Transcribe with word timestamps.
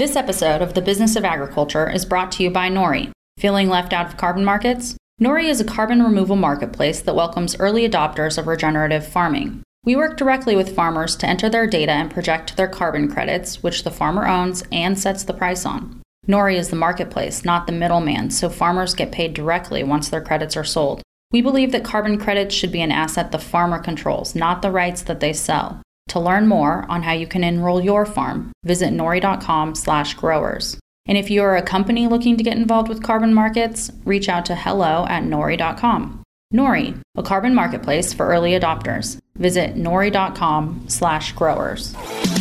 This 0.00 0.16
episode 0.16 0.62
of 0.62 0.72
The 0.72 0.80
Business 0.80 1.14
of 1.14 1.26
Agriculture 1.26 1.90
is 1.90 2.06
brought 2.06 2.32
to 2.32 2.42
you 2.42 2.48
by 2.50 2.70
Nori. 2.70 3.10
Feeling 3.36 3.68
left 3.68 3.92
out 3.92 4.06
of 4.06 4.16
carbon 4.16 4.46
markets? 4.46 4.96
Nori 5.20 5.44
is 5.44 5.60
a 5.60 5.64
carbon 5.64 6.02
removal 6.02 6.36
marketplace 6.36 7.02
that 7.02 7.14
welcomes 7.14 7.54
early 7.60 7.86
adopters 7.86 8.38
of 8.38 8.46
regenerative 8.46 9.06
farming. 9.06 9.62
We 9.84 9.96
work 9.96 10.16
directly 10.16 10.56
with 10.56 10.74
farmers 10.74 11.16
to 11.16 11.26
enter 11.26 11.50
their 11.50 11.66
data 11.66 11.92
and 11.92 12.10
project 12.10 12.56
their 12.56 12.66
carbon 12.66 13.12
credits, 13.12 13.62
which 13.62 13.84
the 13.84 13.90
farmer 13.90 14.26
owns 14.26 14.64
and 14.72 14.98
sets 14.98 15.22
the 15.22 15.34
price 15.34 15.66
on. 15.66 16.00
Nori 16.26 16.56
is 16.56 16.70
the 16.70 16.76
marketplace, 16.76 17.44
not 17.44 17.66
the 17.66 17.72
middleman, 17.74 18.30
so 18.30 18.48
farmers 18.48 18.94
get 18.94 19.12
paid 19.12 19.34
directly 19.34 19.84
once 19.84 20.08
their 20.08 20.22
credits 20.22 20.56
are 20.56 20.64
sold. 20.64 21.02
We 21.30 21.42
believe 21.42 21.72
that 21.72 21.84
carbon 21.84 22.16
credits 22.16 22.54
should 22.54 22.72
be 22.72 22.80
an 22.80 22.90
asset 22.90 23.32
the 23.32 23.38
farmer 23.38 23.78
controls, 23.78 24.34
not 24.34 24.62
the 24.62 24.70
rights 24.70 25.02
that 25.02 25.20
they 25.20 25.34
sell. 25.34 25.82
To 26.10 26.20
learn 26.20 26.48
more 26.48 26.84
on 26.88 27.02
how 27.02 27.12
you 27.12 27.26
can 27.26 27.44
enroll 27.44 27.80
your 27.80 28.04
farm, 28.04 28.50
visit 28.64 28.92
nori.com/growers. 28.92 30.76
And 31.06 31.16
if 31.16 31.30
you 31.30 31.42
are 31.42 31.56
a 31.56 31.62
company 31.62 32.08
looking 32.08 32.36
to 32.36 32.44
get 32.44 32.56
involved 32.56 32.88
with 32.88 33.00
carbon 33.02 33.32
markets, 33.32 33.92
reach 34.04 34.28
out 34.28 34.44
to 34.46 34.56
hello 34.56 35.06
at 35.08 35.22
nori.com. 35.22 36.22
Nori, 36.52 36.98
a 37.16 37.22
carbon 37.22 37.54
marketplace 37.54 38.12
for 38.12 38.26
early 38.26 38.58
adopters. 38.58 39.18
Visit 39.36 39.76
nori.com/growers. 39.76 42.39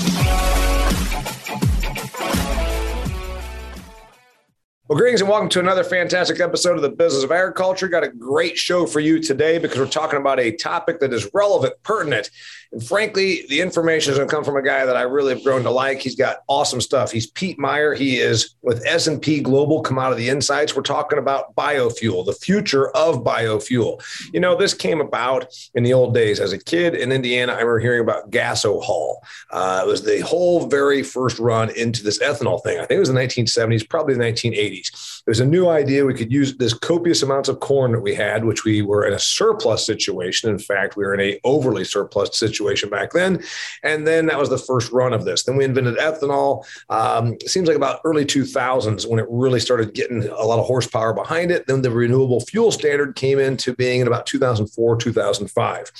Well, 4.89 4.98
greetings 4.98 5.21
and 5.21 5.29
welcome 5.29 5.49
to 5.49 5.59
another 5.59 5.84
fantastic 5.84 6.39
episode 6.39 6.75
of 6.75 6.81
the 6.81 6.89
Business 6.89 7.23
of 7.23 7.31
Agriculture. 7.31 7.88
Got 7.88 8.03
a 8.03 8.09
great 8.09 8.57
show 8.57 8.88
for 8.88 8.99
you 8.99 9.21
today 9.21 9.59
because 9.59 9.77
we're 9.77 9.85
talking 9.85 10.17
about 10.20 10.39
a 10.39 10.53
topic 10.53 10.99
that 11.02 11.13
is 11.13 11.30
relevant, 11.31 11.75
pertinent, 11.84 12.31
and 12.71 12.85
frankly, 12.85 13.45
the 13.49 13.61
information 13.61 14.11
is 14.11 14.20
going 14.20 14.30
to 14.30 14.35
come 14.35 14.44
from 14.44 14.55
a 14.55 14.61
guy 14.61 14.85
that 14.85 14.95
I 14.95 15.02
really 15.02 15.33
have 15.33 15.44
grown 15.44 15.63
to 15.63 15.71
like. 15.71 15.99
He's 15.99 16.16
got 16.16 16.44
awesome 16.47 16.81
stuff. 16.81 17.11
He's 17.11 17.25
Pete 17.25 17.58
Meyer. 17.58 17.95
He 17.95 18.17
is 18.17 18.55
with 18.61 18.86
S&P 18.86 19.39
Global 19.39 19.81
Commodity 19.81 20.30
Insights. 20.30 20.75
We're 20.75 20.83
talking 20.83 21.17
about 21.17 21.55
biofuel, 21.55 22.25
the 22.25 22.33
future 22.33 22.89
of 22.89 23.23
biofuel. 23.23 24.03
You 24.33 24.39
know, 24.39 24.55
this 24.55 24.75
came 24.75 25.02
about 25.02 25.47
in 25.73 25.83
the 25.83 25.94
old 25.94 26.14
days. 26.14 26.39
As 26.39 26.53
a 26.53 26.59
kid 26.59 26.94
in 26.94 27.11
Indiana, 27.11 27.53
I 27.53 27.55
remember 27.55 27.80
hearing 27.80 28.02
about 28.02 28.30
Gasohol. 28.30 29.16
Uh, 29.49 29.83
it 29.83 29.88
was 29.88 30.03
the 30.03 30.19
whole 30.19 30.67
very 30.67 31.02
first 31.02 31.39
run 31.39 31.71
into 31.71 32.03
this 32.03 32.19
ethanol 32.19 32.61
thing. 32.64 32.77
I 32.77 32.86
think 32.86 32.97
it 32.97 32.99
was 32.99 33.09
the 33.09 33.19
1970s, 33.19 33.89
probably 33.89 34.14
the 34.14 34.23
1980s. 34.23 34.78
It 34.88 35.30
was 35.30 35.39
a 35.39 35.45
new 35.45 35.69
idea. 35.69 36.05
We 36.05 36.13
could 36.13 36.31
use 36.31 36.58
this 36.58 36.73
copious 36.73 37.23
amounts 37.23 37.49
of 37.49 37.59
corn 37.59 37.91
that 37.91 38.02
we 38.02 38.16
had, 38.16 38.45
which 38.45 38.63
we 38.63 38.81
were 38.81 39.05
in 39.05 39.13
a 39.13 39.19
surplus 39.19 39.86
situation. 39.86 40.49
In 40.49 40.59
fact, 40.59 40.95
we 40.95 41.05
were 41.05 41.13
in 41.13 41.19
a 41.19 41.39
overly 41.44 41.83
surplus 41.83 42.38
situation 42.38 42.59
situation 42.69 42.89
back 42.89 43.11
then. 43.11 43.44
And 43.83 44.05
then 44.05 44.27
that 44.27 44.39
was 44.39 44.49
the 44.49 44.58
first 44.58 44.91
run 44.91 45.13
of 45.13 45.25
this. 45.25 45.44
Then 45.44 45.58
we 45.58 45.66
invented 45.66 45.97
ethanol. 45.97 46.66
Um, 46.89 47.33
it 47.33 47.49
seems 47.49 47.67
like 47.67 47.77
about 47.77 48.02
early 48.03 48.25
2000s 48.25 49.08
when 49.09 49.19
it 49.19 49.25
really 49.30 49.59
started 49.59 49.94
getting 49.94 50.27
a 50.27 50.44
lot 50.44 50.59
of 50.59 50.66
horsepower 50.66 51.14
behind 51.14 51.52
it. 51.52 51.67
Then 51.67 51.81
the 51.81 51.91
renewable 51.91 52.41
fuel 52.41 52.71
standard 52.71 53.16
came 53.16 53.39
into 53.39 53.75
being 53.75 54.02
in 54.02 54.08
about 54.08 54.25
2004, 54.25 54.97
2005. 54.97 55.91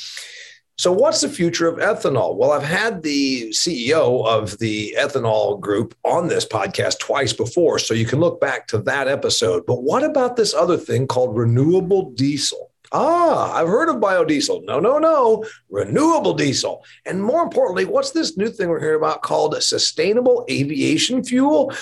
So, 0.80 0.94
what's 0.94 1.20
the 1.20 1.28
future 1.28 1.68
of 1.68 1.78
ethanol? 1.80 2.38
Well, 2.38 2.54
I've 2.54 2.64
had 2.64 3.04
the 3.04 3.50
CEO 3.50 4.26
of 4.26 4.58
the 4.60 4.96
ethanol 4.98 5.60
group 5.60 5.94
on 6.06 6.30
this 6.30 6.46
podcast 6.46 7.00
twice 7.00 7.34
before, 7.34 7.80
so 7.80 7.94
you 7.94 8.06
can 8.06 8.22
look 8.22 8.40
back 8.40 8.66
to 8.68 8.78
that 8.84 9.10
episode. 9.10 9.66
But 9.66 9.84
what 9.84 10.06
about 10.06 10.38
this 10.38 10.54
other 10.54 10.78
thing 10.78 11.06
called 11.06 11.36
renewable 11.36 12.12
diesel? 12.12 12.72
Ah, 12.94 13.56
I've 13.56 13.68
heard 13.68 13.90
of 13.90 13.98
biodiesel. 13.98 14.64
No, 14.64 14.80
no, 14.80 15.00
no. 15.00 15.44
Renewable 15.70 16.34
diesel. 16.34 16.86
And 17.06 17.22
more 17.22 17.44
importantly, 17.44 17.84
what's 17.84 18.12
this 18.12 18.38
new 18.38 18.48
thing 18.48 18.70
we're 18.70 18.80
hearing 18.80 19.02
about 19.02 19.22
called 19.22 19.62
sustainable 19.62 20.46
aviation 20.50 21.26
fuel? 21.26 21.74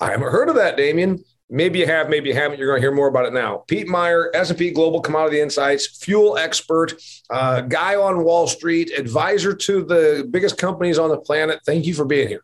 I 0.00 0.12
haven't 0.12 0.32
heard 0.32 0.48
of 0.48 0.54
that, 0.54 0.78
Damian. 0.78 1.22
Maybe 1.48 1.78
you 1.78 1.86
have, 1.86 2.08
maybe 2.08 2.28
you 2.28 2.34
haven't. 2.34 2.58
You're 2.58 2.68
going 2.68 2.80
to 2.80 2.82
hear 2.82 2.94
more 2.94 3.06
about 3.06 3.26
it 3.26 3.32
now. 3.32 3.58
Pete 3.68 3.86
Meyer, 3.86 4.30
S&P 4.34 4.72
Global 4.72 5.00
Commodity 5.00 5.40
Insights, 5.40 5.86
fuel 5.86 6.36
expert, 6.36 6.94
uh, 7.30 7.60
guy 7.60 7.94
on 7.94 8.24
Wall 8.24 8.48
Street, 8.48 8.90
advisor 8.98 9.54
to 9.54 9.84
the 9.84 10.28
biggest 10.28 10.58
companies 10.58 10.98
on 10.98 11.08
the 11.08 11.18
planet. 11.18 11.60
Thank 11.64 11.86
you 11.86 11.94
for 11.94 12.04
being 12.04 12.26
here. 12.26 12.42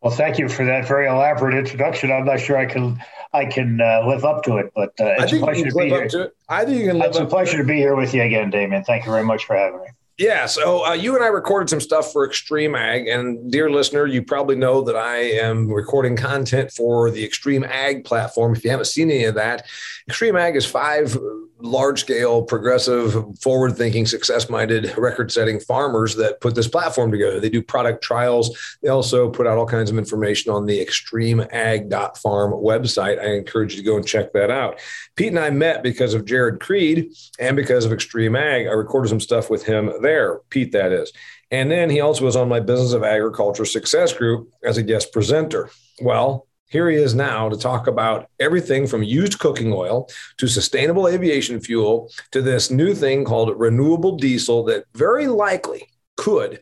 Well, 0.00 0.12
thank 0.12 0.38
you 0.38 0.48
for 0.48 0.66
that 0.66 0.86
very 0.86 1.08
elaborate 1.08 1.56
introduction. 1.56 2.12
I'm 2.12 2.26
not 2.26 2.38
sure 2.38 2.58
I 2.58 2.66
can 2.66 3.02
I 3.32 3.46
can 3.46 3.80
uh, 3.80 4.06
live 4.06 4.24
up 4.24 4.44
to 4.44 4.58
it, 4.58 4.70
but 4.76 4.90
uh, 5.00 5.16
it's 5.18 5.32
a 5.32 5.38
pleasure 5.38 5.64
to 5.64 5.74
be 5.74 5.88
here. 5.88 6.08
To 6.08 6.30
I 6.48 6.64
think 6.66 6.78
you 6.78 6.86
can. 6.86 6.98
Live 6.98 7.08
it's 7.08 7.18
a 7.18 7.24
pleasure 7.24 7.56
to 7.56 7.64
be 7.64 7.76
here 7.76 7.96
with 7.96 8.12
you 8.12 8.22
again, 8.22 8.50
Damian. 8.50 8.84
Thank 8.84 9.06
you 9.06 9.10
very 9.10 9.24
much 9.24 9.46
for 9.46 9.56
having 9.56 9.80
me. 9.80 9.86
Yeah, 10.16 10.46
so 10.46 10.86
uh, 10.86 10.92
you 10.92 11.16
and 11.16 11.24
I 11.24 11.26
recorded 11.26 11.68
some 11.68 11.80
stuff 11.80 12.12
for 12.12 12.24
Extreme 12.24 12.76
Ag, 12.76 13.08
and 13.08 13.50
dear 13.50 13.68
listener, 13.68 14.06
you 14.06 14.22
probably 14.22 14.54
know 14.54 14.80
that 14.82 14.94
I 14.94 15.16
am 15.16 15.68
recording 15.68 16.14
content 16.14 16.70
for 16.70 17.10
the 17.10 17.24
Extreme 17.24 17.64
Ag 17.64 18.04
platform. 18.04 18.54
If 18.54 18.62
you 18.62 18.70
haven't 18.70 18.86
seen 18.86 19.10
any 19.10 19.24
of 19.24 19.34
that, 19.34 19.66
Extreme 20.08 20.36
Ag 20.36 20.56
is 20.56 20.66
five 20.66 21.16
large 21.64 22.00
scale, 22.00 22.42
progressive, 22.42 23.16
forward 23.38 23.76
thinking, 23.76 24.04
success 24.04 24.50
minded, 24.50 24.96
record 24.98 25.32
setting 25.32 25.58
farmers 25.58 26.14
that 26.16 26.40
put 26.40 26.54
this 26.54 26.68
platform 26.68 27.10
together. 27.10 27.40
They 27.40 27.48
do 27.48 27.62
product 27.62 28.02
trials. 28.04 28.76
They 28.82 28.90
also 28.90 29.30
put 29.30 29.46
out 29.46 29.56
all 29.56 29.66
kinds 29.66 29.90
of 29.90 29.96
information 29.96 30.52
on 30.52 30.66
the 30.66 30.84
extremeag.farm 30.84 32.52
website. 32.52 33.18
I 33.18 33.34
encourage 33.34 33.74
you 33.74 33.82
to 33.82 33.86
go 33.86 33.96
and 33.96 34.06
check 34.06 34.32
that 34.34 34.50
out. 34.50 34.78
Pete 35.16 35.28
and 35.28 35.38
I 35.38 35.50
met 35.50 35.82
because 35.82 36.12
of 36.12 36.26
Jared 36.26 36.60
Creed 36.60 37.12
and 37.38 37.56
because 37.56 37.86
of 37.86 37.92
Extreme 37.92 38.36
Ag. 38.36 38.66
I 38.66 38.72
recorded 38.72 39.08
some 39.08 39.20
stuff 39.20 39.48
with 39.48 39.64
him 39.64 39.90
there, 40.02 40.40
Pete, 40.50 40.72
that 40.72 40.92
is. 40.92 41.12
And 41.50 41.70
then 41.70 41.88
he 41.88 42.00
also 42.00 42.24
was 42.24 42.36
on 42.36 42.48
my 42.48 42.60
Business 42.60 42.92
of 42.92 43.04
Agriculture 43.04 43.64
Success 43.64 44.12
Group 44.12 44.50
as 44.62 44.76
a 44.76 44.82
guest 44.82 45.12
presenter. 45.12 45.70
Well, 46.00 46.46
here 46.74 46.90
he 46.90 46.96
is 46.96 47.14
now 47.14 47.48
to 47.48 47.56
talk 47.56 47.86
about 47.86 48.28
everything 48.40 48.84
from 48.84 49.04
used 49.04 49.38
cooking 49.38 49.72
oil 49.72 50.08
to 50.38 50.48
sustainable 50.48 51.06
aviation 51.06 51.60
fuel 51.60 52.10
to 52.32 52.42
this 52.42 52.68
new 52.68 52.96
thing 52.96 53.24
called 53.24 53.56
renewable 53.56 54.16
diesel 54.16 54.64
that 54.64 54.84
very 54.92 55.28
likely 55.28 55.88
could 56.16 56.60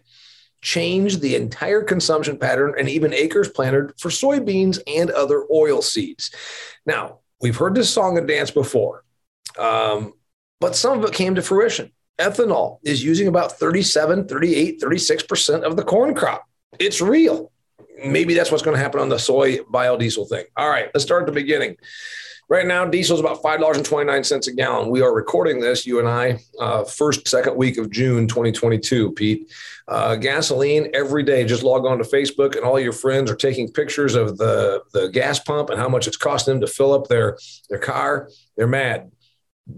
change 0.61 1.21
the 1.21 1.35
entire 1.35 1.83
consumption 1.83 2.37
pattern 2.37 2.75
and 2.79 2.91
even 2.91 3.15
acres 3.15 3.49
planted 3.49 3.91
for 3.99 4.11
soybeans 4.11 4.79
and 4.87 5.11
other 5.13 5.47
oil 5.51 5.81
seeds. 5.81 6.31
Now, 6.85 7.21
we've 7.41 7.57
heard 7.57 7.75
this 7.75 7.89
song 7.89 8.19
and 8.19 8.29
dance 8.29 8.51
before, 8.51 9.05
um, 9.59 10.13
but 10.61 10.77
some 10.77 10.99
of 10.99 11.05
it 11.07 11.15
came 11.15 11.37
to 11.37 11.43
fruition. 11.43 11.91
Ethanol 12.19 12.81
is 12.85 13.03
using 13.03 13.29
about 13.29 13.53
37, 13.59 14.29
38, 14.29 14.79
36% 14.79 15.63
of 15.63 15.77
the 15.77 15.85
corn 15.85 16.15
crop. 16.15 16.47
It's 16.79 17.01
real 17.01 17.52
maybe 18.05 18.35
that's 18.35 18.51
what's 18.51 18.63
going 18.63 18.77
to 18.77 18.83
happen 18.83 19.01
on 19.01 19.09
the 19.09 19.19
soy 19.19 19.59
biodiesel 19.59 20.29
thing. 20.29 20.45
All 20.57 20.69
right, 20.69 20.91
let's 20.95 21.05
start 21.05 21.23
at 21.23 21.27
the 21.27 21.33
beginning. 21.33 21.77
Right 22.49 22.67
now, 22.67 22.85
diesel 22.85 23.15
is 23.15 23.21
about 23.21 23.43
$5.29 23.43 24.47
a 24.47 24.53
gallon. 24.53 24.91
We 24.91 25.01
are 25.01 25.15
recording 25.15 25.59
this, 25.61 25.87
you 25.87 26.01
and 26.01 26.09
I, 26.09 26.39
uh, 26.61 26.85
first, 26.85 27.27
second 27.27 27.57
week 27.57 27.79
of 27.79 27.91
June 27.91 28.27
2022, 28.27 29.13
Pete. 29.13 29.51
Uh, 29.89 30.17
gasoline 30.17 30.91
every 30.93 31.23
day. 31.23 31.45
Just 31.45 31.63
log 31.63 31.87
on 31.87 31.97
to 31.99 32.05
Facebook, 32.05 32.55
and 32.55 32.65
all 32.65 32.79
your 32.79 32.93
friends 32.93 33.31
are 33.31 33.37
taking 33.37 33.73
pictures 33.73 34.15
of 34.15 34.37
the, 34.37 34.83
the 34.93 35.09
gas 35.09 35.39
pump 35.39 35.71
and 35.71 35.79
how 35.79 35.89
much 35.89 36.07
it's 36.07 36.17
costing 36.17 36.55
them 36.55 36.61
to 36.61 36.67
fill 36.67 36.93
up 36.93 37.09
their, 37.09 37.39
their 37.71 37.79
car. 37.79 38.29
They're 38.57 38.67
mad. 38.67 39.13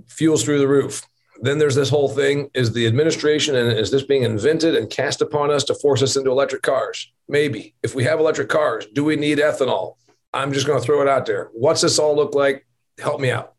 Fuels 0.08 0.42
through 0.42 0.58
the 0.58 0.68
roof 0.68 1.06
then 1.44 1.58
there's 1.58 1.74
this 1.74 1.90
whole 1.90 2.08
thing 2.08 2.50
is 2.54 2.72
the 2.72 2.86
administration 2.86 3.54
and 3.54 3.72
is 3.72 3.90
this 3.90 4.02
being 4.02 4.22
invented 4.22 4.74
and 4.74 4.90
cast 4.90 5.20
upon 5.20 5.50
us 5.50 5.64
to 5.64 5.74
force 5.74 6.02
us 6.02 6.16
into 6.16 6.30
electric 6.30 6.62
cars? 6.62 7.12
Maybe. 7.28 7.74
If 7.82 7.94
we 7.94 8.04
have 8.04 8.18
electric 8.18 8.48
cars 8.48 8.86
do 8.92 9.04
we 9.04 9.16
need 9.16 9.38
ethanol? 9.38 9.96
I'm 10.32 10.52
just 10.52 10.66
going 10.66 10.80
to 10.80 10.84
throw 10.84 11.00
it 11.02 11.08
out 11.08 11.26
there. 11.26 11.50
What's 11.52 11.80
this 11.80 11.98
all 11.98 12.16
look 12.16 12.34
like? 12.34 12.66
Help 12.98 13.20
me 13.20 13.30
out. 13.30 13.54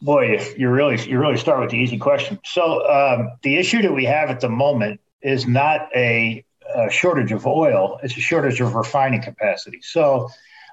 Boy 0.00 0.38
you 0.56 0.68
really 0.70 1.00
you 1.08 1.18
really 1.18 1.36
start 1.36 1.60
with 1.60 1.70
the 1.70 1.78
easy 1.78 1.98
question. 1.98 2.38
So 2.44 2.88
um, 2.88 3.32
the 3.42 3.56
issue 3.56 3.82
that 3.82 3.92
we 3.92 4.04
have 4.04 4.30
at 4.30 4.40
the 4.40 4.48
moment 4.48 5.00
is 5.22 5.46
not 5.46 5.88
a, 5.94 6.44
a 6.74 6.90
shortage 6.90 7.32
of 7.32 7.46
oil 7.46 7.98
it's 8.02 8.16
a 8.16 8.20
shortage 8.20 8.60
of 8.60 8.74
refining 8.74 9.22
capacity. 9.22 9.80
So 9.82 10.28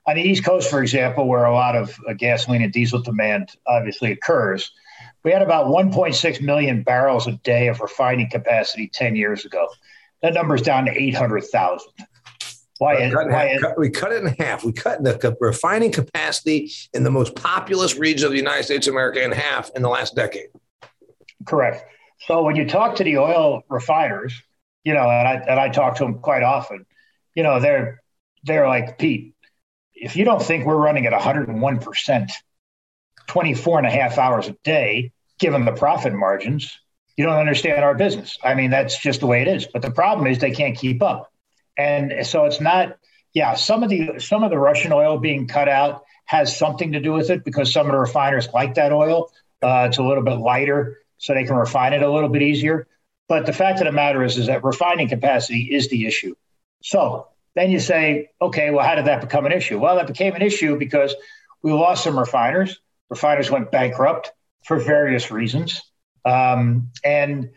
on 0.07 0.15
the 0.15 0.21
east 0.21 0.45
coast 0.45 0.69
for 0.69 0.81
example 0.81 1.27
where 1.27 1.45
a 1.45 1.53
lot 1.53 1.75
of 1.75 1.99
uh, 2.07 2.13
gasoline 2.13 2.61
and 2.61 2.71
diesel 2.71 3.01
demand 3.01 3.55
obviously 3.67 4.11
occurs 4.11 4.71
we 5.25 5.31
had 5.31 5.41
about 5.41 5.65
1.6 5.65 6.41
million 6.41 6.83
barrels 6.83 7.25
a 7.25 7.31
day 7.31 7.67
of 7.67 7.81
refining 7.81 8.29
capacity 8.29 8.87
10 8.87 9.15
years 9.15 9.43
ago. 9.43 9.67
That 10.21 10.35
number 10.35 10.53
is 10.53 10.61
down 10.61 10.85
to 10.85 10.91
800,000. 10.91 11.87
Why, 12.77 13.09
why 13.09 13.57
cut, 13.59 13.77
we 13.77 13.89
cut 13.89 14.11
it 14.11 14.21
in 14.23 14.27
half. 14.35 14.63
We 14.63 14.71
cut 14.71 15.03
the 15.03 15.35
refining 15.39 15.91
capacity 15.91 16.71
in 16.93 17.03
the 17.03 17.09
most 17.09 17.33
populous 17.33 17.95
region 17.95 18.27
of 18.27 18.33
the 18.33 18.37
United 18.37 18.65
States 18.65 18.85
of 18.85 18.93
America 18.93 19.23
in 19.23 19.31
half 19.31 19.71
in 19.75 19.81
the 19.81 19.89
last 19.89 20.13
decade. 20.13 20.49
Correct. 21.45 21.85
So 22.27 22.43
when 22.43 22.55
you 22.55 22.67
talk 22.67 22.97
to 22.97 23.03
the 23.03 23.17
oil 23.17 23.63
refiners, 23.67 24.39
you 24.83 24.93
know, 24.93 25.09
and 25.09 25.27
I 25.27 25.33
and 25.47 25.59
I 25.59 25.69
talk 25.69 25.95
to 25.95 26.03
them 26.03 26.19
quite 26.19 26.43
often, 26.43 26.85
you 27.33 27.43
know, 27.43 27.59
they're 27.59 28.01
they're 28.43 28.67
like, 28.67 28.97
Pete, 28.99 29.33
if 29.93 30.17
you 30.17 30.25
don't 30.25 30.41
think 30.41 30.65
we're 30.65 30.75
running 30.75 31.05
at 31.05 31.13
101 31.13 31.79
percent 31.79 32.31
24 33.27 33.79
and 33.79 33.87
a 33.87 33.91
half 33.91 34.17
hours 34.17 34.49
a 34.49 34.55
day, 34.63 35.13
given 35.39 35.65
the 35.65 35.73
profit 35.73 36.13
margins, 36.13 36.79
you 37.17 37.25
don't 37.25 37.37
understand 37.37 37.83
our 37.83 37.95
business. 37.95 38.37
I 38.43 38.55
mean, 38.55 38.71
that's 38.71 38.99
just 38.99 39.21
the 39.21 39.27
way 39.27 39.41
it 39.41 39.47
is. 39.47 39.67
But 39.71 39.81
the 39.81 39.91
problem 39.91 40.27
is 40.27 40.39
they 40.39 40.51
can't 40.51 40.77
keep 40.77 41.01
up. 41.01 41.31
And 41.77 42.25
so 42.25 42.45
it's 42.45 42.61
not 42.61 42.97
yeah, 43.35 43.53
some 43.53 43.83
of 43.83 43.89
the 43.89 44.17
some 44.17 44.43
of 44.43 44.49
the 44.49 44.57
Russian 44.57 44.93
oil 44.93 45.19
being 45.19 45.45
cut 45.45 45.67
out 45.67 46.05
has 46.23 46.57
something 46.57 46.93
to 46.93 47.01
do 47.01 47.11
with 47.11 47.29
it 47.29 47.43
because 47.43 47.71
some 47.71 47.85
of 47.85 47.91
the 47.91 47.99
refiners 47.99 48.47
like 48.53 48.73
that 48.75 48.91
oil. 48.91 49.29
Uh, 49.61 49.87
it's 49.89 49.97
a 49.97 50.03
little 50.03 50.23
bit 50.23 50.35
lighter, 50.35 50.99
so 51.17 51.33
they 51.33 51.43
can 51.43 51.55
refine 51.55 51.93
it 51.93 52.01
a 52.01 52.09
little 52.09 52.29
bit 52.29 52.41
easier. 52.41 52.87
But 53.27 53.45
the 53.45 53.53
fact 53.53 53.79
of 53.81 53.85
the 53.85 53.91
matter 53.91 54.23
is, 54.23 54.37
is 54.37 54.47
that 54.47 54.63
refining 54.63 55.09
capacity 55.09 55.63
is 55.63 55.89
the 55.89 56.05
issue. 56.07 56.35
So 56.81 57.27
then 57.55 57.71
you 57.71 57.79
say, 57.79 58.29
okay, 58.41 58.69
well, 58.71 58.85
how 58.85 58.95
did 58.95 59.05
that 59.05 59.21
become 59.21 59.45
an 59.45 59.51
issue? 59.51 59.79
Well, 59.79 59.95
that 59.97 60.07
became 60.07 60.33
an 60.35 60.41
issue 60.41 60.77
because 60.77 61.13
we 61.61 61.73
lost 61.73 62.03
some 62.03 62.17
refiners. 62.17 62.79
Refiners 63.09 63.51
went 63.51 63.71
bankrupt 63.71 64.31
for 64.65 64.79
various 64.79 65.31
reasons, 65.31 65.81
um, 66.25 66.91
and 67.03 67.51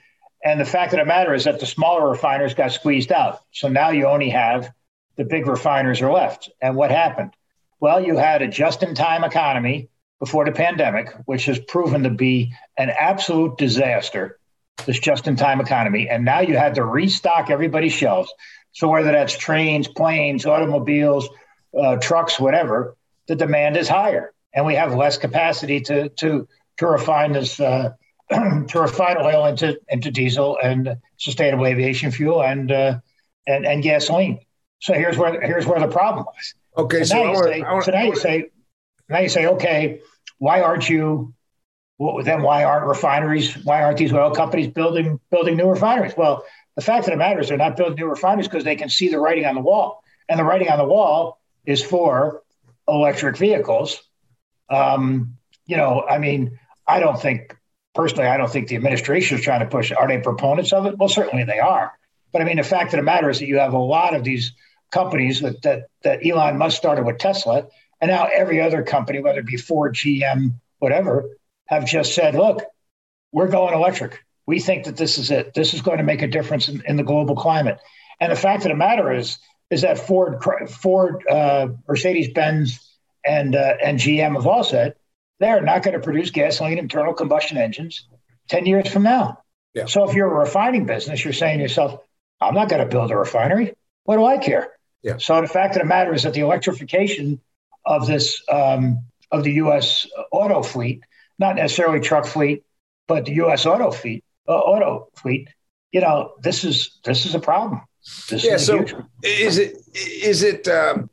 and 0.45 0.61
the 0.61 0.65
fact 0.65 0.93
of 0.93 0.99
the 1.01 1.05
matter 1.05 1.35
is 1.35 1.45
that 1.45 1.59
the 1.59 1.67
smaller 1.67 2.09
refiners 2.09 2.55
got 2.55 2.71
squeezed 2.73 3.11
out. 3.11 3.41
So 3.51 3.69
now 3.69 3.91
you 3.91 4.07
only 4.07 4.31
have 4.31 4.71
the 5.17 5.25
big 5.25 5.47
refiners 5.47 6.01
are 6.01 6.13
left. 6.13 6.51
And 6.63 6.77
what 6.77 6.91
happened? 6.91 7.33
Well, 7.81 8.01
you 8.01 8.17
had 8.17 8.43
a 8.43 8.49
just-in-time 8.49 9.25
economy 9.25 9.89
before 10.21 10.45
the 10.45 10.53
pandemic, 10.53 11.13
which 11.27 11.47
has 11.47 11.59
proven 11.59 12.05
to 12.05 12.11
be 12.11 12.55
an 12.77 12.91
absolute 12.91 13.59
disaster. 13.59 14.39
This 14.87 15.01
just-in-time 15.01 15.61
economy, 15.61 16.09
and 16.09 16.25
now 16.25 16.41
you 16.41 16.57
had 16.57 16.77
to 16.77 16.85
restock 16.85 17.51
everybody's 17.51 17.93
shelves. 17.93 18.33
So 18.71 18.87
whether 18.89 19.11
that's 19.11 19.37
trains, 19.37 19.89
planes, 19.89 20.47
automobiles, 20.47 21.29
uh, 21.77 21.97
trucks, 21.97 22.39
whatever, 22.39 22.97
the 23.27 23.35
demand 23.35 23.77
is 23.77 23.89
higher, 23.89 24.33
and 24.55 24.65
we 24.65 24.77
have 24.77 24.95
less 24.95 25.19
capacity 25.19 25.81
to 25.81 26.11
to 26.11 26.47
to 26.79 26.87
refine 26.87 27.33
this 27.33 27.61
uh, 27.61 27.91
to 28.31 28.81
refine 28.81 29.17
oil 29.19 29.47
into 29.47 29.79
into 29.89 30.11
diesel 30.11 30.59
and 30.63 30.97
sustainable 31.17 31.67
aviation 31.67 32.11
fuel 32.11 32.43
and 32.43 32.73
uh, 32.73 32.99
and 33.47 33.67
and 33.67 33.83
gasoline. 33.83 34.41
So 34.81 34.95
here's 34.95 35.17
where 35.17 35.41
here's 35.41 35.67
where 35.67 35.81
the 35.81 35.89
problem 35.89 36.25
was. 36.25 36.55
Okay, 36.77 37.05
so 37.05 37.17
now, 37.17 37.33
you 37.33 37.43
say, 37.43 37.65
so 37.83 37.91
now 37.91 38.03
you 38.03 38.17
say 38.17 38.51
now 39.09 39.19
you 39.19 39.29
say 39.29 39.47
okay, 39.47 40.01
why 40.39 40.61
aren't 40.61 40.89
you? 40.89 41.35
Well, 41.99 42.23
then 42.23 42.43
why 42.43 42.63
aren't 42.63 42.87
refineries? 42.87 43.65
Why 43.65 43.83
aren't 43.83 43.99
these 43.99 44.13
oil 44.13 44.31
companies 44.31 44.69
building 44.69 45.19
building 45.31 45.57
new 45.57 45.69
refineries? 45.69 46.15
Well, 46.17 46.45
the 46.77 46.83
fact 46.83 47.09
of 47.09 47.11
the 47.11 47.17
matter 47.17 47.41
is 47.41 47.49
they're 47.49 47.59
not 47.59 47.77
building 47.77 47.97
new 47.97 48.07
refineries 48.07 48.47
because 48.47 48.63
they 48.63 48.77
can 48.77 48.89
see 48.89 49.09
the 49.09 49.19
writing 49.19 49.47
on 49.47 49.57
the 49.57 49.61
wall, 49.61 50.05
and 50.29 50.39
the 50.39 50.45
writing 50.45 50.69
on 50.69 50.79
the 50.79 50.85
wall 50.85 51.41
is 51.67 51.83
for 51.83 52.43
electric 52.87 53.37
vehicles. 53.37 54.01
Um, 54.71 55.39
you 55.67 55.77
know, 55.77 56.05
I 56.09 56.19
mean, 56.19 56.59
I 56.89 57.01
don't 57.01 57.21
think 57.21 57.57
personally, 57.95 58.27
I 58.27 58.37
don't 58.37 58.51
think 58.51 58.69
the 58.69 58.77
administration 58.77 59.39
is 59.39 59.45
trying 59.45 59.61
to 59.61 59.67
push. 59.67 59.93
Are 59.93 60.09
they 60.09 60.19
proponents 60.19 60.73
of 60.73 60.87
it? 60.87 60.99
Well, 60.99 61.09
certainly 61.09 61.45
they 61.45 61.59
are. 61.59 61.93
But 62.33 62.43
I 62.43 62.45
mean, 62.45 62.57
the 62.57 62.63
fact 62.63 62.95
of 62.95 62.99
the 62.99 63.05
matter 63.05 63.31
is 63.31 63.39
that 63.39 63.47
you 63.47 63.59
have 63.59 63.75
a 63.75 63.79
lot 63.79 64.15
of 64.15 64.25
these 64.25 64.53
companies 64.91 65.41
that 65.41 65.63
that, 65.63 65.83
that 66.03 66.27
Elon 66.27 66.59
Musk 66.59 66.77
started 66.77 67.05
with 67.05 67.19
Tesla, 67.19 67.67
and 68.01 68.11
now 68.11 68.29
every 68.33 68.61
other 68.61 68.83
company, 68.83 69.21
whether 69.21 69.41
it 69.41 69.47
be 69.47 69.57
Ford, 69.57 69.95
GM, 69.95 70.55
whatever, 70.79 71.29
have 71.67 71.87
just 71.87 72.15
said, 72.15 72.35
"Look, 72.35 72.63
we're 73.33 73.49
going 73.49 73.75
electric 73.75 74.25
we 74.49 74.61
think 74.61 74.85
that 74.85 74.97
this 74.97 75.19
is 75.19 75.31
it. 75.31 75.53
This 75.53 75.75
is 75.75 75.83
going 75.83 75.99
to 75.99 76.05
make 76.05 76.23
a 76.23 76.27
difference 76.27 76.71
in, 76.71 76.83
in 76.87 76.97
the 76.97 77.03
global 77.03 77.37
climate. 77.37 77.79
And 78.19 78.33
the 78.33 78.37
fact 78.37 78.65
of 78.65 78.71
the 78.71 78.77
matter 78.77 79.13
is, 79.13 79.39
is 79.69 79.83
that 79.83 79.99
Ford, 79.99 80.43
Ford, 80.71 81.23
uh, 81.31 81.69
Mercedes 81.87 82.33
Benz, 82.33 82.81
and 83.27 83.55
uh, 83.55 83.75
and 83.85 83.99
GM 83.99 84.33
have 84.37 84.47
all 84.47 84.65
said 84.65 84.95
they're 85.41 85.61
not 85.61 85.83
going 85.83 85.95
to 85.95 86.01
produce 86.01 86.31
gasoline 86.31 86.79
internal 86.79 87.15
combustion 87.15 87.57
engines 87.59 88.09
ten 88.49 88.67
years 88.67 88.89
from 88.89 89.03
now. 89.03 89.43
Yeah. 89.75 89.87
So 89.87 90.09
if 90.09 90.15
you're 90.15 90.31
a 90.31 90.39
refining 90.39 90.87
business, 90.87 91.25
you're 91.25 91.33
saying 91.33 91.59
to 91.59 91.63
yourself, 91.63 92.01
I'm 92.41 92.55
not 92.55 92.69
going 92.69 92.83
to 92.83 92.89
build 92.89 93.11
a 93.11 93.17
refinery. 93.17 93.75
What 94.05 94.17
do 94.17 94.25
I 94.25 94.39
care? 94.39 94.73
Yeah. 95.03 95.19
So 95.19 95.41
the 95.41 95.47
fact 95.47 95.77
of 95.77 95.83
the 95.83 95.89
matter 95.89 96.13
is 96.15 96.23
that 96.25 96.35
the 96.35 96.41
electrification 96.41 97.41
of 97.87 98.07
this 98.07 98.43
um, 98.51 99.05
of 99.31 99.45
the 99.45 99.53
U.S. 99.53 100.07
auto 100.33 100.63
fleet, 100.63 101.03
not 101.39 101.57
necessarily 101.57 102.01
truck 102.01 102.27
fleet, 102.27 102.65
but 103.07 103.25
the 103.25 103.35
U.S. 103.35 103.67
auto 103.67 103.91
fleet, 103.91 104.25
uh, 104.49 104.53
auto 104.53 105.09
fleet, 105.17 105.49
you 105.93 106.01
know, 106.01 106.33
this 106.43 106.65
is 106.65 106.99
this 107.05 107.27
is 107.27 107.35
a 107.35 107.41
problem. 107.41 107.83
This 108.29 108.45
yeah. 108.45 108.55
Is 108.55 108.67
so 108.67 108.85
is 109.23 109.59
it 109.59 109.77
is 109.95 110.43
it 110.43 110.69
um, 110.69 111.11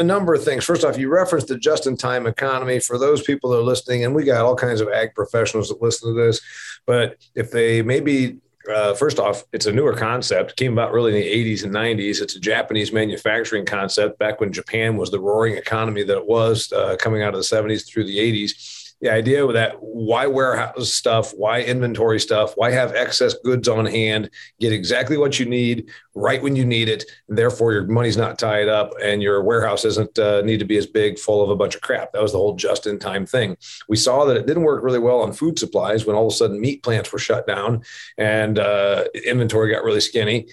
a 0.00 0.04
number 0.04 0.34
of 0.34 0.42
things? 0.42 0.64
First 0.64 0.82
off, 0.82 0.98
you 0.98 1.08
referenced 1.08 1.48
the 1.48 1.58
just-in-time 1.58 2.26
economy. 2.26 2.80
For 2.80 2.98
those 2.98 3.22
people 3.22 3.50
that 3.50 3.58
are 3.58 3.62
listening, 3.62 4.04
and 4.04 4.14
we 4.14 4.24
got 4.24 4.44
all 4.44 4.56
kinds 4.56 4.80
of 4.80 4.88
ag 4.88 5.14
professionals 5.14 5.68
that 5.68 5.82
listen 5.82 6.08
to 6.08 6.20
this, 6.20 6.40
but 6.86 7.18
if 7.34 7.50
they 7.50 7.82
maybe 7.82 8.38
uh, 8.70 8.94
first 8.94 9.18
off, 9.18 9.44
it's 9.52 9.66
a 9.66 9.72
newer 9.72 9.94
concept. 9.94 10.56
Came 10.56 10.72
about 10.72 10.92
really 10.92 11.12
in 11.12 11.20
the 11.20 11.54
80s 11.54 11.64
and 11.64 11.74
90s. 11.74 12.20
It's 12.20 12.36
a 12.36 12.40
Japanese 12.40 12.92
manufacturing 12.92 13.64
concept 13.64 14.18
back 14.18 14.40
when 14.40 14.52
Japan 14.52 14.96
was 14.96 15.10
the 15.10 15.18
roaring 15.18 15.56
economy 15.56 16.02
that 16.02 16.18
it 16.18 16.26
was 16.26 16.70
uh, 16.72 16.96
coming 16.96 17.22
out 17.22 17.34
of 17.34 17.40
the 17.40 17.56
70s 17.56 17.86
through 17.86 18.04
the 18.04 18.18
80s 18.18 18.79
the 19.00 19.10
idea 19.10 19.46
that 19.46 19.76
why 19.80 20.26
warehouse 20.26 20.92
stuff, 20.92 21.32
why 21.32 21.62
inventory 21.62 22.20
stuff, 22.20 22.52
why 22.56 22.70
have 22.70 22.94
excess 22.94 23.34
goods 23.42 23.66
on 23.66 23.86
hand, 23.86 24.30
get 24.58 24.72
exactly 24.72 25.16
what 25.16 25.38
you 25.40 25.46
need 25.46 25.88
right 26.14 26.42
when 26.42 26.54
you 26.54 26.66
need 26.66 26.88
it. 26.88 27.04
Therefore, 27.28 27.72
your 27.72 27.86
money's 27.86 28.18
not 28.18 28.38
tied 28.38 28.68
up 28.68 28.92
and 29.02 29.22
your 29.22 29.42
warehouse 29.42 29.84
doesn't 29.84 30.18
uh, 30.18 30.42
need 30.42 30.58
to 30.58 30.66
be 30.66 30.76
as 30.76 30.86
big, 30.86 31.18
full 31.18 31.42
of 31.42 31.48
a 31.48 31.56
bunch 31.56 31.74
of 31.74 31.80
crap. 31.80 32.12
That 32.12 32.22
was 32.22 32.32
the 32.32 32.38
whole 32.38 32.56
just 32.56 32.86
in 32.86 32.98
time 32.98 33.24
thing. 33.24 33.56
We 33.88 33.96
saw 33.96 34.26
that 34.26 34.36
it 34.36 34.46
didn't 34.46 34.64
work 34.64 34.84
really 34.84 34.98
well 34.98 35.20
on 35.20 35.32
food 35.32 35.58
supplies 35.58 36.04
when 36.04 36.14
all 36.14 36.26
of 36.26 36.32
a 36.32 36.36
sudden 36.36 36.60
meat 36.60 36.82
plants 36.82 37.10
were 37.10 37.18
shut 37.18 37.46
down 37.46 37.82
and 38.18 38.58
uh, 38.58 39.04
inventory 39.24 39.72
got 39.72 39.84
really 39.84 40.00
skinny. 40.00 40.48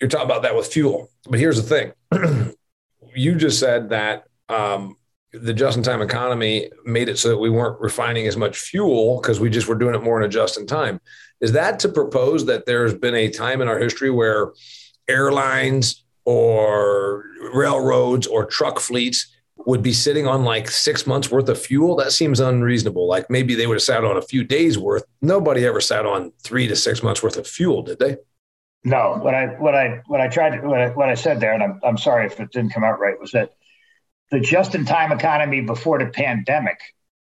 You're 0.00 0.08
talking 0.08 0.24
about 0.24 0.42
that 0.42 0.56
with 0.56 0.72
fuel. 0.72 1.10
But 1.28 1.38
here's 1.40 1.62
the 1.62 1.92
thing 2.10 2.54
you 3.14 3.34
just 3.34 3.60
said 3.60 3.90
that. 3.90 4.24
Um, 4.48 4.96
the 5.32 5.54
just 5.54 5.76
in 5.76 5.82
time 5.82 6.02
economy 6.02 6.70
made 6.84 7.08
it 7.08 7.18
so 7.18 7.28
that 7.28 7.38
we 7.38 7.50
weren't 7.50 7.80
refining 7.80 8.26
as 8.26 8.36
much 8.36 8.58
fuel 8.58 9.20
because 9.20 9.38
we 9.38 9.48
just 9.48 9.68
were 9.68 9.76
doing 9.76 9.94
it 9.94 10.02
more 10.02 10.20
in 10.20 10.26
a 10.26 10.28
just 10.28 10.58
in 10.58 10.66
time. 10.66 11.00
Is 11.40 11.52
that 11.52 11.78
to 11.80 11.88
propose 11.88 12.46
that 12.46 12.66
there's 12.66 12.94
been 12.94 13.14
a 13.14 13.30
time 13.30 13.62
in 13.62 13.68
our 13.68 13.78
history 13.78 14.10
where 14.10 14.52
airlines 15.08 16.04
or 16.24 17.24
railroads 17.54 18.26
or 18.26 18.44
truck 18.44 18.80
fleets 18.80 19.34
would 19.66 19.82
be 19.82 19.92
sitting 19.92 20.26
on 20.26 20.44
like 20.44 20.68
six 20.68 21.06
months 21.06 21.30
worth 21.30 21.48
of 21.48 21.60
fuel? 21.60 21.96
That 21.96 22.12
seems 22.12 22.40
unreasonable. 22.40 23.06
Like 23.06 23.30
maybe 23.30 23.54
they 23.54 23.66
would 23.66 23.76
have 23.76 23.82
sat 23.82 24.04
on 24.04 24.16
a 24.16 24.22
few 24.22 24.42
days 24.42 24.78
worth. 24.78 25.04
Nobody 25.22 25.64
ever 25.64 25.80
sat 25.80 26.06
on 26.06 26.32
three 26.42 26.66
to 26.66 26.76
six 26.76 27.02
months 27.02 27.22
worth 27.22 27.36
of 27.36 27.46
fuel, 27.46 27.82
did 27.82 27.98
they? 27.98 28.16
No. 28.84 29.18
What 29.20 29.34
I 29.34 29.46
what 29.46 29.74
I 29.74 30.02
what 30.06 30.20
I 30.20 30.28
tried 30.28 30.60
to, 30.60 30.66
what 30.66 30.80
I, 30.80 30.88
what 30.88 31.08
I 31.08 31.14
said 31.14 31.40
there, 31.40 31.52
and 31.52 31.62
I'm 31.62 31.80
I'm 31.84 31.98
sorry 31.98 32.26
if 32.26 32.40
it 32.40 32.50
didn't 32.50 32.72
come 32.72 32.84
out 32.84 32.98
right, 32.98 33.18
was 33.20 33.32
that 33.32 33.52
the 34.30 34.40
just 34.40 34.74
in 34.74 34.84
time 34.84 35.12
economy 35.12 35.60
before 35.60 35.98
the 35.98 36.06
pandemic 36.06 36.80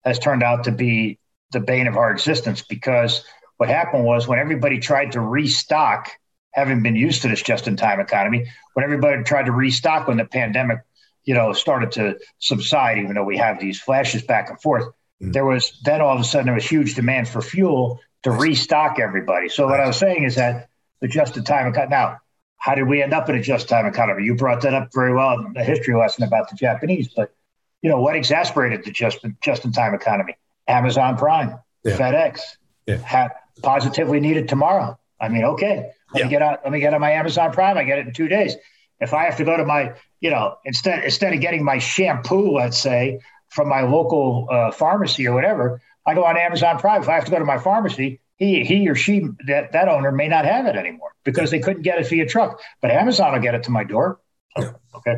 has 0.03 0.19
turned 0.19 0.43
out 0.43 0.65
to 0.65 0.71
be 0.71 1.19
the 1.51 1.59
bane 1.59 1.87
of 1.87 1.95
our 1.95 2.11
existence 2.11 2.61
because 2.61 3.23
what 3.57 3.69
happened 3.69 4.03
was 4.03 4.27
when 4.27 4.39
everybody 4.39 4.79
tried 4.79 5.13
to 5.13 5.21
restock, 5.21 6.09
having 6.53 6.81
been 6.83 6.95
used 6.95 7.21
to 7.21 7.27
this 7.27 7.41
just 7.41 7.67
in 7.67 7.75
time 7.75 7.99
economy, 7.99 8.47
when 8.73 8.83
everybody 8.83 9.23
tried 9.23 9.45
to 9.45 9.51
restock 9.51 10.07
when 10.07 10.17
the 10.17 10.25
pandemic, 10.25 10.79
you 11.23 11.33
know, 11.33 11.53
started 11.53 11.91
to 11.93 12.17
subside, 12.39 12.99
even 12.99 13.13
though 13.13 13.23
we 13.23 13.37
have 13.37 13.59
these 13.59 13.79
flashes 13.79 14.21
back 14.23 14.49
and 14.49 14.61
forth, 14.61 14.85
mm-hmm. 14.85 15.31
there 15.31 15.45
was 15.45 15.79
then 15.83 16.01
all 16.01 16.13
of 16.13 16.21
a 16.21 16.23
sudden 16.23 16.45
there 16.45 16.55
was 16.55 16.67
huge 16.67 16.95
demand 16.95 17.27
for 17.27 17.41
fuel 17.41 17.99
to 18.23 18.31
restock 18.31 18.99
everybody. 18.99 19.49
So 19.49 19.67
what 19.67 19.79
I 19.79 19.87
was 19.87 19.97
saying 19.97 20.23
is 20.23 20.35
that 20.35 20.69
the 21.01 21.07
just 21.07 21.37
in 21.37 21.43
time 21.43 21.67
economy 21.67 21.89
now 21.89 22.17
how 22.57 22.75
did 22.75 22.83
we 22.83 23.01
end 23.01 23.13
up 23.13 23.29
in 23.29 23.35
a 23.35 23.41
just-time 23.41 23.85
economy? 23.85 24.23
You 24.23 24.35
brought 24.35 24.61
that 24.61 24.73
up 24.73 24.89
very 24.93 25.13
well 25.13 25.39
in 25.39 25.53
the 25.53 25.63
history 25.63 25.95
lesson 25.95 26.23
about 26.23 26.49
the 26.49 26.55
Japanese, 26.55 27.07
but 27.15 27.33
you 27.81 27.89
know 27.89 28.01
what 28.01 28.15
exasperated 28.15 28.83
the 28.83 28.91
just 28.91 29.19
just-in-time 29.41 29.93
economy? 29.93 30.35
Amazon 30.67 31.17
Prime, 31.17 31.57
yeah. 31.83 31.97
FedEx, 31.97 32.41
yeah. 32.87 33.29
Positively 33.63 34.19
needed 34.19 34.47
tomorrow. 34.49 34.99
I 35.19 35.29
mean, 35.29 35.43
okay, 35.43 35.91
let 36.13 36.19
yeah. 36.19 36.23
me 36.25 36.29
get 36.29 36.41
on. 36.41 36.57
Let 36.63 36.71
me 36.71 36.79
get 36.79 36.93
on 36.93 37.01
my 37.01 37.11
Amazon 37.11 37.51
Prime. 37.51 37.77
I 37.77 37.83
get 37.83 37.99
it 37.99 38.07
in 38.07 38.13
two 38.13 38.27
days. 38.27 38.55
If 38.99 39.13
I 39.13 39.25
have 39.25 39.37
to 39.37 39.43
go 39.43 39.57
to 39.57 39.65
my, 39.65 39.93
you 40.19 40.29
know, 40.29 40.57
instead 40.65 41.03
instead 41.03 41.33
of 41.33 41.41
getting 41.41 41.63
my 41.63 41.79
shampoo, 41.79 42.51
let's 42.51 42.77
say 42.77 43.19
from 43.49 43.69
my 43.69 43.81
local 43.81 44.47
uh, 44.51 44.71
pharmacy 44.71 45.27
or 45.27 45.33
whatever, 45.33 45.81
I 46.05 46.13
go 46.13 46.23
on 46.23 46.37
Amazon 46.37 46.77
Prime. 46.77 47.01
If 47.01 47.09
I 47.09 47.15
have 47.15 47.25
to 47.25 47.31
go 47.31 47.39
to 47.39 47.45
my 47.45 47.57
pharmacy, 47.57 48.19
he 48.37 48.63
he 48.63 48.87
or 48.87 48.95
she 48.95 49.27
that 49.47 49.71
that 49.71 49.87
owner 49.87 50.11
may 50.11 50.27
not 50.27 50.45
have 50.45 50.65
it 50.65 50.75
anymore 50.75 51.11
because 51.23 51.51
they 51.51 51.59
couldn't 51.59 51.81
get 51.81 51.99
it 51.99 52.07
via 52.07 52.25
truck. 52.25 52.59
But 52.81 52.91
Amazon 52.91 53.33
will 53.33 53.41
get 53.41 53.55
it 53.55 53.63
to 53.63 53.71
my 53.71 53.83
door. 53.83 54.19
Yeah. 54.57 54.71
Okay. 54.95 55.17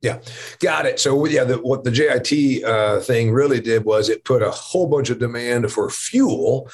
Yeah, 0.00 0.18
got 0.58 0.86
it. 0.86 0.98
So 0.98 1.24
yeah, 1.26 1.44
the, 1.44 1.58
what 1.58 1.84
the 1.84 1.92
JIT 1.92 2.64
uh, 2.64 2.98
thing 3.00 3.30
really 3.30 3.60
did 3.60 3.84
was 3.84 4.08
it 4.08 4.24
put 4.24 4.42
a 4.42 4.50
whole 4.50 4.88
bunch 4.88 5.10
of 5.10 5.20
demand 5.20 5.70
for 5.70 5.88
fuel 5.90 6.68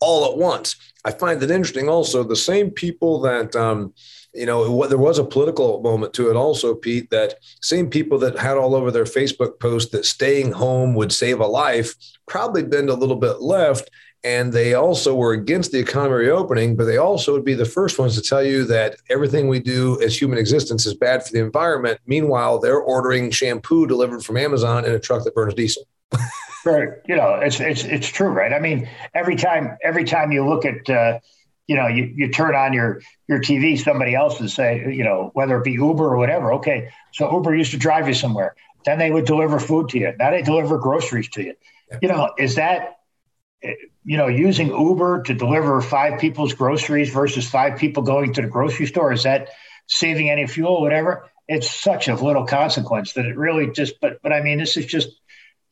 all 0.00 0.32
at 0.32 0.36
once. 0.36 0.74
I 1.04 1.12
find 1.12 1.40
it 1.40 1.52
interesting. 1.52 1.88
Also, 1.88 2.24
the 2.24 2.34
same 2.34 2.70
people 2.70 3.20
that 3.20 3.54
um, 3.54 3.94
you 4.34 4.46
know, 4.46 4.70
what, 4.72 4.88
there 4.88 4.98
was 4.98 5.18
a 5.18 5.24
political 5.24 5.80
moment 5.80 6.12
to 6.14 6.28
it 6.28 6.36
also, 6.36 6.74
Pete, 6.74 7.10
that 7.10 7.34
same 7.62 7.88
people 7.88 8.18
that 8.18 8.36
had 8.36 8.56
all 8.56 8.74
over 8.74 8.90
their 8.90 9.04
Facebook 9.04 9.60
post 9.60 9.92
that 9.92 10.04
staying 10.04 10.50
home 10.50 10.94
would 10.94 11.12
save 11.12 11.38
a 11.38 11.46
life 11.46 11.94
probably 12.26 12.64
been 12.64 12.88
a 12.88 12.94
little 12.94 13.16
bit 13.16 13.40
left 13.40 13.90
and 14.24 14.52
they 14.52 14.72
also 14.72 15.14
were 15.14 15.32
against 15.32 15.70
the 15.70 15.78
economy 15.78 16.14
reopening, 16.14 16.76
but 16.76 16.84
they 16.84 16.96
also 16.96 17.32
would 17.32 17.44
be 17.44 17.54
the 17.54 17.66
first 17.66 17.98
ones 17.98 18.14
to 18.14 18.22
tell 18.22 18.42
you 18.42 18.64
that 18.64 18.96
everything 19.10 19.48
we 19.48 19.60
do 19.60 20.00
as 20.02 20.20
human 20.20 20.38
existence 20.38 20.86
is 20.86 20.94
bad 20.94 21.24
for 21.24 21.32
the 21.32 21.40
environment. 21.40 22.00
Meanwhile, 22.06 22.58
they're 22.58 22.80
ordering 22.80 23.30
shampoo 23.30 23.86
delivered 23.86 24.24
from 24.24 24.38
Amazon 24.38 24.86
in 24.86 24.92
a 24.92 24.98
truck 24.98 25.24
that 25.24 25.34
burns 25.34 25.54
diesel. 25.54 25.86
right. 26.64 26.88
You 27.06 27.16
know, 27.16 27.34
it's 27.34 27.60
it's 27.60 27.84
it's 27.84 28.08
true, 28.08 28.28
right? 28.28 28.52
I 28.52 28.60
mean, 28.60 28.88
every 29.14 29.36
time 29.36 29.76
every 29.82 30.04
time 30.04 30.32
you 30.32 30.48
look 30.48 30.64
at 30.64 30.88
uh, 30.88 31.20
you 31.66 31.76
know, 31.76 31.86
you, 31.86 32.12
you 32.16 32.30
turn 32.30 32.54
on 32.54 32.72
your 32.72 33.02
your 33.28 33.40
TV, 33.40 33.78
somebody 33.78 34.14
else 34.14 34.40
would 34.40 34.50
say, 34.50 34.92
you 34.92 35.04
know, 35.04 35.30
whether 35.34 35.58
it 35.58 35.64
be 35.64 35.72
Uber 35.72 36.04
or 36.04 36.16
whatever. 36.16 36.54
Okay, 36.54 36.90
so 37.12 37.30
Uber 37.30 37.54
used 37.54 37.72
to 37.72 37.78
drive 37.78 38.08
you 38.08 38.14
somewhere. 38.14 38.54
Then 38.86 38.98
they 38.98 39.10
would 39.10 39.26
deliver 39.26 39.58
food 39.58 39.88
to 39.90 39.98
you. 39.98 40.14
Now 40.18 40.30
they 40.30 40.42
deliver 40.42 40.78
groceries 40.78 41.28
to 41.30 41.42
you. 41.42 41.54
Yeah. 41.90 41.98
You 42.02 42.08
know, 42.08 42.34
is 42.38 42.54
that 42.56 42.98
you 44.04 44.16
know 44.16 44.28
using 44.28 44.68
Uber 44.68 45.22
to 45.22 45.34
deliver 45.34 45.80
five 45.80 46.20
people's 46.20 46.52
groceries 46.52 47.10
versus 47.10 47.48
five 47.48 47.78
people 47.78 48.02
going 48.02 48.32
to 48.34 48.42
the 48.42 48.48
grocery 48.48 48.86
store? 48.86 49.12
Is 49.12 49.22
that 49.24 49.50
saving 49.86 50.30
any 50.30 50.46
fuel, 50.46 50.80
whatever? 50.80 51.30
It's 51.48 51.70
such 51.70 52.08
of 52.08 52.22
little 52.22 52.46
consequence 52.46 53.14
that 53.14 53.26
it 53.26 53.36
really 53.36 53.70
just. 53.70 54.00
But 54.00 54.20
but 54.22 54.32
I 54.32 54.42
mean, 54.42 54.58
this 54.58 54.76
is 54.76 54.86
just 54.86 55.08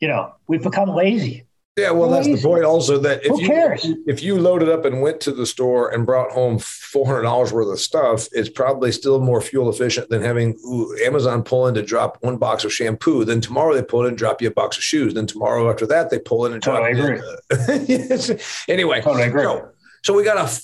you 0.01 0.09
know 0.09 0.33
we've 0.47 0.63
become 0.63 0.91
lazy. 0.91 1.47
Yeah, 1.79 1.91
well, 1.93 2.11
that's 2.11 2.27
the 2.27 2.37
point. 2.37 2.65
Also, 2.65 2.99
that 2.99 3.25
if 3.25 3.29
Who 3.29 3.41
you 3.41 3.47
cares? 3.49 3.87
if 4.07 4.23
you 4.23 4.39
loaded 4.39 4.69
up 4.69 4.85
and 4.85 5.01
went 5.01 5.23
to 5.23 5.33
the 5.33 5.47
store 5.47 5.89
and 5.89 6.05
brought 6.05 6.31
home 6.31 6.59
four 6.59 7.07
hundred 7.07 7.23
dollars 7.23 7.51
worth 7.51 7.73
of 7.73 7.81
stuff, 7.81 8.29
it's 8.33 8.51
probably 8.51 8.93
still 8.93 9.21
more 9.21 9.41
fuel 9.41 9.71
efficient 9.71 10.11
than 10.11 10.21
having 10.21 10.59
Amazon 11.03 11.43
pull 11.43 11.67
in 11.69 11.75
to 11.75 11.83
drop 11.83 12.19
one 12.21 12.37
box 12.37 12.65
of 12.65 12.75
shampoo. 12.75 13.25
Then 13.25 13.41
tomorrow 13.41 13.75
they 13.75 13.83
pull 13.83 14.03
in 14.03 14.09
and 14.09 14.19
drop 14.19 14.43
you 14.43 14.49
a 14.49 14.51
box 14.51 14.77
of 14.77 14.83
shoes. 14.83 15.15
Then 15.15 15.27
tomorrow 15.27 15.71
after 15.71 15.87
that 15.87 16.11
they 16.11 16.19
pull 16.19 16.45
in 16.45 16.53
and 16.53 16.63
totally 16.63 16.93
drop. 16.93 17.21
Agree. 17.51 17.87
You, 17.87 18.39
anyway, 18.69 19.01
totally 19.01 19.25
agree. 19.25 19.45
So, 19.45 19.71
so 20.03 20.15
we 20.15 20.25
got 20.25 20.37
a 20.37 20.63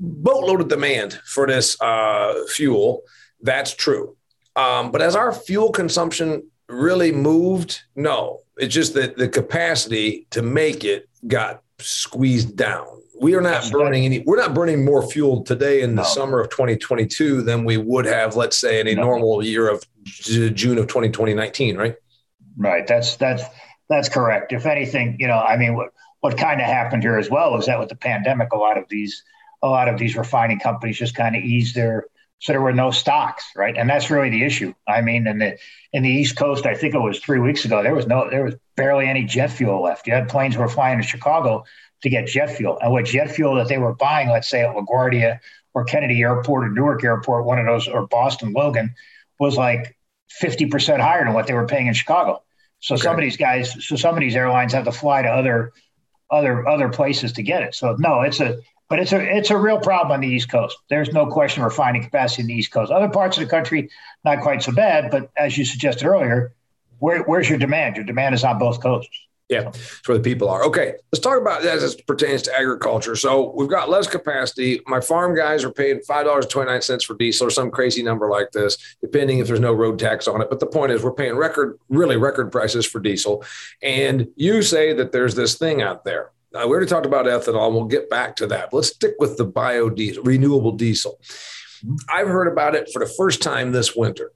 boatload 0.00 0.62
of 0.62 0.68
demand 0.68 1.20
for 1.26 1.46
this 1.46 1.78
uh, 1.82 2.34
fuel. 2.48 3.02
That's 3.42 3.74
true. 3.74 4.16
Um, 4.56 4.90
but 4.90 5.02
as 5.02 5.14
our 5.14 5.32
fuel 5.32 5.70
consumption 5.70 6.50
really 6.68 7.12
moved? 7.12 7.82
No, 7.94 8.40
it's 8.56 8.74
just 8.74 8.94
that 8.94 9.16
the 9.16 9.28
capacity 9.28 10.26
to 10.30 10.42
make 10.42 10.84
it 10.84 11.08
got 11.26 11.62
squeezed 11.78 12.56
down. 12.56 12.86
We 13.20 13.34
are 13.34 13.40
not 13.40 13.70
burning 13.70 14.04
any. 14.04 14.20
We're 14.20 14.36
not 14.36 14.54
burning 14.54 14.84
more 14.84 15.06
fuel 15.06 15.42
today 15.42 15.80
in 15.80 15.94
the 15.94 16.02
no. 16.02 16.08
summer 16.08 16.38
of 16.38 16.50
2022 16.50 17.42
than 17.42 17.64
we 17.64 17.78
would 17.78 18.04
have, 18.04 18.36
let's 18.36 18.58
say, 18.58 18.78
in 18.80 18.88
a 18.88 18.94
no. 18.94 19.02
normal 19.02 19.42
year 19.42 19.70
of 19.70 19.82
June 20.04 20.78
of 20.78 20.86
2019, 20.86 21.76
right? 21.76 21.94
Right. 22.58 22.86
That's 22.86 23.16
that's 23.16 23.42
that's 23.88 24.10
correct. 24.10 24.52
If 24.52 24.66
anything, 24.66 25.16
you 25.18 25.28
know, 25.28 25.38
I 25.38 25.56
mean, 25.56 25.74
what 25.74 25.92
what 26.20 26.36
kind 26.36 26.60
of 26.60 26.66
happened 26.66 27.02
here 27.02 27.16
as 27.16 27.30
well 27.30 27.56
is 27.56 27.66
that 27.66 27.78
with 27.78 27.88
the 27.88 27.96
pandemic, 27.96 28.52
a 28.52 28.58
lot 28.58 28.76
of 28.76 28.84
these 28.90 29.22
a 29.62 29.68
lot 29.68 29.88
of 29.88 29.98
these 29.98 30.16
refining 30.16 30.58
companies 30.58 30.98
just 30.98 31.14
kind 31.14 31.36
of 31.36 31.42
eased 31.42 31.74
their 31.74 32.06
so 32.38 32.52
there 32.52 32.60
were 32.60 32.72
no 32.72 32.90
stocks, 32.90 33.44
right? 33.56 33.76
And 33.76 33.88
that's 33.88 34.10
really 34.10 34.30
the 34.30 34.44
issue. 34.44 34.74
I 34.86 35.00
mean, 35.00 35.26
in 35.26 35.38
the 35.38 35.58
in 35.92 36.02
the 36.02 36.10
East 36.10 36.36
Coast, 36.36 36.66
I 36.66 36.74
think 36.74 36.94
it 36.94 36.98
was 36.98 37.18
three 37.18 37.38
weeks 37.38 37.64
ago, 37.64 37.82
there 37.82 37.94
was 37.94 38.06
no 38.06 38.28
there 38.28 38.44
was 38.44 38.54
barely 38.76 39.06
any 39.06 39.24
jet 39.24 39.48
fuel 39.48 39.82
left. 39.82 40.06
You 40.06 40.12
had 40.12 40.28
planes 40.28 40.56
were 40.56 40.68
flying 40.68 41.00
to 41.00 41.06
Chicago 41.06 41.64
to 42.02 42.10
get 42.10 42.26
jet 42.26 42.50
fuel, 42.50 42.78
and 42.80 42.92
what 42.92 43.06
jet 43.06 43.30
fuel 43.30 43.54
that 43.54 43.68
they 43.68 43.78
were 43.78 43.94
buying, 43.94 44.28
let's 44.28 44.48
say 44.48 44.62
at 44.62 44.74
LaGuardia 44.74 45.40
or 45.72 45.84
Kennedy 45.84 46.20
Airport 46.22 46.64
or 46.64 46.70
Newark 46.70 47.02
Airport, 47.04 47.44
one 47.44 47.58
of 47.58 47.66
those, 47.66 47.88
or 47.88 48.06
Boston 48.06 48.52
Logan, 48.52 48.94
was 49.40 49.56
like 49.56 49.96
fifty 50.28 50.66
percent 50.66 51.00
higher 51.00 51.24
than 51.24 51.32
what 51.32 51.46
they 51.46 51.54
were 51.54 51.66
paying 51.66 51.86
in 51.86 51.94
Chicago. 51.94 52.42
So 52.80 52.94
okay. 52.94 53.02
some 53.02 53.14
of 53.14 53.22
these 53.22 53.38
guys, 53.38 53.86
so 53.86 53.96
some 53.96 54.14
of 54.14 54.20
these 54.20 54.36
airlines 54.36 54.74
have 54.74 54.84
to 54.84 54.92
fly 54.92 55.22
to 55.22 55.28
other 55.28 55.72
other 56.30 56.68
other 56.68 56.90
places 56.90 57.32
to 57.32 57.42
get 57.42 57.62
it. 57.62 57.74
So 57.74 57.96
no, 57.98 58.20
it's 58.20 58.40
a 58.40 58.58
but 58.88 58.98
it's 58.98 59.12
a 59.12 59.36
it's 59.36 59.50
a 59.50 59.56
real 59.56 59.78
problem 59.78 60.12
on 60.12 60.20
the 60.20 60.28
East 60.28 60.50
Coast. 60.50 60.76
There's 60.88 61.12
no 61.12 61.26
question 61.26 61.62
refining 61.62 62.02
capacity 62.02 62.42
in 62.42 62.48
the 62.48 62.54
East 62.54 62.70
Coast. 62.70 62.92
Other 62.92 63.08
parts 63.08 63.36
of 63.36 63.44
the 63.44 63.50
country, 63.50 63.90
not 64.24 64.40
quite 64.40 64.62
so 64.62 64.72
bad, 64.72 65.10
but 65.10 65.30
as 65.36 65.58
you 65.58 65.64
suggested 65.64 66.06
earlier, 66.06 66.52
where, 66.98 67.22
where's 67.24 67.48
your 67.48 67.58
demand? 67.58 67.96
Your 67.96 68.04
demand 68.04 68.34
is 68.34 68.44
on 68.44 68.58
both 68.58 68.80
coasts. 68.82 69.10
Yeah, 69.48 69.62
that's 69.62 70.08
where 70.08 70.18
the 70.18 70.24
people 70.24 70.48
are. 70.48 70.64
Okay, 70.64 70.94
let's 71.12 71.22
talk 71.22 71.40
about 71.40 71.62
that 71.62 71.78
as 71.78 71.94
it 71.94 72.04
pertains 72.08 72.42
to 72.42 72.58
agriculture. 72.58 73.14
So 73.14 73.52
we've 73.54 73.68
got 73.68 73.88
less 73.88 74.08
capacity. 74.08 74.80
My 74.88 75.00
farm 75.00 75.36
guys 75.36 75.62
are 75.62 75.70
paying 75.70 76.00
five 76.00 76.26
dollars 76.26 76.46
twenty 76.46 76.70
nine 76.70 76.82
cents 76.82 77.04
for 77.04 77.14
diesel 77.14 77.46
or 77.46 77.50
some 77.50 77.70
crazy 77.70 78.02
number 78.02 78.28
like 78.28 78.50
this, 78.50 78.96
depending 79.00 79.38
if 79.38 79.46
there's 79.46 79.60
no 79.60 79.72
road 79.72 80.00
tax 80.00 80.26
on 80.26 80.42
it. 80.42 80.50
But 80.50 80.58
the 80.58 80.66
point 80.66 80.90
is, 80.90 81.04
we're 81.04 81.12
paying 81.12 81.36
record, 81.36 81.78
really 81.88 82.16
record 82.16 82.50
prices 82.50 82.86
for 82.86 82.98
diesel. 82.98 83.44
And 83.82 84.26
you 84.34 84.62
say 84.62 84.92
that 84.94 85.12
there's 85.12 85.36
this 85.36 85.56
thing 85.56 85.80
out 85.80 86.04
there 86.04 86.32
we 86.52 86.60
already 86.60 86.86
talked 86.86 87.06
about 87.06 87.26
ethanol. 87.26 87.72
We'll 87.72 87.84
get 87.84 88.08
back 88.08 88.36
to 88.36 88.46
that. 88.48 88.72
Let's 88.72 88.88
stick 88.88 89.14
with 89.18 89.36
the 89.36 89.46
biodiesel, 89.46 90.26
renewable 90.26 90.72
diesel. 90.72 91.20
I've 92.08 92.28
heard 92.28 92.48
about 92.48 92.74
it 92.74 92.90
for 92.92 93.00
the 93.00 93.12
first 93.16 93.42
time 93.42 93.72
this 93.72 93.94
winter. 93.94 94.32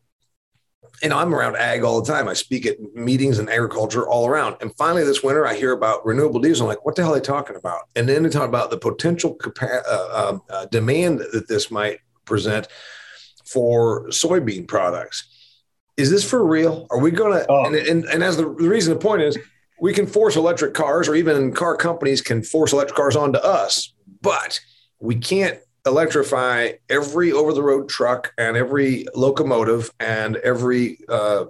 And 1.03 1.15
I'm 1.15 1.35
around 1.35 1.57
ag 1.57 1.83
all 1.83 2.03
the 2.03 2.13
time. 2.13 2.29
I 2.29 2.35
speak 2.35 2.67
at 2.67 2.79
meetings 2.95 3.39
in 3.39 3.49
agriculture 3.49 4.07
all 4.07 4.27
around. 4.27 4.57
And 4.61 4.77
finally, 4.77 5.03
this 5.03 5.23
winter, 5.23 5.47
I 5.47 5.55
hear 5.55 5.73
about 5.73 6.05
renewable 6.05 6.41
diesel. 6.41 6.67
I'm 6.67 6.69
like, 6.69 6.85
what 6.85 6.95
the 6.95 7.03
hell 7.03 7.13
are 7.13 7.19
they 7.19 7.25
talking 7.25 7.57
about? 7.57 7.89
And 7.97 8.07
then 8.07 8.23
they 8.23 8.29
talk 8.29 8.49
about 8.49 8.71
the 8.71 8.77
potential 8.77 9.39
uh, 9.63 10.29
um, 10.31 10.43
uh, 10.51 10.67
demand 10.67 11.21
that 11.33 11.49
this 11.49 11.71
might 11.71 12.01
present 12.27 12.69
for 13.47 14.09
soybean 14.09 14.69
products. 14.69 15.27
Is 15.97 16.11
this 16.11 16.29
for 16.29 16.47
real? 16.47 16.87
Are 16.91 16.99
we 16.99 17.11
going 17.11 17.33
to? 17.33 17.47
Oh. 17.49 17.65
And, 17.65 17.75
and, 17.75 18.05
and 18.05 18.23
as 18.23 18.37
the, 18.37 18.43
the 18.43 18.69
reason, 18.69 18.93
the 18.93 19.01
point 19.01 19.23
is, 19.23 19.39
we 19.81 19.93
can 19.93 20.07
force 20.07 20.37
electric 20.37 20.75
cars, 20.75 21.09
or 21.09 21.15
even 21.15 21.53
car 21.53 21.77
companies 21.77 22.21
can 22.21 22.43
force 22.43 22.73
electric 22.73 22.97
cars 22.97 23.17
onto 23.17 23.39
us, 23.39 23.93
but 24.21 24.61
we 25.01 25.17
can't 25.17 25.59
electrify 25.87 26.73
every 26.89 27.33
over 27.33 27.55
the 27.55 27.63
road 27.63 27.89
truck 27.89 28.33
and 28.37 28.57
every 28.57 29.07
locomotive 29.15 29.91
and 29.99 30.37
every 30.37 30.99
uh, 31.09 31.47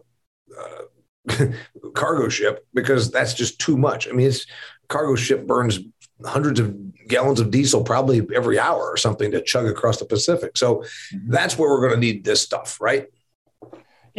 uh, 0.57 1.47
cargo 1.95 2.29
ship 2.29 2.65
because 2.73 3.11
that's 3.11 3.35
just 3.35 3.59
too 3.59 3.77
much. 3.77 4.09
I 4.09 4.13
mean, 4.13 4.29
it's 4.29 4.47
cargo 4.89 5.17
ship 5.17 5.47
burns 5.47 5.81
hundreds 6.25 6.61
of 6.61 6.77
gallons 7.09 7.41
of 7.41 7.51
diesel 7.51 7.83
probably 7.83 8.27
every 8.35 8.59
hour 8.59 8.83
or 8.83 8.97
something 8.97 9.33
to 9.33 9.43
chug 9.43 9.67
across 9.67 9.99
the 9.99 10.05
Pacific. 10.05 10.57
So 10.57 10.77
mm-hmm. 10.77 11.31
that's 11.31 11.59
where 11.59 11.71
we're 11.71 11.81
going 11.81 11.95
to 11.95 12.07
need 12.07 12.25
this 12.25 12.41
stuff, 12.41 12.81
right? 12.81 13.07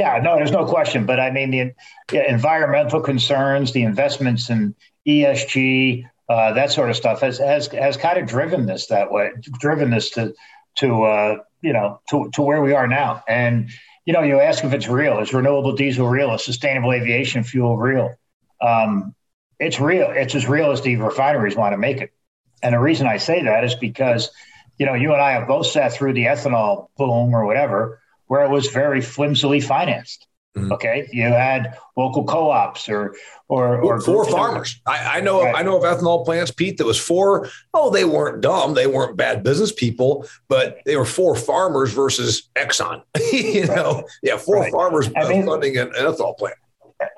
Yeah, 0.02 0.18
no, 0.18 0.36
there's 0.36 0.52
no 0.52 0.66
question. 0.66 1.06
But 1.06 1.20
I 1.20 1.30
mean, 1.30 1.52
the 1.52 1.74
yeah, 2.12 2.28
environmental 2.28 3.02
concerns, 3.02 3.72
the 3.72 3.84
investments 3.84 4.50
in 4.50 4.74
ESG, 5.08 6.10
uh, 6.28 6.54
that 6.54 6.72
sort 6.72 6.90
of 6.90 6.96
stuff 6.96 7.22
has 7.22 7.38
has 7.38 7.68
has 7.68 7.98
kind 7.98 8.18
of 8.18 8.28
driven 8.28 8.66
this 8.66 8.88
that 8.88 9.12
way, 9.12 9.30
driven 9.60 9.92
this 9.92 10.10
to 10.12 10.34
to 10.78 11.04
uh, 11.04 11.36
you 11.62 11.72
know 11.72 12.02
to 12.10 12.32
to 12.34 12.42
where 12.42 12.64
we 12.64 12.74
are 12.74 12.88
now. 12.88 13.24
And 13.28 13.70
you 14.08 14.14
know, 14.14 14.24
you 14.24 14.40
ask 14.40 14.64
if 14.64 14.74
it's 14.74 14.88
real. 14.88 15.20
Is 15.20 15.36
renewable 15.36 15.74
diesel 15.74 16.08
real? 16.08 16.34
Is 16.34 16.44
sustainable 16.44 16.94
aviation 16.94 17.44
fuel 17.44 17.78
real? 17.78 18.16
Um, 18.60 19.14
it's 19.60 19.80
real. 19.80 20.10
It's 20.10 20.34
as 20.34 20.48
real 20.48 20.72
as 20.72 20.82
the 20.82 20.96
refineries 20.96 21.56
want 21.56 21.74
to 21.74 21.78
make 21.78 22.02
it. 22.02 22.12
And 22.64 22.74
the 22.74 22.80
reason 22.80 23.06
I 23.06 23.18
say 23.18 23.44
that 23.44 23.64
is 23.64 23.76
because, 23.76 24.32
you 24.80 24.88
know, 24.88 24.96
you 24.96 25.14
and 25.14 25.22
I 25.22 25.34
have 25.34 25.48
both 25.48 25.68
sat 25.68 25.94
through 25.94 26.14
the 26.14 26.26
ethanol 26.26 26.88
boom 26.98 27.36
or 27.36 27.46
whatever, 27.46 28.01
where 28.32 28.46
it 28.46 28.50
was 28.50 28.68
very 28.68 29.02
flimsily 29.02 29.60
financed. 29.60 30.26
Mm-hmm. 30.56 30.72
Okay, 30.72 31.10
you 31.12 31.24
had 31.24 31.78
local 31.98 32.24
co-ops 32.24 32.88
or 32.88 33.14
or, 33.50 33.82
or 33.82 34.00
four 34.00 34.24
farmers. 34.24 34.80
I, 34.86 35.18
I, 35.18 35.20
know 35.20 35.44
right. 35.44 35.54
I 35.54 35.64
know 35.64 35.78
of 35.78 35.84
ethanol 35.84 36.24
plants, 36.24 36.50
Pete, 36.50 36.78
that 36.78 36.86
was 36.86 36.98
four. 36.98 37.50
Oh, 37.74 37.90
they 37.90 38.06
weren't 38.06 38.40
dumb. 38.40 38.74
They 38.74 38.88
weren't 38.88 39.18
bad 39.18 39.44
business 39.44 39.74
people, 39.74 40.26
but 40.48 40.80
they 40.86 40.96
were 40.96 41.04
four 41.04 41.36
farmers 41.36 41.92
versus 41.92 42.50
Exxon. 42.56 43.04
you 43.34 43.66
right. 43.66 43.76
know, 43.76 44.06
yeah, 44.24 44.38
four 44.38 44.62
right. 44.62 44.72
farmers 44.72 45.10
I 45.14 45.28
mean, 45.28 45.46
funding 45.46 45.78
an, 45.78 45.90
an 45.90 46.06
ethanol 46.06 46.38
plant. 46.38 46.56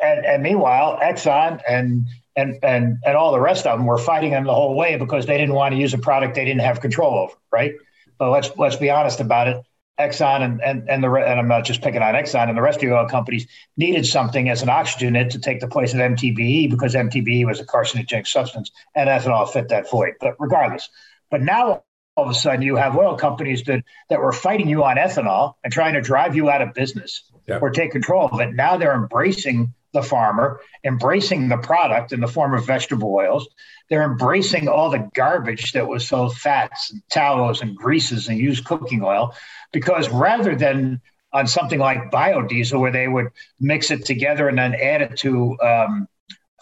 And, 0.02 0.26
and 0.26 0.42
meanwhile, 0.42 0.98
Exxon 1.00 1.62
and 1.70 2.08
and 2.36 2.58
and 2.64 2.98
and 3.06 3.16
all 3.16 3.32
the 3.32 3.40
rest 3.40 3.68
of 3.68 3.78
them 3.78 3.86
were 3.86 4.00
fighting 4.00 4.32
them 4.32 4.46
the 4.46 4.54
whole 4.54 4.76
way 4.76 4.98
because 4.98 5.28
they 5.28 5.38
didn't 5.38 5.54
want 5.54 5.76
to 5.76 5.80
use 5.80 5.94
a 5.94 6.00
product 6.00 6.34
they 6.34 6.46
didn't 6.46 6.62
have 6.62 6.82
control 6.82 7.20
over. 7.20 7.34
Right. 7.52 7.74
But 8.18 8.32
let's 8.32 8.50
let's 8.58 8.78
be 8.78 8.90
honest 8.90 9.20
about 9.20 9.48
it 9.48 9.64
Exxon 10.00 10.42
and, 10.42 10.62
and, 10.62 10.90
and 10.90 11.04
the 11.04 11.12
and 11.12 11.40
I'm 11.40 11.48
not 11.48 11.66
just 11.66 11.82
picking 11.82 12.02
on 12.02 12.16
Exxon 12.16 12.50
and 12.50 12.58
the 12.58 12.62
rest 12.62 12.78
of 12.78 12.90
the 12.90 12.96
oil 12.96 13.08
companies 13.08 13.48
needed 13.78 14.08
something 14.08 14.50
as 14.50 14.64
an 14.64 14.70
oxygenate 14.70 15.32
to 15.32 15.40
take 15.40 15.60
the 15.60 15.68
place 15.68 15.94
of 15.94 16.00
MTBE 16.00 16.70
because 16.70 16.96
MTBE 16.96 17.46
was 17.46 17.60
a 17.60 17.66
carcinogenic 17.66 18.26
substance 18.26 18.72
and 18.96 19.08
ethanol 19.08 19.48
fit 19.48 19.70
that 19.70 19.90
void. 19.90 20.14
But 20.20 20.36
regardless, 20.40 20.90
but 21.30 21.42
now 21.42 21.84
all 22.16 22.26
of 22.26 22.32
a 22.32 22.34
sudden 22.34 22.64
you 22.64 22.76
have 22.76 22.98
oil 22.98 23.18
companies 23.18 23.64
that 23.64 23.84
that 24.10 24.20
were 24.20 24.34
fighting 24.34 24.68
you 24.68 24.84
on 24.84 24.98
ethanol 24.98 25.54
and 25.64 25.72
trying 25.72 25.94
to 25.94 26.02
drive 26.02 26.36
you 26.36 26.50
out 26.50 26.64
of 26.64 26.74
business 26.74 27.30
yeah. 27.48 27.60
or 27.60 27.70
take 27.70 27.92
control 27.92 28.30
of 28.32 28.40
it. 28.40 28.54
Now 28.54 28.78
they're 28.78 28.96
embracing 28.96 29.74
the 29.94 30.04
farmer, 30.04 30.60
embracing 30.84 31.48
the 31.48 31.58
product 31.58 32.12
in 32.12 32.20
the 32.20 32.28
form 32.28 32.54
of 32.54 32.66
vegetable 32.66 33.14
oils. 33.14 33.48
They're 33.90 34.04
embracing 34.04 34.68
all 34.68 34.90
the 34.90 35.10
garbage 35.16 35.72
that 35.74 35.88
was 35.88 36.08
so 36.08 36.30
fats 36.30 36.92
and 36.92 37.02
tallows 37.10 37.62
and 37.62 37.76
greases 37.76 38.28
and 38.28 38.38
used 38.38 38.66
cooking 38.66 39.04
oil 39.04 39.36
because 39.72 40.10
rather 40.10 40.56
than 40.56 41.02
on 41.32 41.48
something 41.48 41.80
like 41.80 42.12
biodiesel 42.12 42.80
where 42.80 42.92
they 42.92 43.08
would 43.08 43.28
mix 43.60 43.92
it 43.92 44.06
together 44.06 44.48
and 44.48 44.58
then 44.58 44.76
add 44.76 45.02
it 45.02 45.18
to 45.18 45.60
um, 45.62 46.08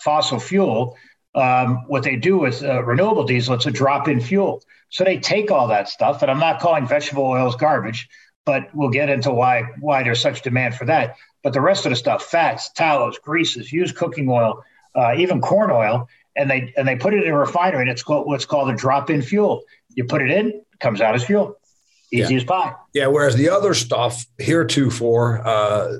fossil 0.02 0.40
fuel, 0.40 0.98
um, 1.36 1.86
what 1.88 2.04
they 2.04 2.16
do 2.16 2.38
with 2.38 2.64
uh, 2.64 2.84
renewable 2.84 3.24
diesel, 3.24 3.56
it's 3.56 3.66
a 3.66 3.72
drop 3.72 4.08
in 4.08 4.20
fuel. 4.20 4.64
So 4.90 5.04
they 5.04 5.20
take 5.20 5.52
all 5.52 5.70
that 5.70 5.88
stuff, 5.88 6.22
and 6.22 6.30
I'm 6.30 6.40
not 6.40 6.60
calling 6.60 6.86
vegetable 6.86 7.24
oils 7.24 7.56
garbage, 7.56 8.10
but 8.46 8.70
we'll 8.74 8.90
get 8.90 9.10
into 9.10 9.32
why 9.32 9.64
why 9.80 10.04
there's 10.04 10.22
such 10.22 10.42
demand 10.42 10.76
for 10.76 10.86
that. 10.86 11.16
But 11.44 11.54
the 11.54 11.62
rest 11.62 11.86
of 11.86 11.92
the 11.92 11.96
stuff, 11.96 12.24
fats, 12.24 12.70
tallows, 12.70 13.18
greases, 13.20 13.72
used 13.72 13.96
cooking 13.96 14.30
oil, 14.30 14.64
uh, 14.96 15.16
even 15.18 15.42
corn 15.42 15.72
oil, 15.72 16.08
and 16.36 16.50
they 16.50 16.74
and 16.78 16.88
they 16.88 16.96
put 16.96 17.14
it 17.14 17.24
in 17.24 17.32
a 17.32 17.38
refinery, 17.38 17.82
and 17.82 17.90
it's 17.90 18.04
called, 18.04 18.28
what's 18.28 18.46
called 18.46 18.70
a 18.70 18.76
drop-in 18.76 19.22
fuel. 19.22 19.64
You 19.96 20.06
put 20.06 20.22
it 20.22 20.32
in, 20.32 20.48
it 20.50 20.80
comes 20.80 21.02
out 21.02 21.16
as 21.16 21.24
fuel, 21.24 21.58
easy 22.12 22.34
yeah. 22.34 22.38
as 22.38 22.44
pie. 22.44 22.74
Yeah. 22.94 23.08
Whereas 23.08 23.36
the 23.36 23.50
other 23.50 23.74
stuff 23.74 24.26
heretofore, 24.38 25.46
uh, 25.46 25.98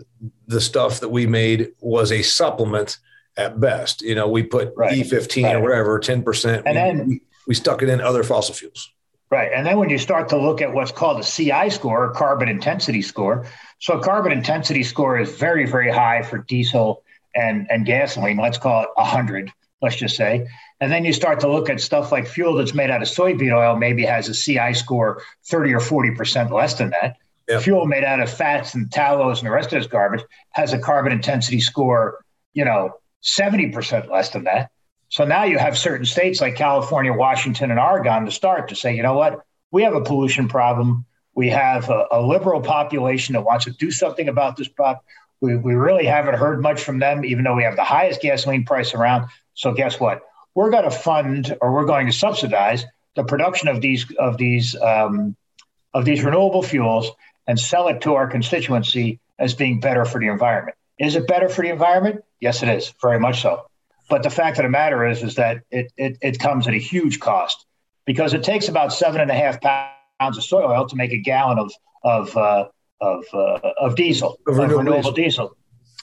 the 0.48 0.62
stuff 0.62 1.00
that 1.00 1.10
we 1.10 1.26
made 1.28 1.72
was 1.80 2.12
a 2.12 2.22
supplement 2.22 2.98
at 3.38 3.60
best. 3.60 4.02
You 4.02 4.16
know, 4.16 4.30
we 4.30 4.44
put 4.44 4.74
right. 4.76 4.94
E15 4.94 5.44
right. 5.44 5.56
or 5.56 5.62
whatever, 5.62 6.00
10%. 6.00 6.64
And 6.66 6.66
we, 6.66 6.74
then 6.74 7.08
we, 7.08 7.22
we 7.48 7.56
stuck 7.56 7.82
it 7.82 7.90
in 7.90 8.02
other 8.02 8.24
fossil 8.24 8.54
fuels. 8.54 8.92
Right. 9.32 9.50
And 9.56 9.66
then 9.66 9.78
when 9.78 9.90
you 9.90 9.98
start 9.98 10.28
to 10.30 10.38
look 10.38 10.62
at 10.62 10.74
what's 10.74 10.92
called 10.92 11.22
a 11.22 11.24
CI 11.24 11.70
score, 11.70 12.12
a 12.12 12.14
carbon 12.14 12.50
intensity 12.50 13.02
score. 13.02 13.48
So 13.80 13.98
a 13.98 14.04
carbon 14.04 14.34
intensity 14.34 14.84
score 14.84 15.18
is 15.18 15.34
very, 15.34 15.66
very 15.66 15.90
high 15.90 16.22
for 16.22 16.40
diesel 16.40 17.04
and, 17.34 17.66
and 17.72 17.86
gasoline. 17.86 18.36
Let's 18.36 18.58
call 18.58 18.84
it 18.84 18.90
100, 18.96 19.50
let's 19.82 19.96
just 19.96 20.18
say. 20.18 20.50
And 20.82 20.92
then 20.92 21.06
you 21.06 21.14
start 21.14 21.40
to 21.40 21.48
look 21.52 21.70
at 21.70 21.80
stuff 21.80 22.12
like 22.12 22.28
fuel 22.28 22.56
that's 22.56 22.74
made 22.74 22.90
out 22.90 23.02
of 23.02 23.08
soybean 23.08 23.56
oil, 23.56 23.78
maybe 23.78 24.04
has 24.04 24.28
a 24.28 24.34
CI 24.34 24.74
score 24.74 25.24
30 25.46 25.76
or 25.76 25.80
40% 25.80 26.52
less 26.52 26.74
than 26.74 26.90
that. 26.90 27.16
Yep. 27.48 27.62
Fuel 27.62 27.86
made 27.86 28.04
out 28.04 28.20
of 28.20 28.30
fats 28.30 28.74
and 28.76 28.92
tallows 28.92 29.40
and 29.40 29.48
the 29.48 29.52
rest 29.52 29.72
of 29.72 29.80
this 29.80 29.90
garbage 29.90 30.26
has 30.52 30.74
a 30.74 30.78
carbon 30.78 31.14
intensity 31.14 31.62
score, 31.62 32.24
you 32.54 32.66
know, 32.66 32.96
70% 33.24 34.10
less 34.10 34.30
than 34.30 34.44
that. 34.44 34.72
So 35.12 35.26
now 35.26 35.44
you 35.44 35.58
have 35.58 35.78
certain 35.78 36.06
states 36.06 36.40
like 36.40 36.56
California, 36.56 37.12
Washington, 37.12 37.70
and 37.70 37.78
Oregon 37.78 38.24
to 38.24 38.32
start 38.32 38.70
to 38.70 38.78
say, 38.78 38.96
you 38.96 39.04
know 39.04 39.18
what, 39.18 39.42
we 39.70 39.84
have 39.84 39.94
a 39.94 40.00
pollution 40.00 40.48
problem. 40.48 41.06
We 41.36 41.50
have 41.50 41.90
a, 41.90 42.06
a 42.12 42.22
liberal 42.22 42.62
population 42.62 43.34
that 43.34 43.42
wants 43.42 43.66
to 43.66 43.72
do 43.72 43.92
something 43.92 44.30
about 44.30 44.56
this 44.56 44.70
problem. 44.70 45.04
We, 45.42 45.58
we 45.58 45.74
really 45.74 46.06
haven't 46.06 46.36
heard 46.36 46.62
much 46.62 46.82
from 46.82 47.00
them, 47.00 47.26
even 47.26 47.44
though 47.44 47.56
we 47.56 47.64
have 47.64 47.76
the 47.76 47.84
highest 47.84 48.22
gasoline 48.22 48.64
price 48.64 48.94
around. 48.94 49.28
So 49.54 49.74
guess 49.74 50.00
what? 50.00 50.22
We're 50.56 50.72
going 50.72 50.86
to 50.86 50.92
fund 50.92 51.58
or 51.60 51.74
we're 51.74 51.86
going 51.86 52.08
to 52.08 52.14
subsidize 52.14 52.86
the 53.18 53.26
production 53.26 53.68
of 53.68 53.82
these 53.82 54.06
of 54.18 54.38
these 54.38 54.78
um, 54.82 55.36
of 55.94 56.06
these 56.06 56.24
renewable 56.24 56.64
fuels 56.64 57.12
and 57.48 57.60
sell 57.60 57.90
it 57.90 58.00
to 58.02 58.14
our 58.14 58.28
constituency 58.28 59.20
as 59.38 59.56
being 59.56 59.82
better 59.82 60.06
for 60.06 60.22
the 60.22 60.28
environment. 60.28 60.78
Is 60.98 61.18
it 61.18 61.28
better 61.28 61.50
for 61.50 61.64
the 61.64 61.70
environment? 61.70 62.24
Yes, 62.40 62.64
it 62.64 62.70
is, 62.70 62.94
very 63.02 63.20
much 63.20 63.42
so. 63.42 63.66
But 64.12 64.24
the 64.24 64.30
fact 64.30 64.60
of 64.60 64.64
the 64.64 64.70
matter 64.70 65.06
is, 65.08 65.24
is 65.24 65.36
that 65.36 65.62
it, 65.72 65.94
it, 65.96 66.18
it 66.22 66.38
comes 66.38 66.68
at 66.68 66.74
a 66.74 66.78
huge 66.78 67.22
cost 67.22 67.66
because 68.06 68.34
it 68.34 68.44
takes 68.44 68.68
about 68.68 68.92
seven 68.92 69.22
and 69.22 69.32
a 69.32 69.34
half 69.34 69.62
pounds 69.62 70.38
of 70.38 70.44
soy 70.44 70.64
oil 70.64 70.86
to 70.90 70.98
make 70.98 71.14
a 71.14 71.18
gallon 71.18 71.58
of 71.58 71.72
of 72.04 72.36
uh, 72.36 72.66
of, 73.00 73.24
uh, 73.34 73.60
of 73.80 73.96
diesel, 73.96 74.38
of 74.46 74.58
renewable, 74.58 74.80
of 74.80 74.86
renewable 74.86 75.12
diesel. 75.14 75.56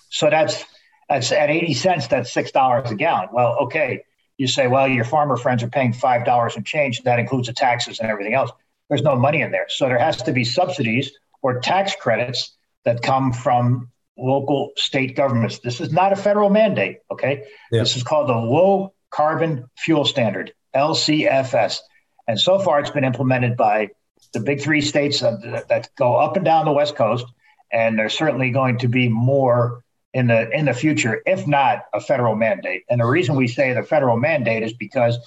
So 0.09 0.31
that's 0.31 0.65
that's 1.11 1.33
at 1.33 1.51
80 1.51 1.75
cents, 1.75 2.07
that's 2.07 2.33
six 2.33 2.51
dollars 2.51 2.91
a 2.91 2.95
gallon. 2.95 3.29
Well, 3.31 3.59
okay, 3.65 4.03
you 4.39 4.47
say, 4.47 4.69
well, 4.69 4.89
your 4.89 5.05
farmer 5.05 5.37
friends 5.37 5.63
are 5.63 5.69
paying 5.69 5.93
five 5.93 6.25
dollars 6.25 6.57
and 6.57 6.65
change. 6.65 7.03
That 7.03 7.19
includes 7.19 7.49
the 7.49 7.53
taxes 7.53 8.01
and 8.01 8.11
everything 8.11 8.33
else. 8.33 8.51
There's 8.89 9.03
no 9.03 9.17
money 9.17 9.43
in 9.43 9.51
there, 9.51 9.67
so 9.69 9.87
there 9.87 9.99
has 9.99 10.23
to 10.23 10.33
be 10.33 10.45
subsidies 10.45 11.13
or 11.43 11.61
tax 11.61 11.95
credits 11.95 12.57
that 12.87 13.03
come 13.03 13.35
from 13.35 13.91
local 14.19 14.73
state 14.77 15.17
governments. 15.17 15.61
This 15.61 15.81
is 15.81 15.93
not 15.93 16.13
a 16.13 16.17
federal 16.17 16.51
mandate, 16.51 16.99
okay? 17.11 17.45
Yeah. 17.71 17.81
This 17.81 17.97
is 17.97 18.03
called 18.03 18.29
the 18.29 18.35
Low 18.35 18.95
Carbon 19.11 19.69
Fuel 19.79 20.05
Standard, 20.05 20.53
LCFS. 20.75 21.79
And 22.27 22.39
so 22.39 22.59
far, 22.59 22.81
it's 22.81 22.91
been 22.91 23.05
implemented 23.05 23.57
by 23.57 23.91
the 24.33 24.41
big 24.41 24.61
three 24.61 24.81
states 24.81 25.21
that 25.21 25.89
go 25.97 26.17
up 26.17 26.37
and 26.37 26.45
down 26.45 26.65
the 26.67 26.73
West 26.73 26.97
Coast. 26.97 27.27
And 27.73 27.99
there's 27.99 28.17
certainly 28.17 28.51
going 28.51 28.79
to 28.79 28.89
be 28.89 29.09
more 29.09 29.85
in 30.15 30.27
the 30.27 30.51
in 30.51 30.65
the 30.65 30.73
future, 30.73 31.23
if 31.27 31.47
not 31.47 31.85
a 31.93 32.01
federal 32.01 32.35
mandate. 32.35 32.85
And 32.89 33.01
the 33.01 33.07
reason 33.07 33.37
we 33.37 33.47
say 33.47 33.73
the 33.73 33.83
federal 33.83 34.17
mandate 34.17 34.63
is 34.63 34.73
because 34.73 35.19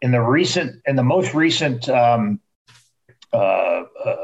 in 0.00 0.10
the 0.10 0.20
recent, 0.20 0.82
in 0.86 0.96
the 0.96 1.02
most 1.02 1.34
recent 1.34 1.88
um, 1.88 2.40
uh, 3.32 3.36
uh, 3.36 4.16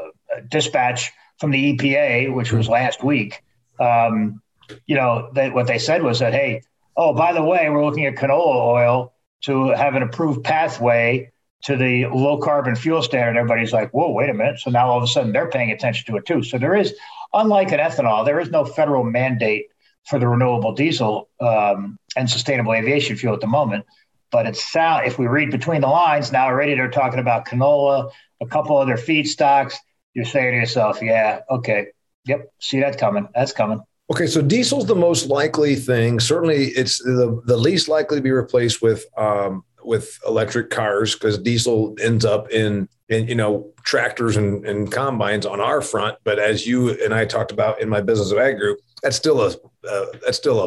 dispatch 0.49 1.11
from 1.39 1.51
the 1.51 1.75
EPA, 1.75 2.33
which 2.33 2.51
was 2.51 2.67
last 2.67 3.03
week, 3.03 3.43
um, 3.79 4.41
you 4.85 4.95
know, 4.95 5.29
they, 5.33 5.49
what 5.49 5.67
they 5.67 5.79
said 5.79 6.03
was 6.03 6.19
that, 6.19 6.33
hey, 6.33 6.61
oh, 6.95 7.13
by 7.13 7.33
the 7.33 7.43
way, 7.43 7.69
we're 7.69 7.85
looking 7.85 8.05
at 8.05 8.15
canola 8.15 8.65
oil 8.65 9.13
to 9.43 9.69
have 9.69 9.95
an 9.95 10.03
approved 10.03 10.43
pathway 10.43 11.31
to 11.63 11.77
the 11.77 12.05
low 12.07 12.37
carbon 12.37 12.75
fuel 12.75 13.01
standard. 13.01 13.37
Everybody's 13.39 13.73
like, 13.73 13.91
whoa, 13.91 14.11
wait 14.11 14.29
a 14.29 14.33
minute. 14.33 14.59
So 14.59 14.69
now 14.69 14.89
all 14.89 14.97
of 14.97 15.03
a 15.03 15.07
sudden 15.07 15.31
they're 15.31 15.49
paying 15.49 15.71
attention 15.71 16.05
to 16.07 16.17
it 16.17 16.25
too. 16.25 16.43
So 16.43 16.57
there 16.57 16.75
is, 16.75 16.93
unlike 17.33 17.71
an 17.71 17.79
ethanol, 17.79 18.25
there 18.25 18.39
is 18.39 18.49
no 18.49 18.65
federal 18.65 19.03
mandate 19.03 19.67
for 20.05 20.19
the 20.19 20.27
renewable 20.27 20.73
diesel 20.73 21.29
um, 21.39 21.97
and 22.15 22.29
sustainable 22.29 22.73
aviation 22.73 23.15
fuel 23.15 23.33
at 23.33 23.41
the 23.41 23.47
moment. 23.47 23.85
But 24.31 24.45
it's 24.47 24.63
sound 24.63 25.07
if 25.07 25.17
we 25.17 25.27
read 25.27 25.51
between 25.51 25.81
the 25.81 25.87
lines 25.87 26.31
now 26.31 26.45
already, 26.47 26.75
they're 26.75 26.89
talking 26.89 27.19
about 27.19 27.45
canola, 27.45 28.11
a 28.41 28.45
couple 28.45 28.77
other 28.77 28.97
feedstocks. 28.97 29.75
You're 30.13 30.25
saying 30.25 30.51
to 30.51 30.57
yourself, 30.57 31.01
yeah, 31.01 31.41
okay, 31.49 31.87
Yep. 32.25 32.53
See 32.59 32.79
that 32.79 32.97
coming. 32.97 33.27
That's 33.35 33.51
coming. 33.51 33.81
Okay, 34.11 34.27
so 34.27 34.41
diesel's 34.41 34.85
the 34.85 34.95
most 34.95 35.27
likely 35.27 35.75
thing. 35.75 36.19
Certainly, 36.19 36.67
it's 36.69 36.99
the 36.99 37.41
the 37.45 37.57
least 37.57 37.87
likely 37.87 38.17
to 38.17 38.21
be 38.21 38.31
replaced 38.31 38.81
with 38.81 39.05
um, 39.17 39.63
with 39.83 40.19
electric 40.27 40.69
cars 40.69 41.13
because 41.13 41.37
diesel 41.39 41.95
ends 42.01 42.25
up 42.25 42.49
in 42.51 42.87
in 43.09 43.27
you 43.27 43.35
know 43.35 43.71
tractors 43.83 44.37
and, 44.37 44.65
and 44.65 44.91
combines 44.91 45.45
on 45.45 45.59
our 45.59 45.81
front. 45.81 46.17
But 46.23 46.39
as 46.39 46.67
you 46.67 46.91
and 47.03 47.13
I 47.13 47.25
talked 47.25 47.51
about 47.51 47.81
in 47.81 47.89
my 47.89 48.01
business 48.01 48.31
of 48.31 48.37
ag 48.37 48.57
group, 48.57 48.79
that's 49.01 49.15
still 49.15 49.41
a 49.41 49.53
uh, 49.89 50.05
that's 50.23 50.37
still 50.37 50.59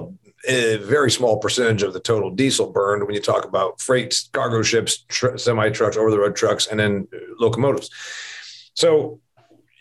a, 0.49 0.51
a, 0.51 0.77
very 0.79 1.11
small 1.11 1.38
percentage 1.38 1.83
of 1.83 1.92
the 1.92 2.01
total 2.01 2.31
diesel 2.31 2.71
burned 2.71 3.05
when 3.05 3.14
you 3.14 3.21
talk 3.21 3.45
about 3.45 3.81
freights, 3.81 4.29
cargo 4.33 4.62
ships, 4.62 5.05
tr- 5.09 5.37
semi 5.37 5.71
trucks, 5.71 5.97
over 5.97 6.11
the 6.11 6.19
road 6.19 6.37
trucks, 6.37 6.66
and 6.66 6.81
then 6.81 7.09
locomotives. 7.38 7.90
So 8.75 9.21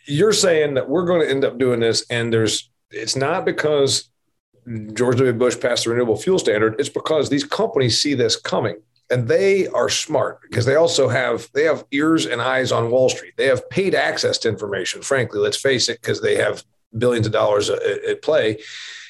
you're 0.06 0.34
saying 0.34 0.76
that 0.76 0.90
we're 0.90 1.06
going 1.06 1.22
to 1.22 1.30
end 1.30 1.46
up 1.46 1.58
doing 1.58 1.80
this, 1.80 2.06
and 2.10 2.32
there's 2.32 2.70
it's 2.92 3.16
not 3.16 3.46
because 3.46 4.10
George 4.94 5.18
W. 5.18 5.34
Bush 5.34 5.60
passed 5.60 5.84
the 5.84 5.92
renewable 5.92 6.18
fuel 6.18 6.40
standard. 6.40 6.76
It's 6.80 6.90
because 6.90 7.30
these 7.30 7.44
companies 7.44 8.02
see 8.02 8.14
this 8.14 8.36
coming, 8.36 8.78
and 9.10 9.28
they 9.28 9.68
are 9.68 9.90
smart 9.90 10.42
because 10.42 10.66
they 10.66 10.76
also 10.76 11.08
have 11.08 11.50
they 11.54 11.64
have 11.64 11.86
ears 11.92 12.26
and 12.26 12.42
eyes 12.42 12.72
on 12.72 12.92
Wall 12.92 13.10
Street. 13.10 13.34
They 13.38 13.48
have 13.48 13.70
paid 13.70 13.96
access 13.96 14.38
to 14.40 14.50
information. 14.50 15.02
Frankly, 15.02 15.40
let's 15.40 15.62
face 15.62 15.90
it, 15.90 16.02
because 16.02 16.22
they 16.22 16.36
have 16.36 16.64
billions 16.98 17.28
of 17.28 17.34
dollars 17.34 17.70
at, 17.70 17.82
at 17.82 18.22
play. 18.22 18.60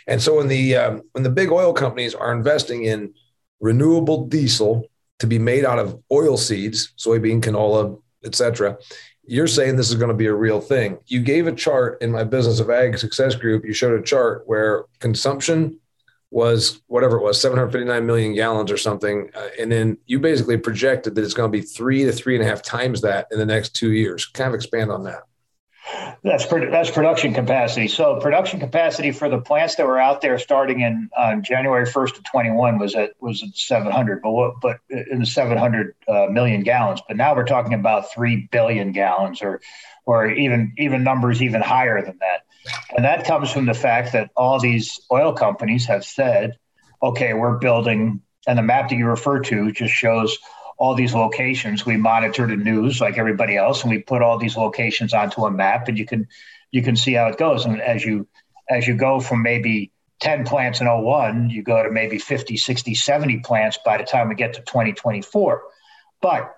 And 0.07 0.21
so 0.21 0.37
when 0.37 0.47
the 0.47 0.75
um, 0.75 1.01
when 1.13 1.23
the 1.23 1.29
big 1.29 1.51
oil 1.51 1.73
companies 1.73 2.13
are 2.13 2.33
investing 2.33 2.83
in 2.83 3.13
renewable 3.59 4.27
diesel 4.27 4.87
to 5.19 5.27
be 5.27 5.39
made 5.39 5.65
out 5.65 5.79
of 5.79 6.01
oil 6.11 6.37
seeds, 6.37 6.93
soybean, 6.97 7.41
canola, 7.41 7.99
etc., 8.23 8.77
you're 9.27 9.47
saying 9.47 9.75
this 9.75 9.89
is 9.89 9.95
going 9.95 10.09
to 10.09 10.15
be 10.15 10.27
a 10.27 10.33
real 10.33 10.61
thing. 10.61 10.97
You 11.07 11.21
gave 11.21 11.47
a 11.47 11.51
chart 11.51 12.01
in 12.01 12.11
my 12.11 12.23
business 12.23 12.59
of 12.59 12.69
ag 12.69 12.97
success 12.97 13.35
group. 13.35 13.65
You 13.65 13.73
showed 13.73 13.99
a 13.99 14.03
chart 14.03 14.43
where 14.45 14.85
consumption 14.99 15.79
was 16.31 16.81
whatever 16.87 17.17
it 17.17 17.23
was 17.23 17.39
759 17.39 18.05
million 18.05 18.33
gallons 18.33 18.71
or 18.71 18.77
something 18.77 19.29
uh, 19.35 19.47
and 19.59 19.71
then 19.71 19.97
you 20.05 20.19
basically 20.19 20.57
projected 20.57 21.15
that 21.15 21.23
it's 21.23 21.33
going 21.33 21.49
to 21.49 21.57
be 21.57 21.61
three 21.61 22.03
to 22.03 22.11
three 22.11 22.35
and 22.35 22.43
a 22.43 22.47
half 22.47 22.61
times 22.61 22.99
that 23.01 23.27
in 23.31 23.39
the 23.39 23.45
next 23.45 23.69
two 23.69 23.91
years 23.91 24.25
kind 24.25 24.49
of 24.49 24.53
expand 24.53 24.91
on 24.91 25.03
that 25.03 25.23
that's 26.23 26.45
that's 26.47 26.89
production 26.89 27.33
capacity. 27.33 27.87
So 27.87 28.19
production 28.19 28.59
capacity 28.59 29.11
for 29.11 29.29
the 29.29 29.39
plants 29.39 29.75
that 29.75 29.85
were 29.85 29.99
out 29.99 30.21
there 30.21 30.39
starting 30.39 30.81
in 30.81 31.09
on 31.15 31.43
January 31.43 31.85
1st 31.85 32.17
of 32.17 32.23
21 32.23 32.79
was 32.79 32.95
at 32.95 33.13
was 33.19 33.43
at 33.43 33.55
700, 33.55 34.21
but 34.21 34.31
what, 34.31 34.61
but 34.61 34.79
in 34.89 35.19
the 35.19 35.25
700 35.25 35.95
uh, 36.07 36.27
million 36.31 36.63
gallons. 36.63 37.01
But 37.07 37.17
now 37.17 37.35
we're 37.35 37.45
talking 37.45 37.73
about 37.73 38.11
three 38.11 38.47
billion 38.51 38.91
gallons, 38.91 39.41
or 39.41 39.61
or 40.05 40.29
even 40.29 40.73
even 40.77 41.03
numbers 41.03 41.41
even 41.41 41.61
higher 41.61 42.01
than 42.01 42.17
that. 42.19 42.45
And 42.95 43.05
that 43.05 43.25
comes 43.25 43.51
from 43.51 43.67
the 43.67 43.75
fact 43.75 44.13
that 44.13 44.31
all 44.35 44.59
these 44.59 44.99
oil 45.11 45.33
companies 45.33 45.85
have 45.85 46.03
said, 46.03 46.57
okay, 47.01 47.33
we're 47.33 47.59
building, 47.59 48.21
and 48.47 48.57
the 48.57 48.63
map 48.63 48.89
that 48.89 48.95
you 48.95 49.05
refer 49.05 49.39
to 49.41 49.71
just 49.71 49.93
shows 49.93 50.37
all 50.77 50.95
these 50.95 51.13
locations. 51.13 51.85
We 51.85 51.97
monitor 51.97 52.47
the 52.47 52.55
news 52.55 52.99
like 53.01 53.17
everybody 53.17 53.57
else, 53.57 53.83
and 53.83 53.91
we 53.91 53.99
put 53.99 54.21
all 54.21 54.37
these 54.37 54.57
locations 54.57 55.13
onto 55.13 55.45
a 55.45 55.51
map, 55.51 55.87
and 55.87 55.97
you 55.97 56.05
can 56.05 56.27
you 56.71 56.81
can 56.83 56.95
see 56.95 57.13
how 57.13 57.27
it 57.27 57.37
goes. 57.37 57.65
And 57.65 57.81
as 57.81 58.03
you 58.03 58.27
as 58.69 58.87
you 58.87 58.95
go 58.95 59.19
from 59.19 59.41
maybe 59.41 59.91
10 60.21 60.45
plants 60.45 60.81
in 60.81 60.87
01, 60.87 61.49
you 61.49 61.61
go 61.61 61.83
to 61.83 61.91
maybe 61.91 62.17
50, 62.17 62.57
60, 62.57 62.95
70 62.95 63.39
plants 63.39 63.77
by 63.85 63.97
the 63.97 64.03
time 64.03 64.29
we 64.29 64.35
get 64.35 64.53
to 64.53 64.61
2024. 64.61 65.61
But 66.21 66.55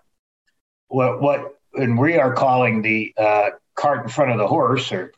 what 0.87 1.21
what 1.21 1.53
and 1.73 1.97
we 1.97 2.17
are 2.17 2.33
calling 2.33 2.81
the 2.81 3.13
uh, 3.17 3.49
cart 3.75 4.03
in 4.03 4.09
front 4.09 4.31
of 4.31 4.37
the 4.37 4.47
horse, 4.47 4.91
or 4.91 5.13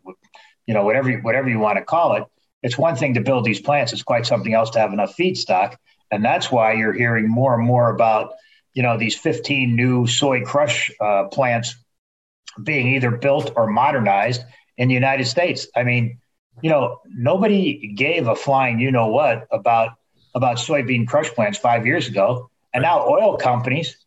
you 0.66 0.74
know 0.74 0.84
whatever 0.84 1.12
whatever 1.20 1.50
you 1.50 1.60
want 1.60 1.78
to 1.78 1.84
call 1.84 2.16
it. 2.16 2.24
It's 2.62 2.78
one 2.78 2.98
thing 2.98 3.14
to 3.14 3.22
build 3.22 3.46
these 3.46 3.62
plants; 3.62 3.94
it's 3.94 4.04
quite 4.04 4.26
something 4.26 4.54
else 4.54 4.72
to 4.72 4.80
have 4.80 4.94
enough 4.94 5.16
feedstock. 5.16 5.76
And 6.12 6.26
that's 6.26 6.52
why 6.52 6.74
you're 6.74 6.94
hearing 6.94 7.30
more 7.30 7.54
and 7.54 7.66
more 7.66 7.94
about, 7.94 8.34
you 8.74 8.84
know, 8.84 8.98
these 8.98 9.16
15 9.16 9.76
new 9.76 10.08
soy 10.08 10.42
crush 10.42 10.92
uh, 11.00 11.26
plants 11.26 11.76
being 12.64 12.88
either 12.96 13.12
built 13.12 13.52
or 13.56 13.68
modernized 13.68 14.44
in 14.78 14.88
the 14.88 14.94
United 14.94 15.26
States. 15.26 15.68
I 15.76 15.84
mean, 15.84 16.20
you 16.62 16.70
know, 16.70 17.00
nobody 17.06 17.94
gave 17.96 18.28
a 18.28 18.36
flying 18.36 18.80
you 18.80 18.92
know 18.92 19.08
what 19.08 19.48
about 19.52 19.92
about 20.36 20.58
soybean 20.58 21.08
crush 21.08 21.30
plants 21.32 21.58
five 21.58 21.86
years 21.86 22.08
ago, 22.08 22.50
and 22.74 22.84
now 22.84 23.08
oil 23.08 23.38
companies 23.38 23.98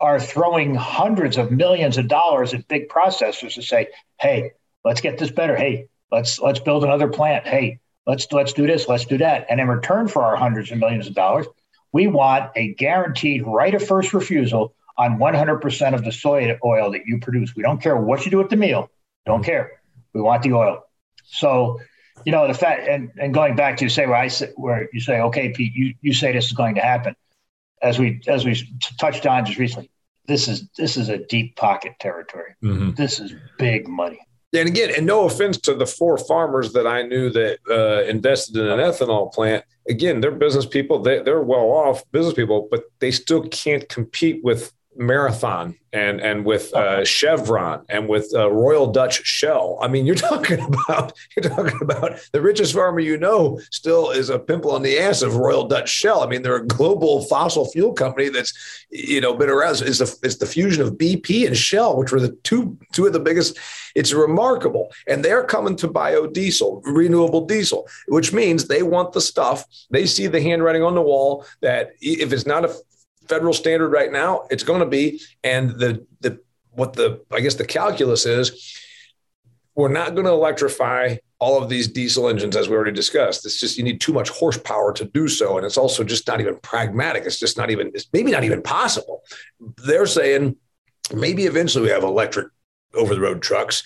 are 0.00 0.18
throwing 0.18 0.74
hundreds 0.74 1.36
of 1.36 1.50
millions 1.50 1.98
of 1.98 2.08
dollars 2.08 2.54
at 2.54 2.66
big 2.68 2.88
processors 2.88 3.54
to 3.54 3.62
say, 3.62 3.88
"Hey, 4.20 4.52
let's 4.84 5.00
get 5.00 5.18
this 5.18 5.30
better. 5.30 5.56
Hey, 5.56 5.86
let's 6.10 6.38
let's 6.38 6.60
build 6.60 6.84
another 6.84 7.08
plant. 7.08 7.46
Hey, 7.46 7.80
let's 8.06 8.30
let's 8.32 8.52
do 8.52 8.66
this, 8.66 8.88
let's 8.88 9.04
do 9.04 9.18
that." 9.18 9.46
And 9.48 9.60
in 9.60 9.68
return 9.68 10.08
for 10.08 10.22
our 10.22 10.36
hundreds 10.36 10.70
of 10.70 10.78
millions 10.78 11.06
of 11.06 11.14
dollars, 11.14 11.46
we 11.92 12.06
want 12.06 12.50
a 12.56 12.74
guaranteed 12.74 13.46
right 13.46 13.74
of 13.74 13.86
first 13.86 14.14
refusal 14.14 14.74
on 14.96 15.18
100% 15.18 15.94
of 15.94 16.04
the 16.04 16.12
soy 16.12 16.58
oil 16.64 16.90
that 16.92 17.06
you 17.06 17.18
produce. 17.18 17.56
We 17.56 17.62
don't 17.62 17.80
care 17.80 17.96
what 17.96 18.24
you 18.24 18.30
do 18.30 18.38
with 18.38 18.50
the 18.50 18.56
meal. 18.56 18.90
Don't 19.26 19.42
care. 19.42 19.80
We 20.12 20.20
want 20.20 20.42
the 20.42 20.52
oil. 20.52 20.84
So, 21.24 21.80
you 22.24 22.32
know, 22.32 22.46
the 22.46 22.54
fact 22.54 22.86
and, 22.88 23.10
and 23.18 23.32
going 23.32 23.56
back 23.56 23.78
to 23.78 23.88
say 23.88 24.06
where 24.06 24.16
I 24.16 24.28
say 24.28 24.52
where 24.56 24.88
you 24.92 25.00
say, 25.00 25.20
okay, 25.20 25.50
Pete, 25.50 25.72
you, 25.74 25.94
you 26.02 26.12
say 26.12 26.32
this 26.32 26.46
is 26.46 26.52
going 26.52 26.74
to 26.74 26.80
happen. 26.80 27.16
As 27.82 27.98
we 27.98 28.20
as 28.26 28.44
we 28.44 28.62
touched 28.98 29.26
on 29.26 29.46
just 29.46 29.58
recently, 29.58 29.90
this 30.26 30.48
is 30.48 30.68
this 30.76 30.96
is 30.96 31.08
a 31.08 31.16
deep 31.16 31.56
pocket 31.56 31.94
territory. 31.98 32.54
Mm-hmm. 32.62 32.90
This 32.92 33.20
is 33.20 33.32
big 33.58 33.88
money. 33.88 34.20
And 34.52 34.68
again, 34.68 34.90
and 34.96 35.06
no 35.06 35.26
offense 35.26 35.58
to 35.58 35.74
the 35.74 35.86
four 35.86 36.18
farmers 36.18 36.72
that 36.72 36.86
I 36.86 37.02
knew 37.02 37.30
that 37.30 37.58
uh, 37.70 38.02
invested 38.08 38.56
in 38.56 38.66
an 38.66 38.80
ethanol 38.80 39.32
plant. 39.32 39.64
Again, 39.88 40.20
they're 40.20 40.32
business 40.32 40.66
people. 40.66 41.00
They, 41.00 41.22
they're 41.22 41.42
well 41.42 41.70
off 41.70 42.02
business 42.10 42.34
people, 42.34 42.66
but 42.70 42.84
they 42.98 43.12
still 43.12 43.48
can't 43.48 43.88
compete 43.88 44.42
with 44.42 44.72
Marathon 45.00 45.76
and 45.92 46.20
and 46.20 46.44
with 46.44 46.72
uh, 46.74 47.04
Chevron 47.04 47.84
and 47.88 48.08
with 48.08 48.30
uh, 48.34 48.50
Royal 48.50 48.86
Dutch 48.86 49.24
Shell. 49.24 49.78
I 49.80 49.88
mean, 49.88 50.06
you're 50.06 50.14
talking 50.30 50.60
about 50.60 51.18
you're 51.34 51.50
talking 51.50 51.78
about 51.80 52.20
the 52.32 52.40
richest 52.40 52.74
farmer 52.74 53.00
you 53.00 53.16
know 53.16 53.58
still 53.70 54.10
is 54.10 54.28
a 54.28 54.38
pimple 54.38 54.72
on 54.72 54.82
the 54.82 54.98
ass 54.98 55.22
of 55.22 55.36
Royal 55.36 55.66
Dutch 55.66 55.88
Shell. 55.88 56.22
I 56.22 56.26
mean, 56.26 56.42
they're 56.42 56.56
a 56.56 56.66
global 56.66 57.24
fossil 57.24 57.68
fuel 57.70 57.92
company 57.92 58.28
that's 58.28 58.52
you 58.90 59.20
know 59.20 59.34
been 59.34 59.48
around. 59.48 59.82
It's 59.82 59.98
the 59.98 60.18
it's 60.22 60.36
the 60.36 60.46
fusion 60.46 60.82
of 60.82 60.94
BP 60.94 61.46
and 61.46 61.56
Shell, 61.56 61.96
which 61.96 62.12
were 62.12 62.20
the 62.20 62.36
two 62.44 62.78
two 62.92 63.06
of 63.06 63.12
the 63.12 63.20
biggest. 63.20 63.58
It's 63.96 64.12
remarkable, 64.12 64.92
and 65.08 65.24
they're 65.24 65.44
coming 65.44 65.76
to 65.76 65.88
biodiesel, 65.88 66.82
renewable 66.84 67.46
diesel, 67.46 67.88
which 68.06 68.32
means 68.32 68.66
they 68.66 68.84
want 68.84 69.12
the 69.12 69.20
stuff. 69.20 69.64
They 69.90 70.06
see 70.06 70.26
the 70.28 70.40
handwriting 70.40 70.82
on 70.82 70.94
the 70.94 71.02
wall 71.02 71.44
that 71.62 71.92
if 72.00 72.32
it's 72.32 72.46
not 72.46 72.64
a 72.64 72.76
federal 73.30 73.54
standard 73.54 73.90
right 73.90 74.12
now. 74.12 74.46
It's 74.50 74.62
going 74.62 74.80
to 74.80 74.86
be, 74.86 75.20
and 75.42 75.70
the 75.70 76.06
the 76.20 76.40
what 76.72 76.92
the 76.92 77.24
I 77.32 77.40
guess 77.40 77.54
the 77.54 77.64
calculus 77.64 78.26
is, 78.26 78.76
we're 79.74 79.88
not 79.88 80.14
going 80.14 80.26
to 80.26 80.32
electrify 80.32 81.16
all 81.38 81.62
of 81.62 81.70
these 81.70 81.88
diesel 81.88 82.28
engines 82.28 82.54
as 82.54 82.68
we 82.68 82.76
already 82.76 82.92
discussed. 82.92 83.46
It's 83.46 83.58
just 83.58 83.78
you 83.78 83.84
need 83.84 84.00
too 84.00 84.12
much 84.12 84.28
horsepower 84.28 84.92
to 84.94 85.06
do 85.06 85.28
so, 85.28 85.56
and 85.56 85.64
it's 85.64 85.78
also 85.78 86.04
just 86.04 86.26
not 86.26 86.40
even 86.40 86.58
pragmatic. 86.58 87.24
It's 87.24 87.38
just 87.38 87.56
not 87.56 87.70
even. 87.70 87.90
It's 87.94 88.08
maybe 88.12 88.30
not 88.32 88.44
even 88.44 88.60
possible. 88.60 89.22
They're 89.86 90.06
saying 90.06 90.56
maybe 91.14 91.46
eventually 91.46 91.84
we 91.84 91.90
have 91.90 92.04
electric 92.04 92.48
over 92.94 93.14
the 93.14 93.20
road 93.20 93.40
trucks 93.40 93.84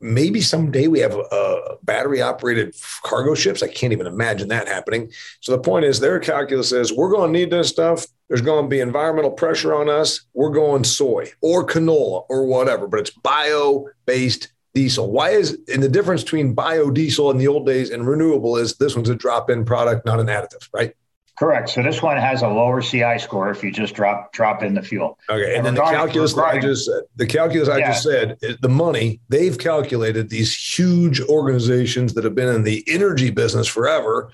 maybe 0.00 0.40
someday 0.40 0.86
we 0.86 1.00
have 1.00 1.14
uh, 1.14 1.24
a 1.32 1.76
battery 1.82 2.20
operated 2.20 2.74
cargo 3.02 3.34
ships. 3.34 3.62
I 3.62 3.68
can't 3.68 3.92
even 3.92 4.06
imagine 4.06 4.48
that 4.48 4.68
happening. 4.68 5.10
So 5.40 5.52
the 5.52 5.62
point 5.62 5.84
is, 5.84 6.00
their 6.00 6.20
calculus 6.20 6.72
is 6.72 6.92
we're 6.92 7.10
going 7.10 7.32
to 7.32 7.38
need 7.38 7.50
this 7.50 7.68
stuff. 7.68 8.06
There's 8.30 8.42
going 8.42 8.64
to 8.64 8.68
be 8.68 8.78
environmental 8.78 9.32
pressure 9.32 9.74
on 9.74 9.90
us. 9.90 10.20
We're 10.34 10.50
going 10.50 10.84
soy 10.84 11.32
or 11.40 11.66
canola 11.66 12.26
or 12.28 12.46
whatever, 12.46 12.86
but 12.86 13.00
it's 13.00 13.10
bio 13.10 13.88
based 14.06 14.52
diesel. 14.72 15.10
Why 15.10 15.30
is 15.30 15.58
and 15.66 15.82
the 15.82 15.88
difference 15.88 16.22
between 16.22 16.54
biodiesel 16.54 17.32
in 17.32 17.38
the 17.38 17.48
old 17.48 17.66
days 17.66 17.90
and 17.90 18.06
renewable 18.06 18.56
is 18.56 18.76
this 18.76 18.94
one's 18.94 19.08
a 19.08 19.16
drop 19.16 19.50
in 19.50 19.64
product, 19.64 20.06
not 20.06 20.20
an 20.20 20.28
additive, 20.28 20.68
right? 20.72 20.94
Correct. 21.40 21.70
So 21.70 21.82
this 21.82 22.02
one 22.02 22.18
has 22.18 22.42
a 22.42 22.48
lower 22.48 22.80
CI 22.80 23.18
score 23.18 23.50
if 23.50 23.64
you 23.64 23.72
just 23.72 23.94
drop 23.94 24.32
drop 24.32 24.62
in 24.62 24.74
the 24.74 24.82
fuel. 24.82 25.18
Okay, 25.28 25.56
and, 25.56 25.66
and 25.66 25.66
then 25.66 25.74
the 25.74 25.80
calculus 25.80 26.34
that 26.34 26.44
I 26.44 26.60
just 26.60 26.84
said, 26.84 27.02
the 27.16 27.26
calculus 27.26 27.68
I 27.68 27.78
yeah. 27.78 27.88
just 27.88 28.04
said, 28.04 28.38
the 28.60 28.68
money 28.68 29.20
they've 29.28 29.58
calculated 29.58 30.28
these 30.28 30.54
huge 30.54 31.20
organizations 31.22 32.14
that 32.14 32.22
have 32.22 32.36
been 32.36 32.54
in 32.54 32.62
the 32.62 32.84
energy 32.86 33.30
business 33.30 33.66
forever, 33.66 34.30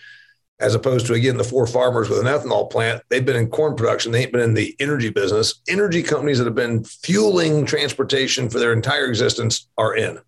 as 0.59 0.75
opposed 0.75 1.07
to 1.07 1.12
again 1.12 1.37
the 1.37 1.45
four 1.45 1.66
farmers 1.66 2.09
with 2.09 2.19
an 2.19 2.27
ethanol 2.27 2.71
plant. 2.71 3.03
They've 3.09 3.25
been 3.25 3.37
in 3.37 3.49
corn 3.49 3.77
production. 3.77 4.12
They 4.12 4.23
ain't 4.23 4.33
been 4.33 4.40
in 4.40 4.55
the 4.55 4.75
energy 4.81 5.11
business. 5.11 5.61
Energy 5.69 6.03
companies 6.03 6.38
that 6.38 6.45
have 6.45 6.55
been 6.55 6.85
fueling 6.85 7.66
transportation 7.66 8.49
for 8.49 8.59
their 8.59 8.73
entire 8.73 9.07
existence 9.07 9.69
are 9.77 9.95
in. 9.95 10.19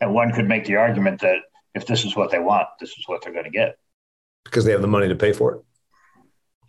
And 0.00 0.14
one 0.14 0.32
could 0.32 0.48
make 0.48 0.64
the 0.64 0.76
argument 0.76 1.20
that 1.20 1.36
if 1.74 1.86
this 1.86 2.04
is 2.04 2.16
what 2.16 2.30
they 2.30 2.38
want, 2.38 2.68
this 2.80 2.90
is 2.90 3.04
what 3.06 3.22
they're 3.22 3.32
going 3.32 3.44
to 3.44 3.50
get 3.50 3.76
because 4.44 4.64
they 4.64 4.72
have 4.72 4.82
the 4.82 4.88
money 4.88 5.08
to 5.08 5.14
pay 5.14 5.32
for 5.32 5.54
it. 5.54 5.62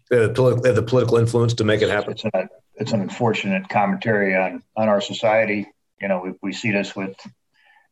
They 0.10 0.22
have, 0.22 0.36
the, 0.36 0.56
they 0.56 0.70
have 0.70 0.76
the 0.76 0.84
political 0.84 1.18
influence 1.18 1.54
to 1.56 1.64
make 1.64 1.82
it 1.82 1.90
happen. 1.90 2.12
It's, 2.12 2.26
a, 2.26 2.50
it's 2.76 2.92
an 2.92 3.02
unfortunate 3.02 3.70
commentary 3.70 4.36
on, 4.36 4.62
on 4.76 4.90
our 4.90 5.00
society. 5.00 5.68
You 6.02 6.10
know, 6.10 6.20
we, 6.20 6.34
we 6.42 6.54
see 6.54 6.72
this 6.72 6.96
with 6.96 7.16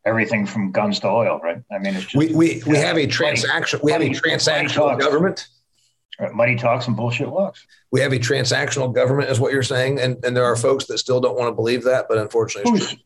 everything 0.10 0.46
from 0.46 0.72
guns 0.72 1.00
to 1.02 1.08
oil, 1.08 1.40
right? 1.42 1.62
I 1.72 1.78
mean, 1.78 1.96
it's 1.96 2.06
just, 2.06 2.16
we 2.16 2.34
we, 2.34 2.62
we 2.66 2.78
have 2.78 2.98
a 2.98 3.08
transaction. 3.08 3.80
We 3.82 3.92
have 3.92 4.02
a 4.02 4.10
transactional 4.10 5.00
government. 5.00 5.48
Money 6.34 6.58
talks 6.58 6.88
and 6.88 6.98
bullshit 6.98 7.30
walks. 7.30 7.66
We 7.92 8.02
have 8.02 8.12
a 8.12 8.20
transactional 8.20 8.94
government, 8.94 9.30
is 9.30 9.40
what 9.40 9.54
you're 9.54 9.64
saying, 9.64 10.00
and 10.00 10.24
and 10.26 10.36
there 10.36 10.44
are 10.46 10.58
folks 10.58 10.86
that 10.88 10.98
still 10.98 11.22
don't 11.22 11.38
want 11.38 11.48
to 11.48 11.56
believe 11.56 11.84
that, 11.86 12.08
but 12.10 12.18
unfortunately, 12.18 12.74
it's 12.74 12.90
true. 12.90 13.00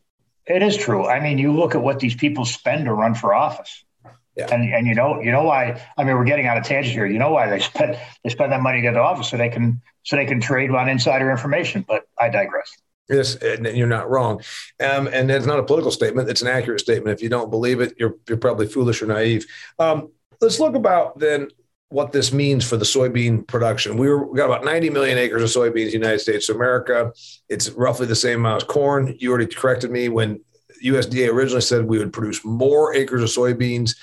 It 0.48 0.64
is 0.64 0.76
true. 0.76 1.06
I 1.06 1.20
mean, 1.20 1.38
you 1.38 1.54
look 1.54 1.76
at 1.76 1.82
what 1.82 2.00
these 2.00 2.16
people 2.16 2.44
spend 2.44 2.86
to 2.86 2.94
run 2.94 3.14
for 3.14 3.34
office. 3.34 3.84
Yeah. 4.36 4.48
And 4.52 4.74
and 4.74 4.88
you 4.88 4.96
know 4.96 5.22
you 5.22 5.32
know 5.32 5.44
why 5.44 5.80
I 5.96 6.04
mean 6.04 6.16
we're 6.16 6.24
getting 6.24 6.48
out 6.48 6.58
of 6.58 6.64
tangent 6.64 6.94
here. 6.94 7.06
You 7.06 7.20
know 7.20 7.30
why 7.30 7.50
they 7.50 7.60
spend 7.60 8.00
they 8.24 8.32
spend 8.32 8.52
that 8.52 8.62
money 8.62 8.80
to 8.80 8.82
get 8.82 8.94
to 8.94 9.00
office 9.00 9.30
so 9.30 9.38
they 9.38 9.50
can 9.50 9.80
so 10.02 10.16
they 10.16 10.26
can 10.26 10.42
trade 10.42 10.72
on 10.72 10.90
insider 10.90 11.30
information. 11.30 11.86
But 11.88 12.08
I 12.20 12.30
digress. 12.30 12.72
Yes, 13.10 13.36
and 13.36 13.66
you're 13.66 13.88
not 13.88 14.10
wrong. 14.10 14.42
Um, 14.80 15.08
and 15.08 15.30
it's 15.30 15.46
not 15.46 15.60
a 15.60 15.64
political 15.64 15.92
statement; 15.92 16.30
it's 16.30 16.42
an 16.42 16.48
accurate 16.48 16.80
statement. 16.80 17.14
If 17.14 17.22
you 17.22 17.30
don't 17.30 17.50
believe 17.50 17.82
it, 17.82 17.96
you're 17.98 18.16
you're 18.28 18.38
probably 18.38 18.68
foolish 18.68 19.02
or 19.02 19.08
naive. 19.08 19.46
Um, 19.78 20.12
let's 20.40 20.60
look 20.60 20.76
about 20.76 21.20
then 21.20 21.50
what 21.90 22.12
this 22.12 22.34
means 22.34 22.68
for 22.68 22.76
the 22.76 22.86
soybean 22.86 23.46
production. 23.46 23.98
We, 23.98 24.10
were, 24.10 24.26
we 24.26 24.36
got 24.36 24.48
about 24.48 24.66
90 24.66 24.90
million 24.90 25.16
acres 25.20 25.44
of 25.44 25.62
soybeans 25.62 25.86
in 25.86 25.88
the 25.88 25.92
United 25.92 26.20
States 26.20 26.50
of 26.50 26.56
America. 26.56 27.14
It's 27.50 27.70
roughly 27.70 28.08
the 28.08 28.16
same 28.16 28.40
amount 28.40 28.64
as 28.64 28.68
corn. 28.68 29.16
You 29.20 29.30
already 29.30 29.46
corrected 29.46 29.92
me 29.92 30.10
when 30.10 30.42
USDA 30.84 31.32
originally 31.32 31.62
said 31.62 31.86
we 31.86 32.00
would 32.00 32.12
produce 32.12 32.44
more 32.44 32.96
acres 32.96 33.22
of 33.22 33.30
soybeans 33.30 33.96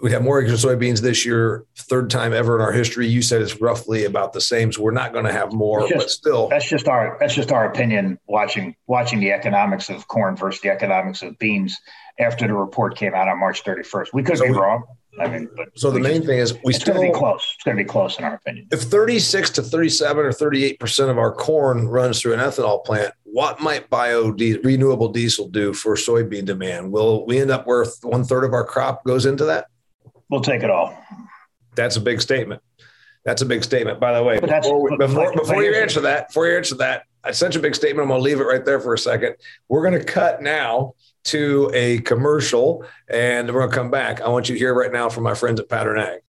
we 0.00 0.12
have 0.12 0.22
more 0.22 0.40
acres 0.40 0.64
of 0.64 0.70
soybeans 0.70 1.00
this 1.00 1.26
year, 1.26 1.64
third 1.76 2.08
time 2.08 2.32
ever 2.32 2.54
in 2.54 2.62
our 2.62 2.72
history. 2.72 3.08
You 3.08 3.20
said 3.20 3.42
it's 3.42 3.60
roughly 3.60 4.04
about 4.04 4.32
the 4.32 4.40
same, 4.40 4.70
so 4.72 4.82
we're 4.82 4.92
not 4.92 5.12
going 5.12 5.24
to 5.24 5.32
have 5.32 5.52
more, 5.52 5.88
just, 5.88 5.94
but 5.94 6.10
still, 6.10 6.48
that's 6.48 6.68
just 6.68 6.86
our 6.86 7.16
that's 7.18 7.34
just 7.34 7.50
our 7.50 7.66
opinion. 7.66 8.18
Watching 8.28 8.76
watching 8.86 9.18
the 9.20 9.32
economics 9.32 9.90
of 9.90 10.06
corn 10.06 10.36
versus 10.36 10.60
the 10.60 10.70
economics 10.70 11.22
of 11.22 11.38
beans 11.38 11.76
after 12.20 12.46
the 12.46 12.54
report 12.54 12.96
came 12.96 13.14
out 13.14 13.28
on 13.28 13.38
March 13.38 13.64
31st. 13.64 14.08
We 14.12 14.22
could 14.22 14.38
so 14.38 14.44
be 14.44 14.50
we, 14.50 14.58
wrong. 14.58 14.84
I 15.20 15.26
mean, 15.26 15.48
but 15.56 15.76
so 15.76 15.90
the 15.90 15.98
main 15.98 16.16
just, 16.16 16.26
thing 16.26 16.38
is 16.38 16.54
we 16.64 16.74
it's 16.74 16.80
still 16.80 16.94
going 16.94 17.08
to 17.08 17.12
be 17.12 17.18
close. 17.18 17.52
It's 17.56 17.64
going 17.64 17.76
to 17.76 17.82
be 17.82 17.88
close 17.88 18.18
in 18.18 18.24
our 18.24 18.34
opinion. 18.34 18.68
If 18.70 18.82
36 18.82 19.50
to 19.50 19.62
37 19.62 20.26
or 20.26 20.32
38 20.32 20.78
percent 20.78 21.10
of 21.10 21.18
our 21.18 21.32
corn 21.32 21.88
runs 21.88 22.20
through 22.20 22.34
an 22.34 22.40
ethanol 22.40 22.84
plant, 22.84 23.12
what 23.24 23.60
might 23.60 23.90
bio 23.90 24.28
renewable 24.28 25.08
diesel 25.08 25.48
do 25.48 25.72
for 25.72 25.96
soybean 25.96 26.44
demand? 26.44 26.92
Will 26.92 27.26
we 27.26 27.40
end 27.40 27.50
up 27.50 27.66
where 27.66 27.84
one 28.02 28.22
third 28.22 28.44
of 28.44 28.52
our 28.52 28.64
crop 28.64 29.04
goes 29.04 29.26
into 29.26 29.44
that? 29.46 29.66
We'll 30.30 30.40
take 30.40 30.62
it 30.62 30.70
all. 30.70 30.96
That's 31.74 31.96
a 31.96 32.00
big 32.00 32.20
statement. 32.20 32.62
That's 33.24 33.42
a 33.42 33.46
big 33.46 33.64
statement. 33.64 34.00
By 34.00 34.16
the 34.16 34.22
way, 34.22 34.40
before, 34.40 34.96
before, 34.96 35.32
before 35.32 35.62
you 35.62 35.74
answer 35.74 36.00
that, 36.02 36.28
before 36.28 36.48
you 36.48 36.56
answer 36.56 36.76
that, 36.76 37.04
it's 37.26 37.38
such 37.38 37.56
a 37.56 37.60
big 37.60 37.74
statement. 37.74 38.04
I'm 38.04 38.08
going 38.08 38.20
to 38.20 38.24
leave 38.24 38.40
it 38.40 38.44
right 38.44 38.64
there 38.64 38.80
for 38.80 38.94
a 38.94 38.98
second. 38.98 39.36
We're 39.68 39.82
going 39.82 39.98
to 39.98 40.04
cut 40.04 40.40
now 40.40 40.94
to 41.24 41.70
a 41.74 41.98
commercial, 41.98 42.84
and 43.08 43.48
we're 43.48 43.60
going 43.60 43.70
to 43.70 43.76
come 43.76 43.90
back. 43.90 44.20
I 44.20 44.28
want 44.28 44.48
you 44.48 44.54
to 44.54 44.58
hear 44.58 44.74
right 44.74 44.92
now 44.92 45.08
from 45.08 45.24
my 45.24 45.34
friends 45.34 45.60
at 45.60 45.68
Pattern 45.68 45.98
Ag. 45.98 46.20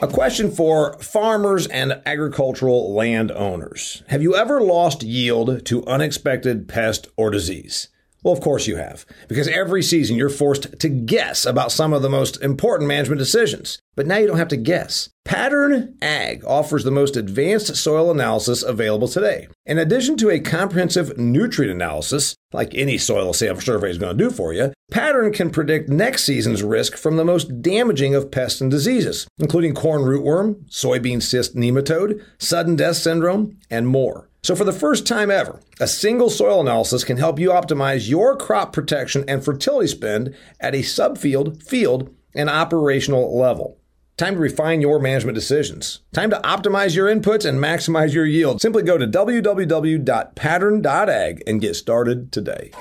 A 0.00 0.08
question 0.08 0.50
for 0.50 0.98
farmers 0.98 1.68
and 1.68 2.02
agricultural 2.04 2.92
landowners. 2.94 4.02
Have 4.08 4.20
you 4.20 4.34
ever 4.34 4.60
lost 4.60 5.02
yield 5.02 5.64
to 5.66 5.86
unexpected 5.86 6.68
pest 6.68 7.08
or 7.16 7.30
disease? 7.30 7.88
Well, 8.22 8.32
of 8.32 8.40
course 8.40 8.68
you 8.68 8.76
have, 8.76 9.04
because 9.26 9.48
every 9.48 9.82
season 9.82 10.16
you're 10.16 10.28
forced 10.28 10.78
to 10.78 10.88
guess 10.88 11.44
about 11.44 11.72
some 11.72 11.92
of 11.92 12.02
the 12.02 12.10
most 12.10 12.40
important 12.40 12.86
management 12.86 13.18
decisions. 13.18 13.80
But 13.96 14.06
now 14.06 14.18
you 14.18 14.28
don't 14.28 14.38
have 14.38 14.48
to 14.48 14.56
guess. 14.56 15.10
Pattern 15.24 15.96
Ag 16.00 16.44
offers 16.44 16.84
the 16.84 16.90
most 16.90 17.16
advanced 17.16 17.74
soil 17.76 18.10
analysis 18.10 18.62
available 18.62 19.08
today. 19.08 19.48
In 19.66 19.78
addition 19.78 20.16
to 20.18 20.30
a 20.30 20.40
comprehensive 20.40 21.18
nutrient 21.18 21.74
analysis, 21.74 22.34
like 22.52 22.74
any 22.74 22.96
soil 22.96 23.32
sample 23.32 23.60
survey 23.60 23.90
is 23.90 23.98
going 23.98 24.16
to 24.16 24.24
do 24.24 24.30
for 24.30 24.52
you, 24.52 24.72
Pattern 24.90 25.32
can 25.32 25.50
predict 25.50 25.88
next 25.88 26.24
season's 26.24 26.62
risk 26.62 26.96
from 26.96 27.16
the 27.16 27.24
most 27.24 27.60
damaging 27.60 28.14
of 28.14 28.30
pests 28.30 28.60
and 28.60 28.70
diseases, 28.70 29.26
including 29.38 29.74
corn 29.74 30.02
rootworm, 30.02 30.64
soybean 30.70 31.20
cyst 31.20 31.56
nematode, 31.56 32.24
sudden 32.38 32.76
death 32.76 32.96
syndrome, 32.96 33.58
and 33.70 33.88
more. 33.88 34.28
So, 34.44 34.56
for 34.56 34.64
the 34.64 34.72
first 34.72 35.06
time 35.06 35.30
ever, 35.30 35.60
a 35.78 35.86
single 35.86 36.28
soil 36.28 36.60
analysis 36.60 37.04
can 37.04 37.16
help 37.16 37.38
you 37.38 37.50
optimize 37.50 38.08
your 38.08 38.36
crop 38.36 38.72
protection 38.72 39.24
and 39.28 39.44
fertility 39.44 39.86
spend 39.86 40.34
at 40.58 40.74
a 40.74 40.78
subfield, 40.78 41.62
field, 41.62 42.12
and 42.34 42.50
operational 42.50 43.38
level. 43.38 43.78
Time 44.16 44.34
to 44.34 44.40
refine 44.40 44.80
your 44.80 44.98
management 44.98 45.36
decisions. 45.36 46.00
Time 46.12 46.30
to 46.30 46.40
optimize 46.40 46.96
your 46.96 47.06
inputs 47.06 47.48
and 47.48 47.60
maximize 47.60 48.14
your 48.14 48.26
yield. 48.26 48.60
Simply 48.60 48.82
go 48.82 48.98
to 48.98 49.06
www.pattern.ag 49.06 51.42
and 51.46 51.60
get 51.60 51.76
started 51.76 52.32
today. 52.32 52.72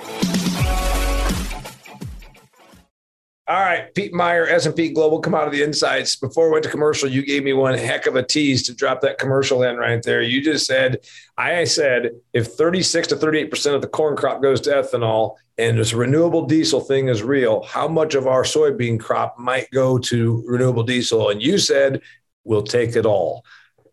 All 3.48 3.60
right, 3.60 3.94
Pete 3.96 4.14
Meyer, 4.14 4.46
S&P 4.46 4.92
Global 4.92 5.20
Commodity 5.20 5.64
Insights. 5.64 6.16
Before 6.16 6.46
we 6.46 6.52
went 6.52 6.64
to 6.64 6.70
commercial, 6.70 7.10
you 7.10 7.26
gave 7.26 7.44
me 7.44 7.54
one 7.54 7.76
heck 7.76 8.06
of 8.06 8.16
a 8.16 8.22
tease 8.22 8.62
to 8.68 8.74
drop 8.74 9.02
that 9.02 9.18
commercial 9.18 9.64
in 9.64 9.78
right 9.78 10.02
there. 10.04 10.22
You 10.22 10.44
just 10.44 10.68
said, 10.68 11.00
I 11.40 11.64
said, 11.64 12.12
if 12.34 12.48
36 12.48 13.08
to 13.08 13.16
38% 13.16 13.74
of 13.74 13.82
the 13.82 13.88
corn 13.88 14.16
crop 14.16 14.44
goes 14.44 14.62
to 14.62 14.70
ethanol 14.70 15.38
and 15.58 15.80
this 15.80 15.92
renewable 15.92 16.46
diesel 16.46 16.82
thing 16.82 17.08
is 17.08 17.24
real, 17.24 17.64
how 17.64 17.88
much 17.88 18.14
of 18.14 18.28
our 18.28 18.44
soybean 18.44 19.00
crop 19.00 19.40
might 19.40 19.70
go 19.72 19.98
to 19.98 20.44
renewable 20.46 20.84
diesel? 20.84 21.30
And 21.30 21.42
you 21.42 21.58
said, 21.58 22.02
we'll 22.44 22.62
take 22.62 22.96
it 22.96 23.08
all. 23.08 23.44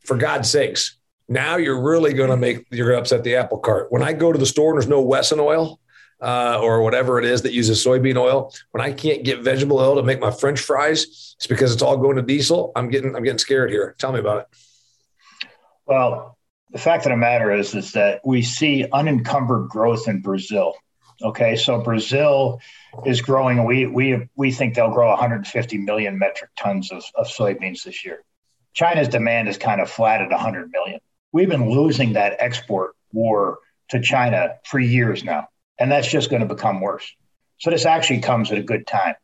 For 0.05 0.19
God's 0.19 0.51
sakes, 0.51 0.99
now 1.27 1.57
you're 1.57 1.83
really 1.83 2.13
going 2.13 2.31
to 2.31 2.37
make, 2.37 2.67
you're 2.71 2.89
going 2.89 2.99
to 2.99 3.01
upset 3.01 3.25
the 3.25 3.37
apple 3.37 3.59
cart. 3.59 3.91
When 3.91 4.03
I 4.03 4.13
go 4.13 4.31
to 4.31 4.39
the 4.39 4.47
store 4.47 4.73
and 4.73 4.81
there's 4.81 4.91
no 4.91 5.01
Wesson 5.01 5.41
oil, 5.41 5.81
uh, 6.21 6.59
or 6.61 6.83
whatever 6.83 7.19
it 7.19 7.25
is 7.25 7.43
that 7.43 7.53
uses 7.53 7.85
soybean 7.85 8.17
oil, 8.17 8.53
when 8.73 8.83
I 8.83 8.93
can't 8.93 9.25
get 9.25 9.41
vegetable 9.41 9.79
oil 9.79 9.97
to 9.97 10.03
make 10.03 10.21
my 10.21 10.31
French 10.31 10.61
fries, 10.61 11.35
it's 11.37 11.47
because 11.47 11.73
it's 11.73 11.83
all 11.83 11.97
going 11.97 12.17
to 12.17 12.23
diesel. 12.23 12.73
I'm 12.75 12.91
getting 12.91 13.15
I'm 13.15 13.23
getting 13.23 13.39
scared 13.39 13.71
here. 13.71 13.95
Tell 13.99 14.13
me 14.13 14.19
about 14.19 14.41
it. 14.41 14.47
Well, 15.87 16.37
the 16.71 16.79
fact 16.79 17.07
of 17.07 17.11
the 17.11 17.17
matter 17.17 17.53
is 17.53 17.75
is 17.75 17.93
that 17.93 18.21
we 18.25 18.43
see 18.43 18.87
unencumbered 18.93 19.69
growth 19.69 20.09
in 20.09 20.21
Brazil. 20.21 20.75
Okay, 21.23 21.57
so 21.57 21.81
Brazil 21.81 22.61
is 23.07 23.21
growing. 23.21 23.65
We 23.65 23.87
we 23.87 24.29
we 24.37 24.53
think 24.53 24.75
they'll 24.75 24.93
grow 24.93 25.09
150 25.09 25.79
million 25.79 26.19
metric 26.19 26.51
tons 26.57 26.93
of, 26.93 27.05
of 27.15 27.27
soybeans 27.27 27.85
this 27.85 28.05
year. 28.05 28.23
China's 28.75 29.09
demand 29.09 29.49
is 29.49 29.57
kind 29.57 29.81
of 29.81 29.91
flat 29.91 30.21
at 30.21 30.31
100 30.31 30.71
million. 30.71 31.01
We've 31.33 31.49
been 31.49 31.71
losing 31.71 32.13
that 32.13 32.37
export 32.39 32.95
war 33.13 33.59
to 33.89 34.01
China 34.01 34.57
for 34.65 34.79
years 34.79 35.25
now 35.25 35.49
and 35.79 35.91
that's 35.91 36.09
just 36.09 36.31
going 36.31 36.43
to 36.43 36.55
become 36.55 36.81
worse. 36.81 37.11
So 37.59 37.71
this 37.71 37.87
actually 37.87 38.21
comes 38.21 38.51
at 38.53 38.59
a 38.59 38.63
good 38.63 38.87
time. 38.87 39.15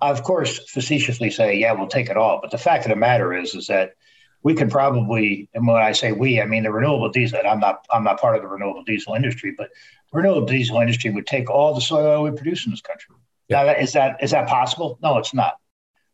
I, 0.00 0.10
of 0.10 0.22
course, 0.22 0.58
facetiously 0.70 1.30
say, 1.30 1.56
yeah, 1.56 1.72
we'll 1.72 1.88
take 1.88 2.08
it 2.08 2.16
all. 2.16 2.40
But 2.40 2.50
the 2.50 2.58
fact 2.58 2.84
of 2.84 2.90
the 2.90 2.96
matter 2.96 3.34
is, 3.34 3.54
is 3.54 3.66
that 3.66 3.94
we 4.42 4.54
could 4.54 4.70
probably, 4.70 5.48
and 5.52 5.66
when 5.66 5.76
I 5.76 5.92
say 5.92 6.12
we, 6.12 6.40
I 6.40 6.46
mean 6.46 6.62
the 6.62 6.72
renewable 6.72 7.10
diesel. 7.10 7.40
I'm 7.46 7.60
not, 7.60 7.84
I'm 7.92 8.04
not 8.04 8.20
part 8.20 8.36
of 8.36 8.42
the 8.42 8.48
renewable 8.48 8.82
diesel 8.84 9.14
industry, 9.14 9.54
but 9.56 9.68
renewable 10.12 10.46
diesel 10.46 10.80
industry 10.80 11.10
would 11.10 11.26
take 11.26 11.50
all 11.50 11.74
the 11.74 11.80
soy 11.80 12.00
oil 12.00 12.22
we 12.24 12.30
produce 12.30 12.64
in 12.64 12.72
this 12.72 12.80
country. 12.80 13.14
Yeah. 13.48 13.64
Now, 13.64 13.72
is 13.72 13.92
that 13.92 14.22
is 14.22 14.30
that 14.30 14.48
possible? 14.48 14.98
No, 15.02 15.18
it's 15.18 15.34
not. 15.34 15.58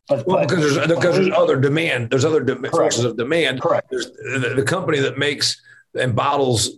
But, 0.08 0.26
well, 0.26 0.38
but, 0.38 0.48
because 0.48 0.74
there's 0.74 0.88
because 0.88 1.16
there's 1.16 1.30
other 1.30 1.56
demand. 1.56 2.10
There's 2.10 2.24
other 2.24 2.40
de- 2.40 2.70
sources 2.70 3.04
of 3.04 3.16
demand. 3.16 3.60
Correct. 3.60 3.88
There's 3.90 4.10
the, 4.10 4.54
the 4.56 4.62
company 4.62 4.98
that 5.00 5.18
makes 5.18 5.60
and 5.94 6.14
bottles 6.14 6.70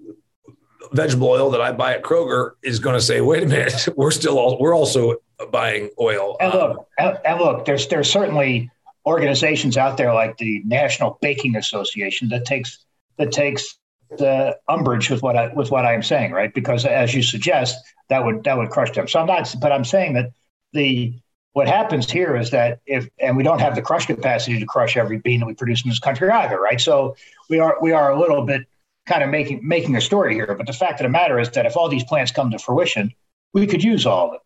vegetable 0.92 1.29
oil 1.29 1.51
that 1.51 1.61
I 1.61 1.72
buy 1.72 1.94
at 1.94 2.03
Kroger 2.03 2.53
is 2.62 2.79
going 2.79 2.94
to 2.94 3.01
say, 3.01 3.20
wait 3.20 3.42
a 3.42 3.46
minute, 3.46 3.88
we're 3.96 4.11
still 4.11 4.38
all, 4.38 4.59
we're 4.59 4.74
also 4.74 5.16
buying 5.51 5.90
oil. 6.01 6.37
And 6.40 6.53
look, 6.53 6.88
um, 6.98 7.14
and 7.24 7.40
look, 7.40 7.64
there's 7.64 7.87
there's 7.88 8.11
certainly 8.11 8.70
organizations 9.07 9.77
out 9.77 9.96
there 9.96 10.12
like 10.12 10.37
the 10.38 10.62
National 10.66 11.18
Baking 11.22 11.57
Association 11.57 12.29
that 12.29 12.44
takes 12.44 12.85
that 13.16 13.33
takes 13.33 13.79
the 14.16 14.57
umbrage 14.68 15.11
with 15.11 15.22
what 15.22 15.37
I 15.37 15.53
with 15.55 15.70
what 15.70 15.85
I 15.85 15.94
am 15.94 16.03
saying, 16.03 16.33
right? 16.33 16.53
Because 16.53 16.85
as 16.85 17.14
you 17.14 17.22
suggest, 17.22 17.77
that 18.09 18.24
would 18.24 18.44
that 18.44 18.57
would 18.57 18.70
crush 18.70 18.92
them. 18.92 19.09
So 19.09 19.20
I'm 19.20 19.27
not, 19.27 19.55
but 19.61 19.72
I'm 19.72 19.85
saying 19.85 20.14
that 20.14 20.33
the 20.72 21.14
what 21.53 21.66
happens 21.66 22.11
here 22.11 22.37
is 22.37 22.51
that 22.51 22.81
if 22.87 23.09
and 23.18 23.37
we 23.37 23.42
don't 23.42 23.61
have 23.61 23.74
the 23.74 23.83
crush 23.83 24.07
capacity 24.07 24.59
to 24.59 24.66
crush 24.66 24.96
every 24.96 25.18
bean 25.18 25.40
that 25.40 25.46
we 25.46 25.55
produce 25.55 25.83
in 25.85 25.88
this 25.88 25.98
country 25.98 26.31
either, 26.31 26.61
right? 26.61 26.81
So 26.81 27.16
we 27.48 27.59
are 27.59 27.77
we 27.81 27.92
are 27.92 28.11
a 28.11 28.18
little 28.18 28.44
bit 28.44 28.66
kind 29.09 29.23
of 29.23 29.31
making 29.31 29.66
making 29.66 29.97
a 29.97 30.01
story 30.01 30.35
here. 30.35 30.55
But 30.55 30.66
the 30.66 30.73
fact 30.73 31.01
of 31.01 31.05
the 31.05 31.09
matter 31.09 31.40
is 31.40 31.51
that 31.53 31.66
if 31.66 31.77
all 31.77 31.88
these 31.88 32.05
plants 32.05 32.31
come 32.31 32.51
to 32.51 32.59
fruition, 32.59 33.12
we 33.53 33.66
could 33.66 33.83
use 33.83 34.07
all 34.07 34.29
of 34.29 34.35
it. 34.35 34.40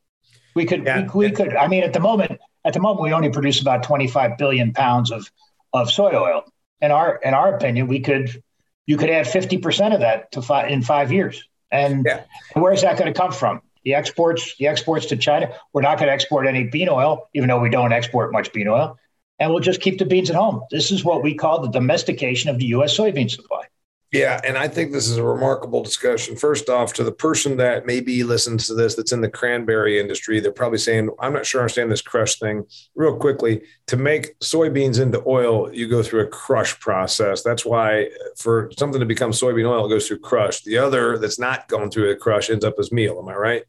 We 0.54 0.64
could 0.64 0.84
yeah. 0.84 1.08
we, 1.12 1.28
we 1.28 1.30
could. 1.30 1.54
I 1.54 1.66
mean, 1.66 1.82
at 1.82 1.92
the 1.92 2.00
moment, 2.00 2.40
at 2.64 2.72
the 2.72 2.80
moment, 2.80 3.02
we 3.02 3.12
only 3.12 3.30
produce 3.30 3.60
about 3.60 3.82
25 3.82 4.38
billion 4.38 4.72
pounds 4.72 5.10
of 5.10 5.30
of 5.72 5.90
soy 5.90 6.12
oil. 6.14 6.44
In 6.80 6.90
our 6.90 7.16
in 7.16 7.34
our 7.34 7.54
opinion, 7.54 7.88
we 7.88 8.00
could 8.00 8.42
you 8.86 8.96
could 8.96 9.10
add 9.10 9.26
50 9.26 9.58
percent 9.58 9.94
of 9.94 10.00
that 10.00 10.32
to 10.32 10.42
five, 10.42 10.70
in 10.70 10.82
five 10.82 11.12
years. 11.12 11.42
And 11.70 12.04
yeah. 12.06 12.24
where's 12.54 12.82
that 12.82 12.98
going 12.98 13.12
to 13.12 13.18
come 13.18 13.32
from? 13.32 13.62
The 13.84 13.94
exports, 13.94 14.56
the 14.58 14.68
exports 14.68 15.06
to 15.06 15.16
China. 15.16 15.52
We're 15.72 15.82
not 15.82 15.98
going 15.98 16.08
to 16.08 16.12
export 16.12 16.46
any 16.46 16.64
bean 16.64 16.88
oil, 16.88 17.28
even 17.34 17.48
though 17.48 17.58
we 17.58 17.70
don't 17.70 17.92
export 17.92 18.30
much 18.30 18.52
bean 18.52 18.68
oil, 18.68 18.98
and 19.38 19.50
we'll 19.50 19.60
just 19.60 19.80
keep 19.80 19.98
the 19.98 20.04
beans 20.04 20.30
at 20.30 20.36
home. 20.36 20.62
This 20.70 20.92
is 20.92 21.02
what 21.02 21.22
we 21.22 21.34
call 21.34 21.62
the 21.62 21.70
domestication 21.70 22.50
of 22.50 22.58
the 22.58 22.66
U.S. 22.66 22.96
soybean 22.96 23.30
supply. 23.30 23.64
Yeah, 24.12 24.38
and 24.44 24.58
I 24.58 24.68
think 24.68 24.92
this 24.92 25.08
is 25.08 25.16
a 25.16 25.24
remarkable 25.24 25.82
discussion. 25.82 26.36
First 26.36 26.68
off, 26.68 26.92
to 26.94 27.04
the 27.04 27.12
person 27.12 27.56
that 27.56 27.86
maybe 27.86 28.22
listens 28.24 28.66
to 28.66 28.74
this 28.74 28.94
that's 28.94 29.10
in 29.12 29.22
the 29.22 29.30
cranberry 29.30 29.98
industry, 29.98 30.38
they're 30.38 30.52
probably 30.52 30.76
saying, 30.76 31.08
I'm 31.18 31.32
not 31.32 31.46
sure 31.46 31.62
I 31.62 31.64
understand 31.64 31.90
this 31.90 32.02
crush 32.02 32.38
thing. 32.38 32.66
Real 32.94 33.16
quickly, 33.16 33.62
to 33.86 33.96
make 33.96 34.38
soybeans 34.40 35.00
into 35.00 35.22
oil, 35.26 35.72
you 35.72 35.88
go 35.88 36.02
through 36.02 36.20
a 36.20 36.26
crush 36.26 36.78
process. 36.78 37.42
That's 37.42 37.64
why 37.64 38.02
uh, 38.02 38.08
for 38.36 38.70
something 38.78 39.00
to 39.00 39.06
become 39.06 39.30
soybean 39.30 39.66
oil, 39.66 39.86
it 39.86 39.88
goes 39.88 40.06
through 40.06 40.18
crush. 40.18 40.60
The 40.60 40.76
other 40.76 41.16
that's 41.16 41.38
not 41.38 41.68
going 41.68 41.90
through 41.90 42.10
a 42.10 42.16
crush 42.16 42.50
ends 42.50 42.66
up 42.66 42.74
as 42.78 42.92
meal. 42.92 43.18
Am 43.18 43.28
I 43.30 43.34
right? 43.34 43.64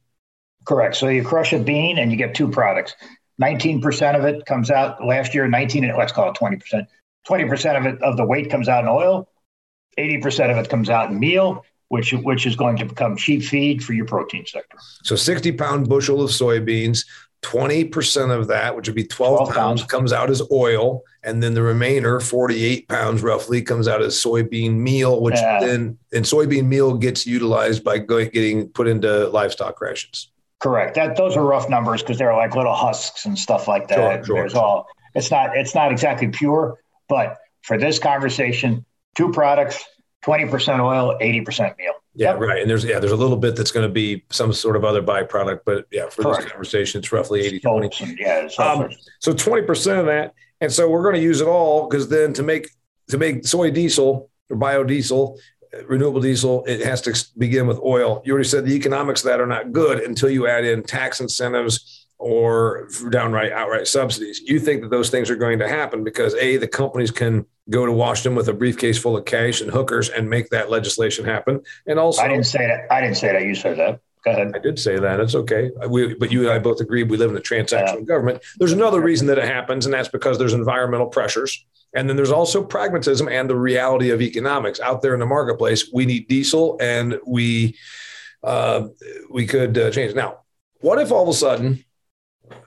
Correct. 0.66 0.98
So 0.98 1.08
you 1.08 1.24
crush 1.24 1.54
a 1.54 1.60
bean 1.60 2.00
and 2.00 2.12
you 2.12 2.18
get 2.18 2.36
two 2.36 2.50
products. 2.50 2.96
19% 3.42 4.20
of 4.20 4.26
it 4.26 4.46
comes 4.46 4.72
out 4.72 5.06
last 5.06 5.34
year, 5.34 5.48
19, 5.48 5.96
let's 5.98 6.12
call 6.12 6.32
it 6.32 6.36
20%. 6.36 6.86
20% 7.26 7.78
of 7.78 7.86
it 7.86 8.02
of 8.04 8.18
the 8.18 8.26
weight 8.26 8.50
comes 8.50 8.68
out 8.68 8.84
in 8.84 8.90
oil 8.90 9.30
80% 9.98 10.52
of 10.52 10.58
it 10.58 10.70
comes 10.70 10.90
out 10.90 11.12
in 11.12 11.20
meal, 11.20 11.66
which, 11.90 12.14
which 12.14 12.46
is 12.46 12.56
going 12.56 12.78
to 12.78 12.86
become 12.86 13.16
cheap 13.16 13.44
feed 13.44 13.84
for 13.84 13.94
your 13.94 14.06
protein 14.06 14.46
sector. 14.46 14.78
So 15.04 15.16
60 15.16 15.52
pound 15.54 15.90
bushel 15.90 16.22
of 16.22 16.30
soybeans, 16.32 17.06
20% 17.44 18.32
of 18.32 18.48
that, 18.48 18.76
which 18.76 18.88
would 18.88 18.96
be 18.96 19.04
12, 19.04 19.38
12 19.38 19.50
pounds, 19.50 19.82
pounds, 19.82 19.92
comes 19.92 20.14
out 20.14 20.30
as 20.30 20.42
oil. 20.52 21.04
And 21.24 21.44
then 21.44 21.54
the 21.54 21.62
remainder, 21.62 22.20
48 22.20 22.88
pounds 22.88 23.22
roughly, 23.22 23.62
comes 23.62 23.88
out 23.88 24.02
as 24.02 24.16
soybean 24.16 24.76
meal, 24.76 25.22
which 25.22 25.36
yeah. 25.36 25.60
then, 25.60 25.98
and 26.14 26.26
soybean 26.26 26.66
meal 26.66 26.96
gets 26.96 27.28
utilized 27.28 27.84
by 27.84 28.00
going, 28.00 28.30
getting 28.30 28.70
put 28.70 28.88
into 28.88 29.28
livestock 29.28 29.80
rations. 29.82 30.32
Correct. 30.60 30.96
That 30.96 31.18
those 31.18 31.36
are 31.36 31.44
rough 31.44 31.70
numbers 31.70 32.02
because 32.02 32.18
they're 32.18 32.34
like 32.34 32.56
little 32.56 32.74
husks 32.74 33.26
and 33.26 33.38
stuff 33.38 33.68
like 33.68 33.90
that. 33.90 33.96
Sure, 33.96 34.26
sure. 34.26 34.36
There's 34.38 34.56
all 34.56 34.88
it's 35.14 35.30
not 35.30 35.58
it's 35.58 35.76
not 35.76 35.92
exactly 35.92 36.30
pure, 36.30 36.80
but 37.10 37.38
for 37.64 37.78
this 37.78 38.00
conversation, 38.00 38.86
two 39.16 39.32
products, 39.32 39.84
20% 40.26 40.80
oil, 40.80 41.18
80% 41.22 41.78
meal. 41.78 41.94
Yeah, 42.16 42.32
yep. 42.32 42.40
right. 42.40 42.62
And 42.62 42.70
there's 42.70 42.86
yeah, 42.86 43.00
there's 43.00 43.12
a 43.12 43.18
little 43.18 43.38
bit 43.38 43.56
that's 43.56 43.72
going 43.72 43.88
to 43.88 43.92
be 43.92 44.24
some 44.30 44.54
sort 44.54 44.76
of 44.76 44.86
other 44.86 45.02
byproduct, 45.02 45.62
but 45.66 45.86
yeah, 45.92 46.10
for 46.10 46.24
Correct. 46.24 46.44
this 46.44 46.52
conversation, 46.52 47.00
it's 47.00 47.12
roughly 47.12 47.42
80 47.42 47.60
20. 47.60 48.16
Yeah, 48.20 48.50
um, 48.60 48.90
so 49.20 49.34
20% 49.34 50.00
of 50.00 50.06
that. 50.06 50.34
And 50.62 50.72
so 50.72 50.90
we're 50.90 51.02
going 51.02 51.16
to 51.16 51.22
use 51.22 51.42
it 51.42 51.48
all 51.48 51.90
because 51.90 52.10
then 52.10 52.34
to 52.34 52.44
make 52.44 52.70
to 53.10 53.18
make 53.18 53.46
soy 53.46 53.72
diesel 53.72 54.30
or 54.50 54.58
biodiesel, 54.58 55.38
renewable 55.88 56.22
diesel, 56.22 56.64
it 56.68 56.82
has 56.82 57.02
to 57.02 57.26
begin 57.38 57.68
with 57.68 57.80
oil. 57.80 58.22
You 58.26 58.34
already 58.34 58.48
said 58.48 58.66
the 58.66 58.76
economics 58.76 59.22
of 59.22 59.30
that 59.30 59.42
are 59.42 59.48
not 59.48 59.72
good 59.72 60.00
until 60.00 60.30
you 60.30 60.48
add 60.48 60.64
in 60.64 60.84
tax 60.84 61.20
incentives 61.20 62.08
or 62.20 62.88
downright 63.10 63.52
outright 63.52 63.88
subsidies. 63.88 64.42
You 64.42 64.60
think 64.60 64.82
that 64.84 64.90
those 64.90 65.10
things 65.10 65.30
are 65.30 65.36
going 65.36 65.60
to 65.60 65.68
happen 65.68 66.04
because 66.04 66.36
A, 66.36 66.58
the 66.58 66.68
companies 66.68 67.12
can 67.12 67.46
go 67.70 67.86
to 67.86 67.92
Washington 67.92 68.36
with 68.36 68.48
a 68.50 68.54
briefcase 68.54 68.98
full 68.98 69.18
of 69.18 69.26
cash 69.26 69.62
and 69.62 69.72
hookers 69.72 70.10
and 70.10 70.30
make 70.30 70.50
that 70.50 70.70
legislation 70.70 71.26
happen. 71.26 71.62
And 71.88 72.00
also, 72.00 72.22
I 72.22 72.28
didn't 72.28 72.46
say 72.46 72.68
that. 72.68 72.92
I 72.92 73.02
didn't 73.02 73.18
say 73.18 73.32
that. 73.32 73.44
You 73.44 73.56
said 73.56 73.78
that. 73.78 74.00
Go 74.26 74.32
ahead. 74.32 74.52
I 74.56 74.60
did 74.60 74.80
say 74.80 74.98
that. 74.98 75.20
It's 75.20 75.36
okay. 75.36 75.70
We, 75.90 76.14
but 76.16 76.32
you 76.32 76.42
and 76.42 76.50
I 76.50 76.60
both 76.60 76.80
agree 76.80 77.04
we 77.04 77.18
live 77.18 77.32
in 77.32 77.38
a 77.38 77.42
transactional 77.42 78.00
yeah. 78.00 78.06
government. 78.06 78.42
There's 78.58 78.72
another 78.72 79.02
reason 79.02 79.28
that 79.28 79.38
it 79.38 79.46
happens, 79.46 79.86
and 79.86 79.94
that's 79.94 80.08
because 80.08 80.38
there's 80.38 80.54
environmental 80.54 81.08
pressures. 81.08 81.66
And 81.94 82.10
then 82.10 82.16
there's 82.16 82.32
also 82.32 82.64
pragmatism 82.64 83.28
and 83.28 83.50
the 83.50 83.56
reality 83.56 84.10
of 84.10 84.22
economics 84.22 84.80
out 84.80 85.02
there 85.02 85.14
in 85.14 85.20
the 85.20 85.26
marketplace. 85.26 85.90
We 85.94 86.06
need 86.06 86.28
diesel 86.28 86.78
and 86.82 87.20
we 87.26 87.78
uh, 88.44 88.88
we 89.30 89.46
could 89.46 89.78
uh, 89.78 89.92
change. 89.92 90.16
Now, 90.16 90.40
what 90.82 91.00
if 91.00 91.12
all 91.12 91.24
of 91.24 91.30
a 91.30 91.34
sudden 91.34 91.84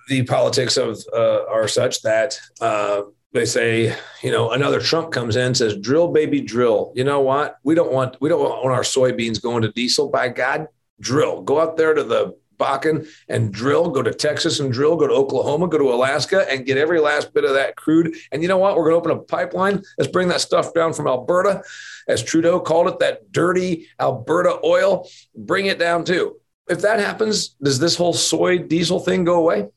the 0.08 0.22
politics 0.22 0.76
of 0.76 0.98
uh, 1.12 1.44
are 1.46 1.68
such 1.68 2.02
that 2.02 2.38
uh, 2.60 3.02
they 3.36 3.44
say, 3.44 3.96
you 4.22 4.30
know, 4.30 4.50
another 4.50 4.80
Trump 4.80 5.12
comes 5.12 5.36
in 5.36 5.54
says, 5.54 5.76
"Drill, 5.76 6.08
baby, 6.08 6.40
drill." 6.40 6.92
You 6.94 7.04
know 7.04 7.20
what? 7.20 7.58
We 7.62 7.74
don't 7.74 7.92
want 7.92 8.16
we 8.20 8.28
don't 8.28 8.40
want 8.40 8.74
our 8.74 8.82
soybeans 8.82 9.40
going 9.40 9.62
to 9.62 9.72
diesel. 9.72 10.08
By 10.08 10.28
God, 10.28 10.68
drill. 11.00 11.42
Go 11.42 11.60
out 11.60 11.76
there 11.76 11.94
to 11.94 12.02
the 12.02 12.36
Bakken 12.58 13.08
and 13.28 13.52
drill. 13.52 13.90
Go 13.90 14.02
to 14.02 14.12
Texas 14.12 14.60
and 14.60 14.72
drill. 14.72 14.96
Go 14.96 15.06
to 15.06 15.12
Oklahoma. 15.14 15.68
Go 15.68 15.78
to 15.78 15.92
Alaska 15.92 16.50
and 16.50 16.66
get 16.66 16.78
every 16.78 17.00
last 17.00 17.34
bit 17.34 17.44
of 17.44 17.54
that 17.54 17.76
crude. 17.76 18.16
And 18.32 18.42
you 18.42 18.48
know 18.48 18.58
what? 18.58 18.76
We're 18.76 18.90
going 18.90 18.94
to 18.94 18.98
open 18.98 19.12
a 19.12 19.22
pipeline. 19.22 19.82
Let's 19.98 20.10
bring 20.10 20.28
that 20.28 20.40
stuff 20.40 20.74
down 20.74 20.92
from 20.92 21.06
Alberta, 21.06 21.62
as 22.08 22.22
Trudeau 22.22 22.60
called 22.60 22.88
it, 22.88 22.98
that 23.00 23.30
dirty 23.32 23.88
Alberta 24.00 24.58
oil. 24.64 25.08
Bring 25.34 25.66
it 25.66 25.78
down 25.78 26.04
too. 26.04 26.36
If 26.68 26.82
that 26.82 26.98
happens, 26.98 27.50
does 27.62 27.78
this 27.78 27.96
whole 27.96 28.12
soy 28.12 28.58
diesel 28.58 28.98
thing 28.98 29.24
go 29.24 29.38
away? 29.38 29.68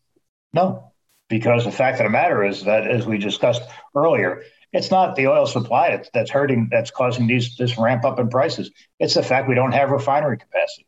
No, 0.53 0.88
because 1.29 1.63
the 1.63 1.71
fact 1.71 1.99
of 1.99 2.05
the 2.05 2.09
matter 2.09 2.43
is 2.43 2.63
that, 2.65 2.87
as 2.87 3.05
we 3.05 3.17
discussed 3.17 3.61
earlier, 3.95 4.43
it's 4.73 4.91
not 4.91 5.15
the 5.15 5.27
oil 5.27 5.45
supply 5.45 6.03
that's 6.13 6.29
hurting, 6.31 6.67
that's 6.71 6.91
causing 6.91 7.27
these 7.27 7.55
this 7.55 7.77
ramp 7.77 8.03
up 8.03 8.19
in 8.19 8.29
prices. 8.29 8.71
It's 8.99 9.13
the 9.13 9.23
fact 9.23 9.47
we 9.47 9.55
don't 9.55 9.71
have 9.71 9.91
refinery 9.91 10.37
capacity. 10.37 10.85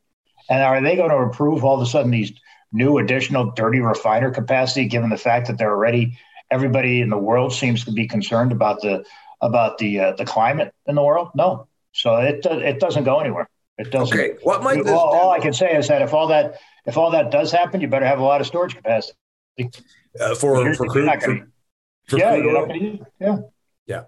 And 0.49 0.61
are 0.61 0.81
they 0.81 0.95
going 0.95 1.09
to 1.09 1.17
approve 1.17 1.63
all 1.63 1.75
of 1.75 1.81
a 1.81 1.85
sudden 1.89 2.11
these 2.11 2.33
new 2.71 2.97
additional 2.97 3.51
dirty 3.51 3.79
refiner 3.79 4.31
capacity, 4.31 4.87
given 4.87 5.09
the 5.09 5.17
fact 5.17 5.47
that 5.47 5.57
they're 5.57 5.71
already 5.71 6.17
everybody 6.49 7.01
in 7.01 7.09
the 7.09 7.17
world 7.17 7.53
seems 7.53 7.85
to 7.85 7.91
be 7.91 8.07
concerned 8.07 8.51
about 8.51 8.81
the 8.81 9.05
about 9.41 9.77
the 9.77 9.99
uh, 9.99 10.11
the 10.13 10.25
climate 10.25 10.73
in 10.87 10.95
the 10.95 11.03
world? 11.03 11.29
No, 11.35 11.67
so 11.91 12.17
it 12.17 12.45
it 12.45 12.79
doesn't 12.79 13.03
go 13.03 13.19
anywhere. 13.19 13.49
It 13.77 13.91
doesn't. 13.91 14.17
Okay, 14.17 14.37
what 14.43 14.61
might 14.61 14.87
all, 14.87 15.15
all 15.15 15.31
I 15.31 15.39
can 15.39 15.53
say 15.53 15.75
is 15.75 15.87
that 15.87 16.01
if 16.01 16.13
all 16.13 16.27
that 16.27 16.59
if 16.85 16.97
all 16.97 17.11
that 17.11 17.31
does 17.31 17.51
happen, 17.51 17.81
you 17.81 17.87
better 17.87 18.05
have 18.05 18.19
a 18.19 18.23
lot 18.23 18.41
of 18.41 18.47
storage 18.47 18.75
capacity. 18.75 19.17
Uh, 20.19 20.35
for 20.35 20.73
for 20.73 20.87
crude, 20.87 21.05
gonna, 21.05 21.45
for, 22.07 22.17
yeah, 22.17 22.35
you're 22.35 22.53
not 22.53 22.67
gonna, 22.67 22.99
yeah, 23.19 23.37
yeah. 23.87 24.03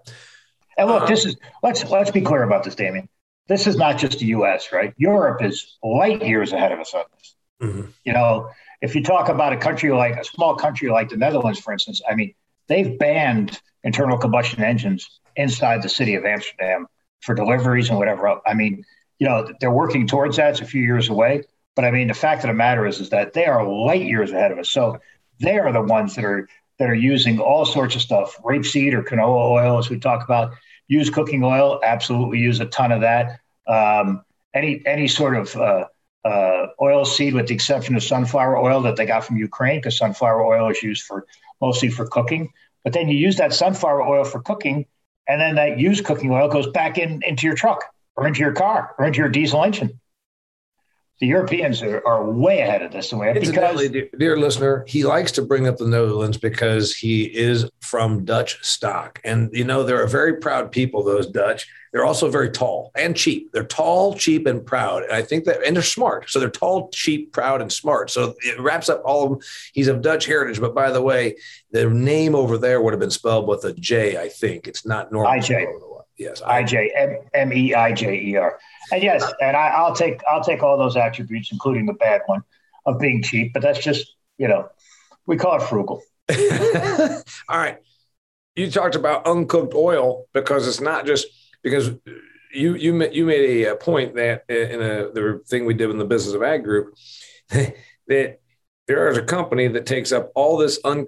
And 0.76 0.88
look, 0.88 1.02
um, 1.02 1.08
this 1.08 1.24
is 1.24 1.36
let's 1.62 1.84
let's 1.90 2.10
be 2.10 2.20
clear 2.20 2.42
about 2.42 2.64
this, 2.64 2.74
Damian. 2.74 3.08
This 3.48 3.66
is 3.66 3.76
not 3.76 3.98
just 3.98 4.18
the 4.18 4.26
U.S. 4.26 4.70
right? 4.72 4.92
Europe 4.96 5.42
is 5.42 5.76
light 5.82 6.24
years 6.24 6.52
ahead 6.52 6.72
of 6.72 6.80
us 6.80 6.94
on 6.94 7.04
this. 7.16 7.36
Mm-hmm. 7.62 7.90
You 8.04 8.12
know, 8.12 8.50
if 8.80 8.94
you 8.94 9.02
talk 9.02 9.28
about 9.28 9.52
a 9.52 9.56
country 9.56 9.92
like 9.92 10.16
a 10.16 10.24
small 10.24 10.56
country 10.56 10.90
like 10.90 11.08
the 11.08 11.16
Netherlands, 11.16 11.58
for 11.58 11.72
instance, 11.72 12.02
I 12.08 12.14
mean, 12.14 12.34
they've 12.68 12.98
banned 12.98 13.60
internal 13.82 14.18
combustion 14.18 14.62
engines 14.62 15.20
inside 15.36 15.82
the 15.82 15.88
city 15.88 16.14
of 16.14 16.24
Amsterdam 16.24 16.86
for 17.20 17.34
deliveries 17.34 17.88
and 17.88 17.98
whatever. 17.98 18.40
I 18.46 18.54
mean, 18.54 18.84
you 19.18 19.28
know, 19.28 19.50
they're 19.60 19.70
working 19.70 20.06
towards 20.06 20.36
that. 20.36 20.50
It's 20.50 20.60
a 20.60 20.66
few 20.66 20.82
years 20.82 21.08
away. 21.08 21.44
But 21.74 21.84
I 21.84 21.90
mean, 21.90 22.08
the 22.08 22.14
fact 22.14 22.44
of 22.44 22.48
the 22.48 22.54
matter 22.54 22.86
is, 22.86 23.00
is 23.00 23.10
that 23.10 23.32
they 23.32 23.46
are 23.46 23.66
light 23.66 24.02
years 24.02 24.30
ahead 24.30 24.52
of 24.52 24.58
us. 24.58 24.70
So 24.70 24.98
they 25.40 25.58
are 25.58 25.72
the 25.72 25.82
ones 25.82 26.14
that 26.16 26.24
are 26.24 26.48
that 26.78 26.90
are 26.90 26.94
using 26.94 27.38
all 27.38 27.64
sorts 27.64 27.94
of 27.94 28.02
stuff, 28.02 28.36
rapeseed 28.42 28.94
or 28.94 29.02
canola 29.02 29.50
oil, 29.50 29.78
as 29.78 29.90
we 29.90 29.98
talk 29.98 30.24
about. 30.24 30.52
Use 30.88 31.08
cooking 31.08 31.44
oil, 31.44 31.80
absolutely 31.84 32.38
use 32.38 32.60
a 32.60 32.66
ton 32.66 32.92
of 32.92 33.00
that. 33.02 33.40
Um, 33.66 34.24
any 34.52 34.82
any 34.86 35.08
sort 35.08 35.36
of 35.36 35.56
uh, 35.56 35.86
uh, 36.24 36.66
oil 36.80 37.04
seed, 37.04 37.34
with 37.34 37.46
the 37.46 37.54
exception 37.54 37.94
of 37.96 38.02
sunflower 38.02 38.58
oil 38.58 38.82
that 38.82 38.96
they 38.96 39.06
got 39.06 39.24
from 39.24 39.36
Ukraine, 39.36 39.78
because 39.78 39.96
sunflower 39.96 40.44
oil 40.44 40.70
is 40.70 40.82
used 40.82 41.04
for 41.04 41.26
mostly 41.60 41.88
for 41.88 42.06
cooking. 42.06 42.52
But 42.82 42.92
then 42.92 43.08
you 43.08 43.16
use 43.16 43.36
that 43.36 43.54
sunflower 43.54 44.02
oil 44.02 44.24
for 44.24 44.40
cooking, 44.40 44.86
and 45.26 45.40
then 45.40 45.54
that 45.54 45.78
used 45.78 46.04
cooking 46.04 46.30
oil 46.30 46.48
goes 46.48 46.66
back 46.68 46.98
in 46.98 47.22
into 47.26 47.46
your 47.46 47.56
truck 47.56 47.84
or 48.16 48.26
into 48.26 48.40
your 48.40 48.52
car 48.52 48.94
or 48.98 49.06
into 49.06 49.18
your 49.18 49.28
diesel 49.28 49.64
engine 49.64 49.98
the 51.20 51.28
Europeans 51.28 51.80
are, 51.80 52.04
are 52.06 52.28
way 52.28 52.60
ahead 52.60 52.82
of 52.82 52.90
this. 52.90 53.12
Way 53.12 53.32
because, 53.32 53.88
dear, 53.90 54.08
dear 54.18 54.36
listener, 54.36 54.84
he 54.88 55.04
likes 55.04 55.30
to 55.32 55.42
bring 55.42 55.68
up 55.68 55.76
the 55.76 55.86
Netherlands 55.86 56.36
because 56.36 56.94
he 56.94 57.24
is 57.24 57.68
from 57.80 58.24
Dutch 58.24 58.62
stock, 58.64 59.20
and 59.24 59.48
you 59.52 59.64
know 59.64 59.84
they're 59.84 60.02
a 60.02 60.08
very 60.08 60.36
proud 60.36 60.72
people. 60.72 61.04
Those 61.04 61.28
Dutch, 61.28 61.68
they're 61.92 62.04
also 62.04 62.28
very 62.28 62.50
tall 62.50 62.90
and 62.96 63.16
cheap. 63.16 63.52
They're 63.52 63.62
tall, 63.62 64.14
cheap, 64.14 64.46
and 64.46 64.66
proud. 64.66 65.04
And 65.04 65.12
I 65.12 65.22
think 65.22 65.44
that, 65.44 65.64
and 65.64 65.76
they're 65.76 65.84
smart. 65.84 66.28
So 66.30 66.40
they're 66.40 66.50
tall, 66.50 66.90
cheap, 66.90 67.32
proud, 67.32 67.62
and 67.62 67.72
smart. 67.72 68.10
So 68.10 68.34
it 68.40 68.60
wraps 68.60 68.88
up 68.88 69.00
all 69.04 69.22
of 69.22 69.30
them. 69.30 69.38
He's 69.72 69.86
of 69.86 70.02
Dutch 70.02 70.26
heritage, 70.26 70.60
but 70.60 70.74
by 70.74 70.90
the 70.90 71.02
way, 71.02 71.36
the 71.70 71.88
name 71.88 72.34
over 72.34 72.58
there 72.58 72.82
would 72.82 72.92
have 72.92 73.00
been 73.00 73.10
spelled 73.10 73.46
with 73.46 73.64
a 73.64 73.72
J. 73.74 74.18
I 74.18 74.28
think 74.28 74.66
it's 74.66 74.84
not 74.84 75.12
normal. 75.12 75.32
IJ. 75.32 75.64
Yes, 76.16 76.40
IJ 76.42 76.90
M 77.34 77.52
E 77.52 77.74
I 77.74 77.92
J 77.92 78.20
E 78.20 78.36
R. 78.36 78.58
And 78.92 79.02
yes, 79.02 79.24
and 79.40 79.56
I, 79.56 79.68
I'll 79.68 79.94
take 79.94 80.20
I'll 80.30 80.44
take 80.44 80.62
all 80.62 80.76
those 80.78 80.96
attributes, 80.96 81.50
including 81.52 81.86
the 81.86 81.94
bad 81.94 82.22
one 82.26 82.42
of 82.86 82.98
being 82.98 83.22
cheap. 83.22 83.52
But 83.52 83.62
that's 83.62 83.78
just 83.78 84.14
you 84.38 84.48
know, 84.48 84.68
we 85.26 85.36
call 85.36 85.56
it 85.56 85.62
frugal. 85.62 86.02
all 87.48 87.58
right, 87.58 87.78
you 88.56 88.70
talked 88.70 88.94
about 88.94 89.26
uncooked 89.26 89.74
oil 89.74 90.26
because 90.32 90.66
it's 90.66 90.80
not 90.80 91.06
just 91.06 91.26
because 91.62 91.90
you 92.54 92.74
you 92.74 93.10
you 93.10 93.26
made 93.26 93.66
a 93.66 93.76
point 93.76 94.14
that 94.14 94.44
in 94.48 94.80
a 94.80 95.10
the 95.12 95.42
thing 95.46 95.64
we 95.66 95.74
did 95.74 95.90
in 95.90 95.98
the 95.98 96.04
business 96.04 96.34
of 96.34 96.42
ag 96.42 96.62
group 96.62 96.94
that 97.48 98.40
there 98.86 99.08
is 99.08 99.18
a 99.18 99.22
company 99.22 99.66
that 99.68 99.86
takes 99.86 100.12
up 100.12 100.30
all 100.34 100.56
this 100.56 100.78
un 100.84 101.06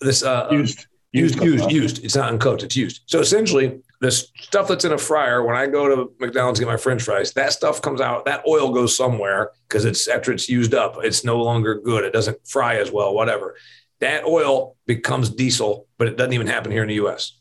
this 0.00 0.22
uh 0.22 0.48
used 0.50 0.86
used 1.12 1.42
used 1.42 1.70
used 1.70 2.04
it's 2.04 2.16
not 2.16 2.32
uncooked 2.32 2.62
it's 2.62 2.76
used 2.76 3.02
so 3.06 3.20
essentially 3.20 3.80
the 4.00 4.10
stuff 4.10 4.68
that's 4.68 4.84
in 4.84 4.92
a 4.92 4.98
fryer 4.98 5.44
when 5.44 5.56
I 5.56 5.66
go 5.66 5.88
to 5.88 6.12
McDonald's 6.20 6.60
to 6.60 6.64
get 6.64 6.70
my 6.70 6.76
French 6.76 7.02
fries, 7.02 7.32
that 7.32 7.52
stuff 7.52 7.82
comes 7.82 8.00
out. 8.00 8.24
That 8.26 8.44
oil 8.46 8.72
goes 8.72 8.96
somewhere 8.96 9.50
because 9.66 9.84
it's 9.84 10.06
after 10.06 10.32
it's 10.32 10.48
used 10.48 10.74
up, 10.74 10.98
it's 11.02 11.24
no 11.24 11.42
longer 11.42 11.80
good. 11.80 12.04
It 12.04 12.12
doesn't 12.12 12.46
fry 12.46 12.76
as 12.76 12.92
well, 12.92 13.14
whatever. 13.14 13.56
That 14.00 14.24
oil 14.24 14.76
becomes 14.86 15.30
diesel, 15.30 15.88
but 15.98 16.06
it 16.06 16.16
doesn't 16.16 16.32
even 16.32 16.46
happen 16.46 16.70
here 16.70 16.82
in 16.82 16.88
the 16.88 16.94
U.S. 16.94 17.32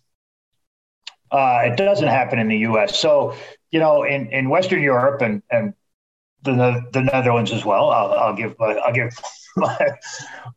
Uh, 1.32 1.62
it 1.66 1.78
doesn't 1.78 2.08
happen 2.08 2.40
in 2.40 2.48
the 2.48 2.58
U.S. 2.60 3.00
So 3.00 3.36
you 3.70 3.80
know, 3.80 4.04
in, 4.04 4.28
in 4.32 4.50
Western 4.50 4.82
Europe 4.82 5.22
and 5.22 5.44
and 5.52 5.74
the 6.44 6.84
the 6.94 7.02
Netherlands 7.02 7.52
as 7.52 7.66
well. 7.66 7.90
I'll, 7.90 8.14
I'll 8.14 8.36
give 8.36 8.56
I'll 8.60 8.94
give 8.94 9.14
my 9.58 9.78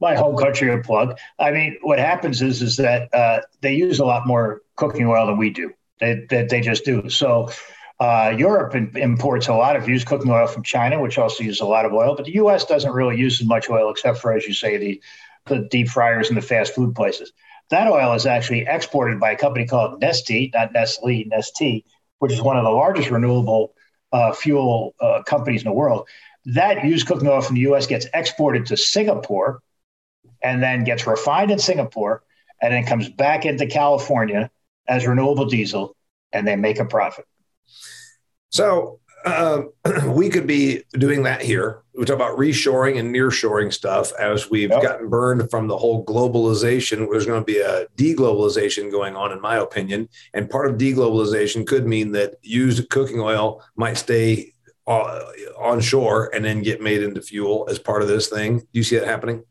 my 0.01 0.15
home 0.15 0.37
country 0.37 0.73
a 0.73 0.79
plug. 0.79 1.19
I 1.39 1.51
mean, 1.51 1.77
what 1.83 1.99
happens 1.99 2.43
is 2.43 2.63
is 2.63 2.77
that 2.77 3.13
uh, 3.15 3.41
they 3.61 3.75
use 3.75 3.99
a 3.99 4.05
lot 4.05 4.27
more 4.27 4.63
cooking 4.77 5.07
oil 5.07 5.27
than 5.27 5.37
we 5.37 5.51
do. 5.51 5.73
They, 6.01 6.27
they, 6.29 6.45
they 6.45 6.61
just 6.61 6.85
do. 6.85 7.09
So 7.11 7.51
uh, 8.01 8.35
Europe 8.37 8.75
imports 8.97 9.49
a 9.49 9.55
lot 9.55 9.77
of 9.77 9.89
used 9.89 10.07
cooking 10.07 10.31
oil 10.31 10.47
from 10.47 10.63
China, 10.63 11.01
which 11.01 11.19
also 11.19 11.45
uses 11.45 11.61
a 11.61 11.67
lot 11.67 11.85
of 11.85 11.93
oil. 11.93 12.17
But 12.17 12.25
the 12.25 12.35
U.S. 12.37 12.65
doesn't 12.65 12.93
really 12.93 13.19
use 13.19 13.41
as 13.41 13.47
much 13.47 13.69
oil, 13.69 13.91
except 13.91 14.19
for, 14.19 14.33
as 14.33 14.47
you 14.47 14.55
say, 14.55 14.79
the, 14.79 15.03
the 15.47 15.69
deep 15.71 15.89
fryers 15.89 16.29
and 16.29 16.37
the 16.37 16.43
fast 16.43 16.75
food 16.75 16.95
places. 16.95 17.33
That 17.69 17.87
oil 17.89 18.15
is 18.15 18.27
actually 18.27 18.67
exported 18.67 19.21
by 19.21 19.33
a 19.33 19.37
company 19.37 19.67
called 19.67 20.01
Neste, 20.01 20.53
not 20.55 20.73
Nestle, 20.73 21.27
Neste, 21.31 21.85
which 22.19 22.33
is 22.33 22.41
one 22.41 22.57
of 22.57 22.65
the 22.65 22.71
largest 22.71 23.11
renewable 23.11 23.75
uh, 24.13 24.33
fuel 24.33 24.95
uh, 25.01 25.23
companies 25.25 25.63
in 25.63 25.69
the 25.69 25.75
world. 25.75 26.09
That 26.47 26.85
used 26.85 27.07
cooking 27.07 27.29
oil 27.29 27.43
from 27.43 27.57
the 27.57 27.63
U.S. 27.63 27.87
gets 27.87 28.07
exported 28.15 28.67
to 28.67 28.77
Singapore 28.77 29.61
and 30.43 30.63
then 30.63 30.85
gets 30.85 31.07
refined 31.07 31.51
in 31.51 31.59
Singapore 31.59 32.23
and 32.63 32.73
then 32.73 32.87
comes 32.87 33.11
back 33.11 33.45
into 33.45 33.67
California 33.67 34.51
as 34.89 35.07
renewable 35.07 35.47
diesel 35.47 35.97
and 36.33 36.47
they 36.47 36.57
make 36.57 36.79
a 36.79 36.85
profit. 36.85 37.25
So 38.51 39.01
uh, 39.25 39.63
we 40.07 40.29
could 40.29 40.47
be 40.47 40.83
doing 40.93 41.23
that 41.25 41.43
here. 41.43 41.83
We 41.95 42.05
talk 42.05 42.17
about 42.17 42.39
reshoring 42.39 42.99
and 42.99 43.15
nearshoring 43.15 43.73
stuff 43.73 44.13
as 44.19 44.51
we've 44.51 44.71
yep. 44.71 44.83
gotten 44.83 45.09
burned 45.09 45.51
from 45.51 45.67
the 45.67 45.77
whole 45.77 46.05
globalization. 46.05 47.11
There's 47.11 47.27
going 47.27 47.41
to 47.41 47.45
be 47.45 47.59
a 47.59 47.87
deglobalization 47.97 48.91
going 48.91 49.17
on, 49.17 49.33
in 49.33 49.41
my 49.41 49.57
opinion. 49.57 50.09
And 50.33 50.49
part 50.49 50.71
of 50.71 50.79
deglobalization 50.79 51.67
could 51.67 51.87
mean 51.87 52.13
that 52.13 52.37
used 52.43 52.89
cooking 52.91 53.21
oil 53.21 53.63
might 53.77 53.99
stay 53.99 54.55
uh, 54.87 55.21
on 55.59 55.81
shore 55.81 56.35
and 56.35 56.45
then 56.45 56.63
get 56.63 56.81
made 56.81 57.03
into 57.03 57.21
fuel 57.21 57.67
as 57.71 57.79
part 57.79 58.03
of 58.03 58.09
this 58.09 58.29
thing. 58.29 58.59
Do 58.59 58.67
you 58.73 58.83
see 58.83 58.97
that 58.97 59.07
happening? 59.07 59.45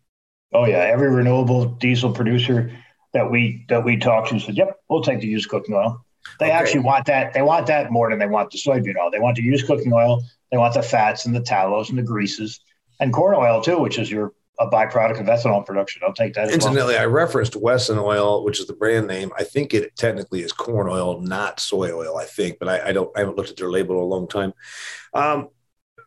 Oh 0.52 0.66
yeah, 0.66 0.80
every 0.80 1.10
renewable 1.10 1.66
diesel 1.66 2.12
producer 2.12 2.72
that 3.14 3.30
we 3.32 3.66
that 3.70 3.84
we 3.84 3.98
talked 3.98 4.30
to 4.30 4.40
said, 4.40 4.58
"Yep, 4.58 4.80
we'll 4.90 5.02
take 5.02 5.20
the 5.20 5.28
used 5.28 5.50
cooking 5.50 5.76
oil." 5.76 6.06
They 6.40 6.48
okay. 6.48 6.54
actually 6.54 6.82
want 6.82 7.06
that. 7.06 7.34
They 7.34 7.42
want 7.42 7.68
that 7.68 7.92
more 7.92 8.10
than 8.10 8.20
they 8.20 8.28
want 8.28 8.52
the 8.52 8.58
soybean 8.58 8.96
oil. 9.02 9.10
They 9.12 9.20
want 9.20 9.38
the 9.38 9.44
used 9.44 9.66
cooking 9.68 9.94
oil. 9.94 10.22
They 10.52 10.58
want 10.58 10.74
the 10.74 10.84
fats 10.84 11.26
and 11.26 11.36
the 11.36 11.42
tallows 11.42 11.90
and 11.90 11.98
the 11.98 12.04
greases 12.04 12.60
and 13.00 13.14
corn 13.14 13.36
oil 13.36 13.62
too, 13.62 13.80
which 13.80 13.98
is 13.98 14.12
your 14.12 14.34
a 14.60 14.68
byproduct 14.68 15.22
of 15.22 15.28
ethanol 15.28 15.66
production. 15.66 16.02
I'll 16.06 16.14
take 16.14 16.34
that. 16.34 16.52
Incidentally, 16.52 16.96
well. 16.96 17.04
I 17.04 17.06
referenced 17.06 17.56
Wesson 17.56 17.98
oil, 17.98 18.44
which 18.44 18.60
is 18.60 18.68
the 18.68 18.74
brand 18.74 19.08
name. 19.08 19.32
I 19.38 19.46
think 19.46 19.74
it 19.74 19.96
technically 19.96 20.42
is 20.42 20.52
corn 20.52 20.90
oil, 20.90 21.22
not 21.22 21.62
soy 21.62 21.92
oil. 21.92 22.18
I 22.18 22.26
think, 22.26 22.60
but 22.60 22.68
I, 22.68 22.90
I 22.90 22.92
don't. 22.92 23.10
I 23.16 23.20
haven't 23.20 23.38
looked 23.38 23.50
at 23.50 23.58
their 23.58 23.72
label 23.72 23.96
in 23.96 24.02
a 24.02 24.06
long 24.06 24.28
time. 24.28 24.54
Um, 25.14 25.50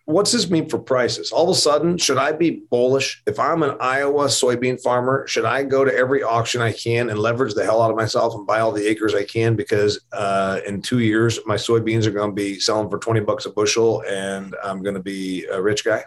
what's 0.04 0.32
this 0.32 0.50
mean 0.50 0.68
for 0.68 0.78
prices? 0.78 1.32
All 1.32 1.44
of 1.44 1.56
a 1.56 1.58
sudden, 1.58 1.96
should 1.96 2.18
I 2.18 2.32
be 2.32 2.62
bullish? 2.70 3.22
If 3.26 3.38
I'm 3.38 3.62
an 3.62 3.76
Iowa 3.80 4.26
soybean 4.26 4.80
farmer, 4.80 5.26
should 5.26 5.44
I 5.44 5.62
go 5.62 5.84
to 5.84 5.94
every 5.94 6.22
auction 6.22 6.60
I 6.60 6.72
can 6.72 7.10
and 7.10 7.18
leverage 7.18 7.54
the 7.54 7.64
hell 7.64 7.82
out 7.82 7.90
of 7.90 7.96
myself 7.96 8.34
and 8.34 8.46
buy 8.46 8.60
all 8.60 8.72
the 8.72 8.86
acres 8.88 9.14
I 9.14 9.24
can? 9.24 9.54
Because 9.56 10.00
uh, 10.12 10.60
in 10.66 10.82
two 10.82 10.98
years, 10.98 11.38
my 11.46 11.56
soybeans 11.56 12.06
are 12.06 12.10
going 12.10 12.30
to 12.30 12.34
be 12.34 12.58
selling 12.58 12.90
for 12.90 12.98
20 12.98 13.20
bucks 13.20 13.46
a 13.46 13.50
bushel 13.50 14.02
and 14.08 14.54
I'm 14.64 14.82
going 14.82 14.96
to 14.96 15.02
be 15.02 15.44
a 15.46 15.60
rich 15.60 15.84
guy? 15.84 16.04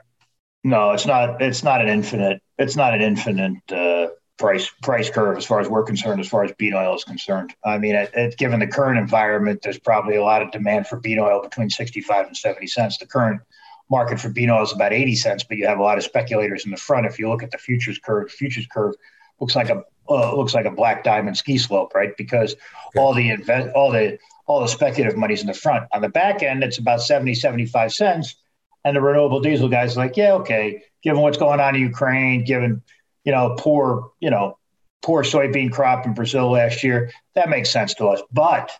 No, 0.63 0.91
it's 0.91 1.05
not. 1.05 1.41
It's 1.41 1.63
not 1.63 1.81
an 1.81 1.87
infinite. 1.87 2.41
It's 2.57 2.75
not 2.75 2.95
an 2.95 3.01
infinite 3.01 3.71
uh, 3.71 4.07
price 4.37 4.69
price 4.81 5.11
curve 5.11 5.37
as 5.37 5.45
far 5.45 5.59
as 5.59 5.69
we're 5.69 5.83
concerned, 5.83 6.19
as 6.19 6.27
far 6.27 6.43
as 6.43 6.51
bean 6.57 6.73
oil 6.73 6.95
is 6.95 7.03
concerned. 7.03 7.53
I 7.63 7.77
mean, 7.77 7.93
it, 7.93 8.09
it, 8.15 8.37
given 8.37 8.59
the 8.59 8.67
current 8.67 8.97
environment, 8.97 9.59
there's 9.61 9.79
probably 9.79 10.15
a 10.15 10.23
lot 10.23 10.41
of 10.41 10.51
demand 10.51 10.87
for 10.87 10.99
bean 10.99 11.19
oil 11.19 11.41
between 11.41 11.69
65 11.69 12.27
and 12.27 12.35
70 12.35 12.65
cents. 12.65 12.97
The 12.97 13.05
current 13.05 13.41
market 13.89 14.19
for 14.19 14.29
bean 14.29 14.49
oil 14.49 14.63
is 14.63 14.71
about 14.71 14.93
80 14.93 15.15
cents, 15.15 15.43
but 15.43 15.57
you 15.57 15.67
have 15.67 15.79
a 15.79 15.83
lot 15.83 15.97
of 15.97 16.03
speculators 16.03 16.65
in 16.65 16.71
the 16.71 16.77
front. 16.77 17.05
If 17.05 17.19
you 17.19 17.29
look 17.29 17.43
at 17.43 17.51
the 17.51 17.57
futures 17.57 17.99
curve, 17.99 18.31
futures 18.31 18.67
curve 18.67 18.95
looks 19.39 19.55
like 19.55 19.69
a 19.69 19.83
uh, 20.07 20.35
looks 20.35 20.53
like 20.53 20.65
a 20.65 20.71
black 20.71 21.03
diamond 21.03 21.35
ski 21.35 21.57
slope, 21.57 21.95
right? 21.95 22.15
Because 22.15 22.53
okay. 22.53 22.99
all 22.99 23.13
the 23.13 23.29
invest 23.29 23.69
all 23.75 23.91
the 23.91 24.19
all 24.47 24.61
the 24.61 24.67
speculative 24.67 25.17
money's 25.17 25.41
in 25.41 25.47
the 25.47 25.53
front. 25.53 25.87
On 25.91 26.01
the 26.01 26.09
back 26.09 26.43
end, 26.43 26.63
it's 26.63 26.77
about 26.77 27.01
70, 27.01 27.33
75 27.33 27.93
cents. 27.93 28.35
And 28.83 28.95
the 28.95 29.01
renewable 29.01 29.39
diesel 29.39 29.67
guys 29.67 29.97
are 29.97 30.01
like, 30.01 30.15
yeah, 30.15 30.33
okay, 30.33 30.83
given 31.01 31.21
what's 31.21 31.39
going 31.39 31.59
on 31.59 31.75
in 31.75 31.81
Ukraine, 31.81 32.43
given 32.43 32.83
you 33.23 33.31
know, 33.31 33.55
poor, 33.57 34.11
you 34.19 34.29
know, 34.29 34.57
poor 35.01 35.23
soybean 35.23 35.71
crop 35.71 36.05
in 36.05 36.13
Brazil 36.13 36.51
last 36.51 36.83
year. 36.83 37.11
That 37.33 37.49
makes 37.49 37.71
sense 37.71 37.95
to 37.95 38.07
us. 38.07 38.21
But 38.31 38.71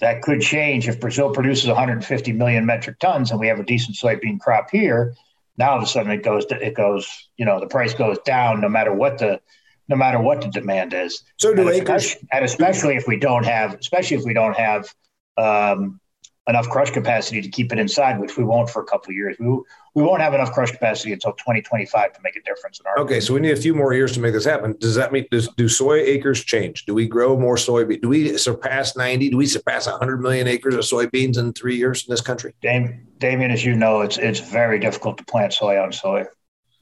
that 0.00 0.22
could 0.22 0.40
change 0.40 0.88
if 0.88 1.00
Brazil 1.00 1.32
produces 1.32 1.66
150 1.66 2.32
million 2.32 2.66
metric 2.66 2.98
tons 2.98 3.30
and 3.30 3.40
we 3.40 3.48
have 3.48 3.58
a 3.58 3.64
decent 3.64 3.96
soybean 3.96 4.38
crop 4.40 4.70
here. 4.70 5.14
Now 5.56 5.72
all 5.72 5.78
of 5.78 5.82
a 5.82 5.86
sudden 5.86 6.12
it 6.12 6.22
goes, 6.22 6.44
it 6.50 6.74
goes, 6.74 7.08
you 7.36 7.44
know, 7.44 7.60
the 7.60 7.66
price 7.66 7.94
goes 7.94 8.18
down 8.24 8.60
no 8.60 8.68
matter 8.68 8.92
what 8.92 9.18
the, 9.18 9.40
no 9.88 9.96
matter 9.96 10.20
what 10.20 10.40
the 10.40 10.48
demand 10.48 10.92
is. 10.92 11.22
So 11.38 11.54
do 11.54 11.62
and 11.62 11.70
acres, 11.70 12.04
especially, 12.04 12.28
and 12.32 12.44
especially 12.44 12.96
if 12.96 13.06
we 13.06 13.18
don't 13.18 13.44
have, 13.44 13.74
especially 13.74 14.16
if 14.16 14.24
we 14.24 14.34
don't 14.34 14.56
have, 14.56 14.92
um, 15.36 16.00
enough 16.48 16.68
crush 16.68 16.90
capacity 16.90 17.40
to 17.40 17.48
keep 17.48 17.72
it 17.72 17.78
inside, 17.78 18.20
which 18.20 18.36
we 18.36 18.44
won't 18.44 18.70
for 18.70 18.80
a 18.80 18.84
couple 18.84 19.10
of 19.10 19.16
years. 19.16 19.36
We, 19.38 19.48
we 19.94 20.02
won't 20.02 20.20
have 20.20 20.32
enough 20.32 20.52
crush 20.52 20.70
capacity 20.70 21.12
until 21.12 21.32
2025 21.32 22.12
to 22.12 22.20
make 22.22 22.36
a 22.36 22.42
difference 22.42 22.78
in 22.78 22.86
our. 22.86 22.98
Okay, 23.00 23.18
so 23.18 23.34
we 23.34 23.40
need 23.40 23.52
a 23.52 23.56
few 23.56 23.74
more 23.74 23.92
years 23.92 24.12
to 24.12 24.20
make 24.20 24.32
this 24.32 24.44
happen. 24.44 24.76
Does 24.78 24.94
that 24.94 25.12
mean 25.12 25.26
does, 25.30 25.48
do 25.56 25.68
soy 25.68 25.98
acres 25.98 26.44
change? 26.44 26.86
Do 26.86 26.94
we 26.94 27.08
grow 27.08 27.36
more 27.36 27.56
soybean? 27.56 28.00
Do 28.00 28.08
we 28.08 28.38
surpass 28.38 28.96
90? 28.96 29.30
Do 29.30 29.36
we 29.36 29.46
surpass 29.46 29.86
100 29.86 30.20
million 30.20 30.46
acres 30.46 30.74
of 30.74 30.82
soybeans 30.82 31.38
in 31.38 31.52
three 31.52 31.76
years 31.76 32.06
in 32.06 32.12
this 32.12 32.20
country? 32.20 32.54
Damian, 32.62 33.06
Damian, 33.18 33.50
as 33.50 33.64
you 33.64 33.74
know, 33.74 34.02
it's 34.02 34.18
it's 34.18 34.40
very 34.40 34.78
difficult 34.78 35.18
to 35.18 35.24
plant 35.24 35.52
soy 35.52 35.80
on 35.80 35.92
soy. 35.92 36.26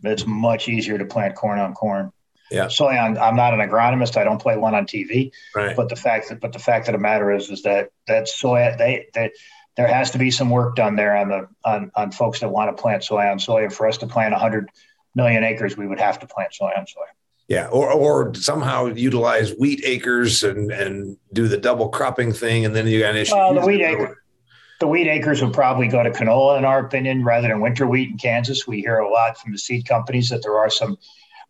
It's 0.03 0.27
much 0.27 0.69
easier 0.69 0.99
to 0.99 1.07
plant 1.07 1.35
corn 1.35 1.59
on 1.59 1.73
corn. 1.73 2.13
Yeah. 2.51 2.69
Soy 2.69 2.97
on. 2.97 3.17
I'm 3.19 3.37
not 3.37 3.55
an 3.55 3.61
agronomist. 3.61 4.17
I 4.17 4.25
don't 4.25 4.41
play 4.41 4.57
one 4.57 4.75
on 4.75 4.87
TV. 4.87 5.33
Right. 5.55 5.75
But 5.75 5.89
the 5.89 5.97
fact 5.97 6.29
that 6.29 6.41
but 6.41 6.53
the 6.53 6.59
fact 6.59 6.89
of 6.89 6.93
the 6.93 6.99
matter 6.99 7.33
is 7.33 7.51
is 7.51 7.63
that 7.63 7.91
that 8.07 8.29
soy 8.29 8.75
they 8.79 9.07
they 9.15 9.31
there 9.77 9.89
has 9.89 10.11
to 10.13 10.19
be 10.19 10.31
some 10.31 10.51
work 10.51 10.77
done 10.77 10.97
there 10.97 11.17
on 11.17 11.29
the 11.29 11.49
on, 11.65 11.91
on 11.97 12.13
folks 12.13 12.41
that 12.41 12.49
want 12.49 12.75
to 12.75 12.81
plant 12.81 13.05
soy 13.05 13.27
on 13.27 13.39
soy. 13.39 13.65
And 13.65 13.73
for 13.73 13.87
us 13.87 13.99
to 13.99 14.07
plant 14.07 14.33
100 14.33 14.69
million 15.15 15.45
acres, 15.45 15.77
we 15.77 15.87
would 15.87 16.01
have 16.01 16.19
to 16.21 16.27
plant 16.27 16.55
soy 16.55 16.71
on 16.77 16.87
soy. 16.87 17.03
Yeah, 17.49 17.67
or 17.69 17.93
or 17.93 18.35
somehow 18.35 18.87
utilize 18.87 19.53
wheat 19.53 19.83
acres 19.85 20.43
and 20.43 20.71
and 20.71 21.19
do 21.33 21.47
the 21.47 21.59
double 21.59 21.89
cropping 21.89 22.33
thing, 22.33 22.65
and 22.65 22.75
then 22.75 22.87
you 22.87 23.01
got 23.01 23.11
an 23.11 23.17
issue. 23.19 23.35
Well, 23.35 23.55
the 23.55 23.61
wheat 23.61 23.83
acre, 23.83 24.25
the 24.81 24.87
wheat 24.87 25.09
acres 25.09 25.43
would 25.43 25.53
probably 25.53 25.89
go 25.89 26.03
to 26.03 26.11
canola, 26.11 26.57
in 26.57 26.65
our 26.65 26.87
opinion, 26.87 27.23
rather 27.23 27.49
than 27.49 27.61
winter 27.61 27.87
wheat 27.87 28.11
in 28.11 28.17
Kansas. 28.17 28.67
We 28.67 28.81
hear 28.81 28.99
a 28.99 29.11
lot 29.11 29.37
from 29.39 29.53
the 29.53 29.59
seed 29.59 29.87
companies 29.87 30.31
that 30.31 30.43
there 30.43 30.57
are 30.57 30.71
some 30.71 30.97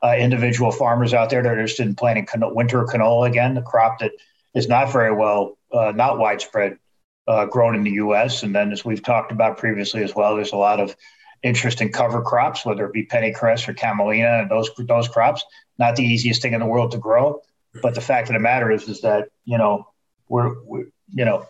uh, 0.03 0.17
individual 0.19 0.73
farmers 0.73 1.15
out 1.15 1.31
there 1.31 1.43
that 1.43 1.49
are 1.49 1.53
interested 1.53 1.87
in 1.87 1.95
planting 1.95 2.27
winter 2.55 2.85
canola 2.85 3.29
again, 3.29 3.55
the 3.55 3.63
crop 3.63 4.01
that 4.01 4.13
is 4.53 4.69
not 4.69 4.93
very 4.93 5.15
well, 5.15 5.57
uh, 5.73 5.93
not 5.95 6.19
widespread 6.19 6.79
uh, 7.27 7.47
grown 7.47 7.75
in 7.75 7.85
the 7.85 7.93
U.S. 7.93 8.43
And 8.43 8.55
then, 8.55 8.73
as 8.73 8.85
we've 8.85 9.03
talked 9.03 9.33
about 9.33 9.59
previously 9.59 10.03
as 10.03 10.15
well, 10.15 10.35
there's 10.37 10.53
a 10.53 10.57
lot 10.57 10.81
of 10.81 10.95
interest 11.43 11.81
in 11.81 11.91
cover 11.91 12.23
crops, 12.23 12.65
whether 12.65 12.87
it 12.87 12.93
be 12.93 13.07
pennycress 13.07 13.69
or 13.69 13.75
camelina, 13.75 14.43
and 14.43 14.51
those 14.51 14.71
those 14.79 15.09
crops. 15.09 15.45
Not 15.79 15.97
the 15.97 16.05
easiest 16.05 16.43
thing 16.43 16.55
in 16.55 16.61
the 16.61 16.67
world 16.67 16.93
to 16.93 16.99
grow, 16.99 17.41
but 17.83 17.95
the 17.95 18.01
fact 18.01 18.29
of 18.29 18.35
the 18.35 18.41
matter 18.41 18.71
is, 18.71 18.89
is 18.89 19.01
that 19.03 19.29
you 19.45 19.59
know 19.59 19.89
we're, 20.29 20.55
we're 20.65 20.87
you 21.13 21.25
know 21.25 21.47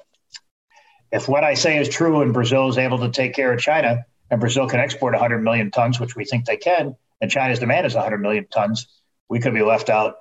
if 1.14 1.28
what 1.28 1.44
I 1.44 1.54
say 1.54 1.78
is 1.78 1.88
true, 1.88 2.22
and 2.22 2.32
Brazil 2.32 2.68
is 2.68 2.76
able 2.76 2.98
to 2.98 3.08
take 3.08 3.34
care 3.34 3.52
of 3.52 3.60
China, 3.60 4.04
and 4.30 4.40
Brazil 4.40 4.68
can 4.68 4.80
export 4.80 5.12
100 5.12 5.38
million 5.38 5.70
tons, 5.70 6.00
which 6.00 6.16
we 6.16 6.24
think 6.24 6.44
they 6.44 6.56
can, 6.56 6.96
and 7.20 7.30
China's 7.30 7.60
demand 7.60 7.86
is 7.86 7.94
100 7.94 8.18
million 8.18 8.46
tons, 8.52 8.88
we 9.28 9.38
could 9.38 9.54
be 9.54 9.62
left 9.62 9.90
out 9.90 10.16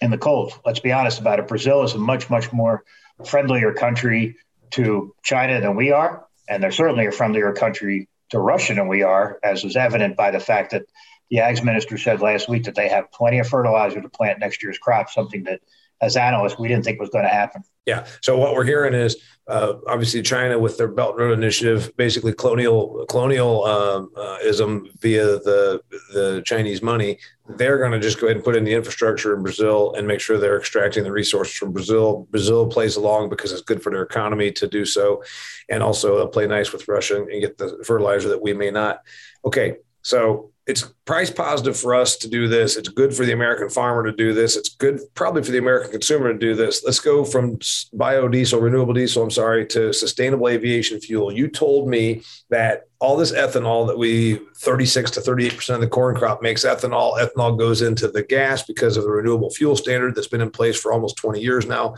in 0.00 0.10
the 0.10 0.18
cold. 0.18 0.52
Let's 0.64 0.78
be 0.78 0.92
honest 0.92 1.18
about 1.18 1.40
it. 1.40 1.48
Brazil 1.48 1.82
is 1.82 1.94
a 1.94 1.98
much, 1.98 2.30
much 2.30 2.52
more 2.52 2.84
friendlier 3.24 3.72
country 3.72 4.36
to 4.72 5.14
China 5.22 5.60
than 5.60 5.76
we 5.76 5.92
are, 5.92 6.26
and 6.48 6.62
they're 6.62 6.72
certainly 6.72 7.06
a 7.06 7.12
friendlier 7.12 7.52
country 7.52 8.08
to 8.30 8.38
Russia 8.38 8.74
than 8.74 8.88
we 8.88 9.02
are, 9.02 9.38
as 9.42 9.64
was 9.64 9.76
evident 9.76 10.16
by 10.16 10.30
the 10.30 10.40
fact 10.40 10.72
that 10.72 10.82
the 11.30 11.40
Ag 11.40 11.64
Minister 11.64 11.98
said 11.98 12.20
last 12.20 12.48
week 12.48 12.64
that 12.64 12.74
they 12.74 12.88
have 12.88 13.10
plenty 13.12 13.38
of 13.38 13.48
fertilizer 13.48 14.00
to 14.00 14.08
plant 14.08 14.38
next 14.38 14.62
year's 14.62 14.78
crop, 14.78 15.10
something 15.10 15.44
that 15.44 15.60
as 16.00 16.16
analysts 16.16 16.58
we 16.58 16.68
didn't 16.68 16.84
think 16.84 17.00
was 17.00 17.10
going 17.10 17.24
to 17.24 17.30
happen. 17.30 17.62
Yeah. 17.86 18.06
So 18.20 18.36
what 18.36 18.54
we're 18.54 18.64
hearing 18.64 18.94
is 18.94 19.16
uh, 19.48 19.74
obviously 19.88 20.22
China 20.22 20.58
with 20.58 20.76
their 20.76 20.88
Belt 20.88 21.16
Road 21.16 21.32
Initiative, 21.32 21.96
basically 21.96 22.34
colonial 22.34 23.06
colonialism 23.08 24.70
um, 24.70 24.86
uh, 24.86 24.90
via 25.00 25.24
the 25.24 25.80
the 26.12 26.42
Chinese 26.44 26.82
money. 26.82 27.18
They're 27.48 27.78
going 27.78 27.92
to 27.92 28.00
just 28.00 28.20
go 28.20 28.26
ahead 28.26 28.36
and 28.36 28.44
put 28.44 28.56
in 28.56 28.64
the 28.64 28.74
infrastructure 28.74 29.34
in 29.34 29.42
Brazil 29.42 29.94
and 29.96 30.06
make 30.06 30.20
sure 30.20 30.36
they're 30.36 30.58
extracting 30.58 31.04
the 31.04 31.12
resources 31.12 31.54
from 31.54 31.72
Brazil. 31.72 32.26
Brazil 32.30 32.66
plays 32.66 32.96
along 32.96 33.28
because 33.28 33.52
it's 33.52 33.62
good 33.62 33.82
for 33.82 33.90
their 33.90 34.02
economy 34.02 34.50
to 34.52 34.66
do 34.66 34.84
so, 34.84 35.22
and 35.68 35.82
also 35.82 36.26
play 36.26 36.46
nice 36.46 36.72
with 36.72 36.88
Russia 36.88 37.22
and 37.22 37.40
get 37.40 37.56
the 37.56 37.82
fertilizer 37.84 38.28
that 38.28 38.42
we 38.42 38.52
may 38.52 38.70
not. 38.70 39.02
Okay. 39.44 39.76
So 40.02 40.50
it's 40.66 40.82
price 41.04 41.30
positive 41.30 41.78
for 41.78 41.94
us 41.94 42.16
to 42.16 42.28
do 42.28 42.48
this. 42.48 42.76
It's 42.76 42.88
good 42.88 43.14
for 43.14 43.24
the 43.24 43.32
American 43.32 43.68
farmer 43.68 44.02
to 44.02 44.10
do 44.10 44.34
this. 44.34 44.56
It's 44.56 44.68
good 44.68 45.00
probably 45.14 45.44
for 45.44 45.52
the 45.52 45.58
American 45.58 45.92
consumer 45.92 46.32
to 46.32 46.38
do 46.38 46.56
this. 46.56 46.82
Let's 46.84 46.98
go 46.98 47.24
from 47.24 47.58
biodiesel, 47.94 48.60
renewable 48.60 48.92
diesel, 48.92 49.22
I'm 49.22 49.30
sorry, 49.30 49.64
to 49.68 49.92
sustainable 49.92 50.48
aviation 50.48 51.00
fuel. 51.00 51.32
You 51.32 51.46
told 51.46 51.88
me 51.88 52.22
that 52.50 52.88
all 52.98 53.16
this 53.16 53.30
ethanol 53.30 53.86
that 53.86 53.96
we 53.96 54.40
36 54.56 55.12
to 55.12 55.20
38% 55.20 55.76
of 55.76 55.80
the 55.80 55.86
corn 55.86 56.16
crop 56.16 56.42
makes 56.42 56.64
ethanol. 56.64 57.16
Ethanol 57.16 57.56
goes 57.56 57.80
into 57.80 58.08
the 58.08 58.24
gas 58.24 58.64
because 58.64 58.96
of 58.96 59.04
the 59.04 59.10
renewable 59.10 59.50
fuel 59.50 59.76
standard 59.76 60.16
that's 60.16 60.26
been 60.26 60.40
in 60.40 60.50
place 60.50 60.76
for 60.80 60.92
almost 60.92 61.16
20 61.16 61.40
years 61.40 61.66
now. 61.66 61.94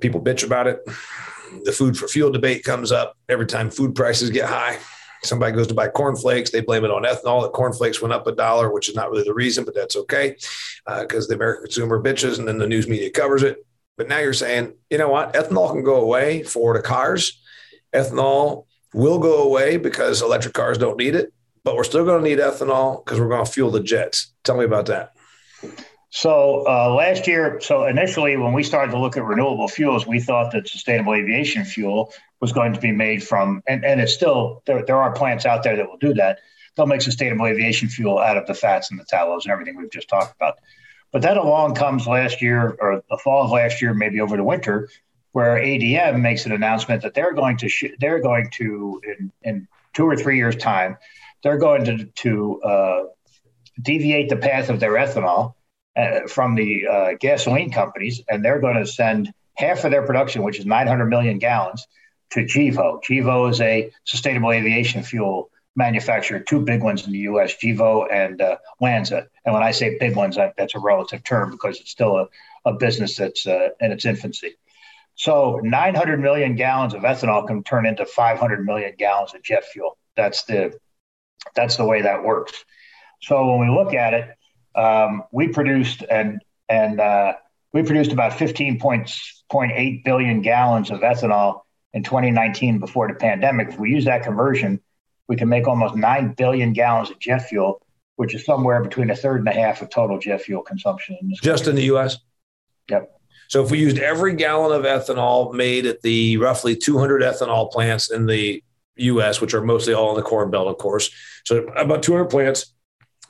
People 0.00 0.20
bitch 0.20 0.44
about 0.44 0.66
it. 0.66 0.80
The 1.62 1.72
food 1.72 1.96
for 1.96 2.08
fuel 2.08 2.30
debate 2.30 2.62
comes 2.62 2.92
up 2.92 3.16
every 3.26 3.46
time 3.46 3.70
food 3.70 3.94
prices 3.94 4.28
get 4.28 4.50
high 4.50 4.80
Somebody 5.24 5.52
goes 5.52 5.66
to 5.68 5.74
buy 5.74 5.88
cornflakes, 5.88 6.50
they 6.50 6.60
blame 6.60 6.84
it 6.84 6.90
on 6.90 7.02
ethanol. 7.02 7.42
That 7.42 7.52
cornflakes 7.52 8.00
went 8.00 8.12
up 8.12 8.26
a 8.26 8.32
dollar, 8.32 8.72
which 8.72 8.88
is 8.88 8.94
not 8.94 9.10
really 9.10 9.24
the 9.24 9.34
reason, 9.34 9.64
but 9.64 9.74
that's 9.74 9.96
okay 9.96 10.36
because 10.86 11.26
uh, 11.26 11.28
the 11.28 11.34
American 11.34 11.64
consumer 11.64 12.02
bitches 12.02 12.38
and 12.38 12.46
then 12.46 12.58
the 12.58 12.66
news 12.66 12.88
media 12.88 13.10
covers 13.10 13.42
it. 13.42 13.64
But 13.96 14.08
now 14.08 14.18
you're 14.18 14.32
saying, 14.32 14.74
you 14.90 14.98
know 14.98 15.08
what? 15.08 15.34
Ethanol 15.34 15.72
can 15.72 15.84
go 15.84 16.00
away 16.00 16.42
for 16.42 16.76
the 16.76 16.82
cars. 16.82 17.40
Ethanol 17.94 18.66
will 18.92 19.18
go 19.18 19.42
away 19.42 19.76
because 19.76 20.22
electric 20.22 20.54
cars 20.54 20.78
don't 20.78 20.98
need 20.98 21.14
it, 21.14 21.32
but 21.62 21.76
we're 21.76 21.84
still 21.84 22.04
going 22.04 22.22
to 22.22 22.28
need 22.28 22.38
ethanol 22.38 23.04
because 23.04 23.20
we're 23.20 23.28
going 23.28 23.44
to 23.44 23.50
fuel 23.50 23.70
the 23.70 23.80
jets. 23.80 24.32
Tell 24.42 24.56
me 24.56 24.64
about 24.64 24.86
that. 24.86 25.12
So 26.14 26.64
uh, 26.68 26.94
last 26.94 27.26
year, 27.26 27.58
so 27.60 27.86
initially 27.86 28.36
when 28.36 28.52
we 28.52 28.62
started 28.62 28.92
to 28.92 28.98
look 29.00 29.16
at 29.16 29.24
renewable 29.24 29.66
fuels, 29.66 30.06
we 30.06 30.20
thought 30.20 30.52
that 30.52 30.68
sustainable 30.68 31.12
aviation 31.12 31.64
fuel 31.64 32.12
was 32.40 32.52
going 32.52 32.72
to 32.72 32.78
be 32.78 32.92
made 32.92 33.24
from, 33.24 33.64
and, 33.66 33.84
and 33.84 34.00
it's 34.00 34.14
still, 34.14 34.62
there, 34.64 34.84
there 34.86 35.02
are 35.02 35.12
plants 35.12 35.44
out 35.44 35.64
there 35.64 35.76
that 35.76 35.88
will 35.88 35.96
do 35.96 36.14
that. 36.14 36.38
They'll 36.76 36.86
make 36.86 37.02
sustainable 37.02 37.46
aviation 37.46 37.88
fuel 37.88 38.20
out 38.20 38.36
of 38.36 38.46
the 38.46 38.54
fats 38.54 38.92
and 38.92 39.00
the 39.00 39.04
tallows 39.04 39.44
and 39.44 39.50
everything 39.50 39.76
we've 39.76 39.90
just 39.90 40.08
talked 40.08 40.36
about. 40.36 40.58
But 41.10 41.22
then 41.22 41.36
along 41.36 41.74
comes 41.74 42.06
last 42.06 42.40
year 42.40 42.76
or 42.78 43.02
the 43.10 43.18
fall 43.18 43.46
of 43.46 43.50
last 43.50 43.82
year, 43.82 43.92
maybe 43.92 44.20
over 44.20 44.36
the 44.36 44.44
winter, 44.44 44.88
where 45.32 45.56
ADM 45.56 46.20
makes 46.20 46.46
an 46.46 46.52
announcement 46.52 47.02
that 47.02 47.14
they're 47.14 47.34
going 47.34 47.56
to, 47.56 47.68
sh- 47.68 47.96
they're 47.98 48.20
going 48.20 48.50
to, 48.50 49.00
in, 49.02 49.32
in 49.42 49.68
two 49.94 50.04
or 50.04 50.14
three 50.14 50.36
years' 50.36 50.54
time, 50.54 50.96
they're 51.42 51.58
going 51.58 51.84
to, 51.86 52.04
to 52.04 52.62
uh, 52.62 53.02
deviate 53.82 54.28
the 54.28 54.36
path 54.36 54.70
of 54.70 54.78
their 54.78 54.92
ethanol 54.92 55.54
uh, 55.96 56.26
from 56.26 56.54
the 56.54 56.86
uh, 56.86 57.10
gasoline 57.20 57.70
companies, 57.70 58.22
and 58.28 58.44
they're 58.44 58.60
going 58.60 58.76
to 58.76 58.86
send 58.86 59.32
half 59.54 59.84
of 59.84 59.90
their 59.90 60.04
production, 60.04 60.42
which 60.42 60.58
is 60.58 60.66
900 60.66 61.06
million 61.06 61.38
gallons, 61.38 61.86
to 62.30 62.40
Gevo. 62.40 63.00
Gevo 63.02 63.50
is 63.50 63.60
a 63.60 63.92
sustainable 64.04 64.50
aviation 64.52 65.02
fuel 65.02 65.50
manufacturer, 65.76 66.40
two 66.40 66.60
big 66.60 66.82
ones 66.82 67.06
in 67.06 67.12
the 67.12 67.18
U.S., 67.20 67.54
Gevo 67.62 68.06
and 68.12 68.40
uh, 68.40 68.56
Lanza. 68.80 69.26
And 69.44 69.54
when 69.54 69.62
I 69.62 69.72
say 69.72 69.98
big 69.98 70.16
ones, 70.16 70.36
that, 70.36 70.54
that's 70.56 70.74
a 70.74 70.78
relative 70.78 71.22
term 71.24 71.50
because 71.50 71.80
it's 71.80 71.90
still 71.90 72.16
a, 72.16 72.28
a 72.64 72.72
business 72.72 73.16
that's 73.16 73.46
uh, 73.46 73.70
in 73.80 73.92
its 73.92 74.04
infancy. 74.04 74.56
So 75.16 75.60
900 75.62 76.20
million 76.20 76.56
gallons 76.56 76.94
of 76.94 77.02
ethanol 77.02 77.46
can 77.46 77.62
turn 77.62 77.86
into 77.86 78.04
500 78.04 78.64
million 78.64 78.94
gallons 78.98 79.34
of 79.34 79.42
jet 79.42 79.64
fuel. 79.64 79.96
that's 80.16 80.44
the 80.44 80.78
that's 81.54 81.76
the 81.76 81.84
way 81.84 82.02
that 82.02 82.24
works. 82.24 82.64
So 83.20 83.50
when 83.50 83.68
we 83.68 83.74
look 83.74 83.94
at 83.94 84.14
it, 84.14 84.28
um, 84.74 85.24
we 85.32 85.48
produced 85.48 86.02
and 86.08 86.42
and 86.68 87.00
uh, 87.00 87.34
we 87.72 87.82
produced 87.82 88.12
about 88.12 88.32
15.8 88.32 90.04
billion 90.04 90.42
gallons 90.42 90.90
of 90.90 91.00
ethanol 91.00 91.62
in 91.92 92.02
2019 92.02 92.78
before 92.78 93.08
the 93.08 93.14
pandemic. 93.14 93.68
If 93.68 93.78
we 93.78 93.90
use 93.90 94.04
that 94.06 94.22
conversion, 94.22 94.80
we 95.28 95.36
can 95.36 95.48
make 95.48 95.66
almost 95.66 95.94
9 95.94 96.34
billion 96.34 96.72
gallons 96.72 97.10
of 97.10 97.18
jet 97.18 97.48
fuel, 97.48 97.84
which 98.16 98.34
is 98.34 98.44
somewhere 98.44 98.82
between 98.82 99.10
a 99.10 99.16
third 99.16 99.40
and 99.40 99.48
a 99.48 99.52
half 99.52 99.82
of 99.82 99.90
total 99.90 100.18
jet 100.18 100.42
fuel 100.42 100.62
consumption. 100.62 101.16
In 101.20 101.30
Just 101.34 101.64
country. 101.64 101.70
in 101.70 101.76
the 101.76 101.84
U.S.? 101.84 102.18
Yep. 102.90 103.10
So 103.48 103.62
if 103.64 103.70
we 103.70 103.78
used 103.78 103.98
every 103.98 104.34
gallon 104.34 104.78
of 104.78 104.84
ethanol 104.84 105.52
made 105.52 105.86
at 105.86 106.00
the 106.02 106.36
roughly 106.38 106.76
200 106.76 107.22
ethanol 107.22 107.70
plants 107.70 108.10
in 108.10 108.26
the 108.26 108.62
U.S., 108.96 109.40
which 109.40 109.54
are 109.54 109.62
mostly 109.62 109.94
all 109.94 110.10
in 110.10 110.16
the 110.16 110.22
Corn 110.22 110.50
Belt, 110.50 110.68
of 110.68 110.78
course, 110.78 111.10
so 111.44 111.64
about 111.76 112.02
200 112.02 112.26
plants 112.26 112.73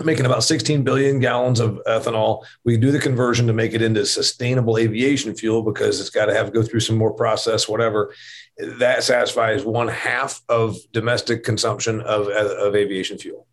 making 0.03 0.26
about 0.26 0.42
16 0.42 0.82
billion 0.82 1.20
gallons 1.20 1.61
of 1.61 1.80
ethanol. 1.86 2.45
We 2.64 2.76
do 2.76 2.90
the 2.90 2.99
conversion 2.99 3.47
to 3.47 3.53
make 3.53 3.74
it 3.74 3.82
into 3.82 4.05
sustainable 4.07 4.78
aviation 4.78 5.34
fuel 5.34 5.62
because 5.62 6.01
it's 6.01 6.11
got 6.11 6.26
to 6.26 6.34
have 6.34 6.53
go 6.53 6.62
through 6.62 6.80
some 6.80 6.97
more 6.97 7.12
process, 7.12 7.68
whatever. 7.68 8.12
That 8.59 9.05
satisfies 9.05 9.64
one 9.64 9.88
half 9.88 10.42
of 10.49 10.76
domestic 10.92 11.45
consumption 11.45 12.01
of, 12.01 12.28
of 12.28 12.74
aviation 12.74 13.18
fuel. 13.18 13.47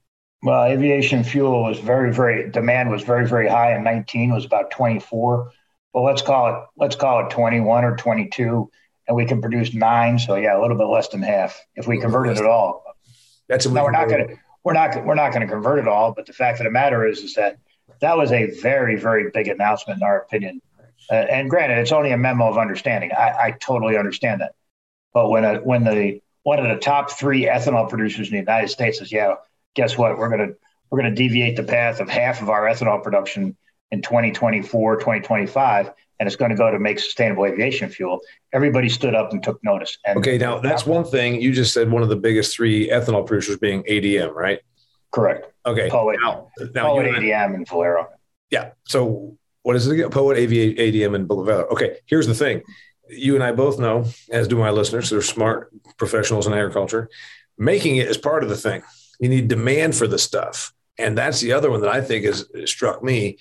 Well, 0.43 0.63
aviation 0.63 1.23
fuel 1.23 1.63
was 1.63 1.79
very, 1.79 2.11
very 2.11 2.49
demand 2.49 2.89
was 2.89 3.03
very, 3.03 3.27
very 3.27 3.47
high 3.47 3.75
in 3.75 3.83
19 3.83 4.33
was 4.33 4.45
about 4.45 4.71
24 4.71 5.51
well, 5.93 6.03
let's 6.03 6.21
call 6.21 6.53
it 6.53 6.63
let's 6.77 6.95
call 6.95 7.25
it 7.25 7.29
21 7.31 7.83
or 7.83 7.95
22, 7.95 8.69
and 9.07 9.17
we 9.17 9.25
can 9.25 9.41
produce 9.41 9.73
nine. 9.73 10.19
So 10.19 10.35
yeah, 10.35 10.57
a 10.57 10.61
little 10.61 10.77
bit 10.77 10.85
less 10.85 11.09
than 11.09 11.21
half 11.21 11.59
if 11.75 11.87
we 11.87 11.99
convert 11.99 12.27
it 12.27 12.37
at 12.37 12.45
all. 12.45 12.83
That's 13.49 13.65
no, 13.65 13.83
we're 13.83 13.91
not 13.91 14.07
going 14.07 14.27
to 14.27 14.35
we're 14.63 14.73
not 14.73 15.05
we're 15.05 15.15
not 15.15 15.33
going 15.33 15.45
to 15.45 15.51
convert 15.51 15.79
it 15.79 15.87
all. 15.87 16.13
But 16.13 16.25
the 16.25 16.33
fact 16.33 16.59
of 16.59 16.65
the 16.65 16.71
matter 16.71 17.05
is, 17.07 17.19
is 17.19 17.35
that 17.35 17.57
that 17.99 18.17
was 18.17 18.31
a 18.31 18.51
very 18.61 18.97
very 18.97 19.29
big 19.31 19.47
announcement 19.47 20.01
in 20.01 20.03
our 20.03 20.21
opinion. 20.21 20.61
Uh, 21.09 21.15
and 21.15 21.49
granted, 21.49 21.79
it's 21.79 21.91
only 21.91 22.11
a 22.11 22.17
memo 22.17 22.47
of 22.47 22.57
understanding. 22.57 23.11
I, 23.11 23.35
I 23.39 23.51
totally 23.59 23.97
understand 23.97 24.41
that. 24.41 24.53
But 25.13 25.29
when 25.29 25.43
a, 25.43 25.57
when 25.57 25.83
the 25.83 26.21
one 26.43 26.59
of 26.59 26.67
the 26.67 26.77
top 26.77 27.11
three 27.11 27.45
ethanol 27.45 27.89
producers 27.89 28.27
in 28.27 28.33
the 28.33 28.39
United 28.39 28.69
States 28.69 28.99
says, 28.99 29.11
"Yeah, 29.11 29.35
guess 29.75 29.97
what? 29.97 30.17
We're 30.17 30.35
to 30.37 30.55
we're 30.89 30.99
going 30.99 31.13
to 31.13 31.15
deviate 31.15 31.55
the 31.55 31.63
path 31.63 31.99
of 31.99 32.09
half 32.09 32.41
of 32.41 32.49
our 32.49 32.63
ethanol 32.63 33.01
production 33.01 33.55
in 33.91 34.01
2024, 34.01 34.97
2025, 34.97 35.91
and 36.21 36.27
it's 36.27 36.35
going 36.35 36.51
to 36.51 36.55
go 36.55 36.69
to 36.69 36.77
make 36.77 36.99
sustainable 36.99 37.47
aviation 37.47 37.89
fuel. 37.89 38.19
Everybody 38.53 38.89
stood 38.89 39.15
up 39.15 39.31
and 39.31 39.41
took 39.41 39.59
notice. 39.63 39.97
And 40.05 40.19
okay, 40.19 40.37
now 40.37 40.59
that's 40.59 40.85
one 40.85 41.03
thing. 41.03 41.41
You 41.41 41.51
just 41.51 41.73
said 41.73 41.89
one 41.89 42.03
of 42.03 42.09
the 42.09 42.15
biggest 42.15 42.55
three 42.55 42.89
ethanol 42.89 43.25
producers 43.25 43.57
being 43.57 43.81
ADM, 43.89 44.31
right? 44.35 44.59
Correct. 45.09 45.51
Okay. 45.65 45.89
Poet, 45.89 46.19
now, 46.21 46.51
now 46.75 46.89
Poet 46.89 47.07
ADM 47.07 47.55
and 47.55 47.67
Valero. 47.67 48.07
Yeah. 48.51 48.69
So 48.85 49.35
what 49.63 49.75
is 49.75 49.87
it 49.87 49.93
again? 49.93 50.11
Poet 50.11 50.37
AV, 50.37 50.51
ADM 50.51 51.15
and 51.15 51.27
Valero. 51.27 51.65
Okay. 51.71 51.97
Here's 52.05 52.27
the 52.27 52.35
thing. 52.35 52.61
You 53.09 53.33
and 53.33 53.43
I 53.43 53.51
both 53.51 53.79
know, 53.79 54.05
as 54.29 54.47
do 54.47 54.57
my 54.57 54.69
listeners, 54.69 55.09
they're 55.09 55.23
smart 55.23 55.71
professionals 55.97 56.45
in 56.45 56.53
agriculture. 56.53 57.09
Making 57.57 57.95
it 57.95 58.07
is 58.07 58.17
part 58.19 58.43
of 58.43 58.49
the 58.49 58.57
thing. 58.57 58.83
You 59.19 59.29
need 59.29 59.47
demand 59.47 59.95
for 59.95 60.05
the 60.05 60.19
stuff. 60.19 60.71
And 60.99 61.17
that's 61.17 61.41
the 61.41 61.53
other 61.53 61.71
one 61.71 61.81
that 61.81 61.89
I 61.89 61.99
think 61.99 62.25
has 62.25 62.47
struck 62.65 63.03
me 63.03 63.39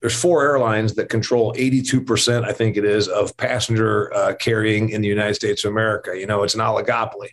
there's 0.00 0.18
four 0.18 0.42
airlines 0.42 0.94
that 0.94 1.08
control 1.08 1.52
82%, 1.54 2.44
I 2.44 2.52
think 2.52 2.76
it 2.76 2.84
is, 2.84 3.08
of 3.08 3.36
passenger 3.36 4.12
uh, 4.14 4.34
carrying 4.34 4.90
in 4.90 5.02
the 5.02 5.08
United 5.08 5.34
States 5.34 5.64
of 5.64 5.72
America. 5.72 6.18
You 6.18 6.26
know, 6.26 6.42
it's 6.42 6.54
an 6.54 6.60
oligopoly. 6.60 7.28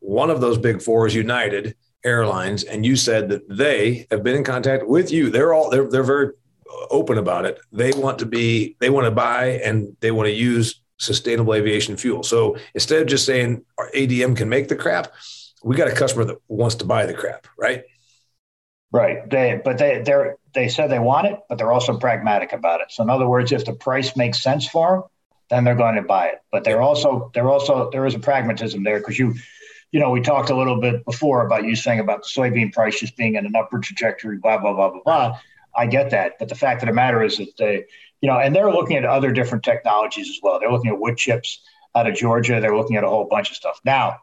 One 0.00 0.30
of 0.30 0.40
those 0.40 0.58
big 0.58 0.82
four 0.82 1.06
is 1.06 1.14
United 1.14 1.76
Airlines, 2.04 2.64
and 2.64 2.84
you 2.84 2.96
said 2.96 3.28
that 3.28 3.48
they 3.48 4.06
have 4.10 4.22
been 4.22 4.36
in 4.36 4.44
contact 4.44 4.86
with 4.86 5.12
you. 5.12 5.30
They're 5.30 5.52
all 5.52 5.68
they're 5.68 5.86
they're 5.86 6.02
very 6.02 6.32
open 6.90 7.18
about 7.18 7.44
it. 7.44 7.60
They 7.72 7.92
want 7.92 8.18
to 8.20 8.26
be 8.26 8.76
they 8.80 8.88
want 8.88 9.04
to 9.04 9.10
buy 9.10 9.60
and 9.62 9.94
they 10.00 10.10
want 10.10 10.26
to 10.26 10.32
use 10.32 10.80
sustainable 10.96 11.54
aviation 11.54 11.96
fuel. 11.96 12.22
So 12.22 12.56
instead 12.74 13.02
of 13.02 13.08
just 13.08 13.26
saying 13.26 13.64
our 13.78 13.90
ADM 13.90 14.36
can 14.36 14.48
make 14.48 14.68
the 14.68 14.76
crap, 14.76 15.12
we 15.62 15.76
got 15.76 15.88
a 15.88 15.94
customer 15.94 16.24
that 16.24 16.38
wants 16.48 16.76
to 16.76 16.84
buy 16.84 17.06
the 17.06 17.14
crap, 17.14 17.46
right? 17.58 17.84
Right. 18.92 19.28
They, 19.30 19.60
but 19.64 19.78
they, 19.78 20.02
they're, 20.02 20.36
they 20.52 20.68
said 20.68 20.90
they 20.90 20.98
want 20.98 21.28
it, 21.28 21.38
but 21.48 21.58
they're 21.58 21.72
also 21.72 21.96
pragmatic 21.96 22.52
about 22.52 22.80
it. 22.80 22.88
So 22.90 23.04
in 23.04 23.10
other 23.10 23.28
words, 23.28 23.52
if 23.52 23.64
the 23.64 23.72
price 23.72 24.16
makes 24.16 24.42
sense 24.42 24.66
for 24.66 24.90
them, 24.90 25.02
then 25.48 25.64
they're 25.64 25.76
going 25.76 25.94
to 25.94 26.02
buy 26.02 26.26
it. 26.26 26.38
But 26.50 26.64
they're 26.64 26.82
also, 26.82 27.30
they're 27.34 27.48
also, 27.48 27.90
there 27.90 28.04
is 28.06 28.14
a 28.14 28.18
pragmatism 28.18 28.82
there 28.82 28.98
because 28.98 29.18
you, 29.18 29.34
you 29.92 30.00
know, 30.00 30.10
we 30.10 30.20
talked 30.20 30.50
a 30.50 30.56
little 30.56 30.80
bit 30.80 31.04
before 31.04 31.46
about 31.46 31.64
you 31.64 31.76
saying 31.76 32.00
about 32.00 32.22
the 32.22 32.28
soybean 32.28 32.72
price 32.72 32.98
just 32.98 33.16
being 33.16 33.36
in 33.36 33.46
an 33.46 33.54
upward 33.56 33.82
trajectory, 33.82 34.38
blah, 34.38 34.58
blah, 34.58 34.72
blah, 34.72 34.90
blah, 34.90 35.02
blah. 35.04 35.38
I 35.76 35.86
get 35.86 36.10
that. 36.10 36.38
But 36.38 36.48
the 36.48 36.54
fact 36.56 36.82
of 36.82 36.88
the 36.88 36.92
matter 36.92 37.22
is 37.22 37.36
that 37.38 37.56
they, 37.58 37.84
you 38.20 38.28
know, 38.28 38.38
and 38.38 38.54
they're 38.54 38.72
looking 38.72 38.96
at 38.96 39.04
other 39.04 39.32
different 39.32 39.64
technologies 39.64 40.28
as 40.28 40.38
well. 40.42 40.58
They're 40.58 40.70
looking 40.70 40.90
at 40.90 40.98
wood 40.98 41.16
chips 41.16 41.60
out 41.94 42.08
of 42.08 42.14
Georgia. 42.14 42.60
They're 42.60 42.76
looking 42.76 42.96
at 42.96 43.04
a 43.04 43.08
whole 43.08 43.26
bunch 43.30 43.50
of 43.50 43.56
stuff. 43.56 43.80
Now, 43.84 44.18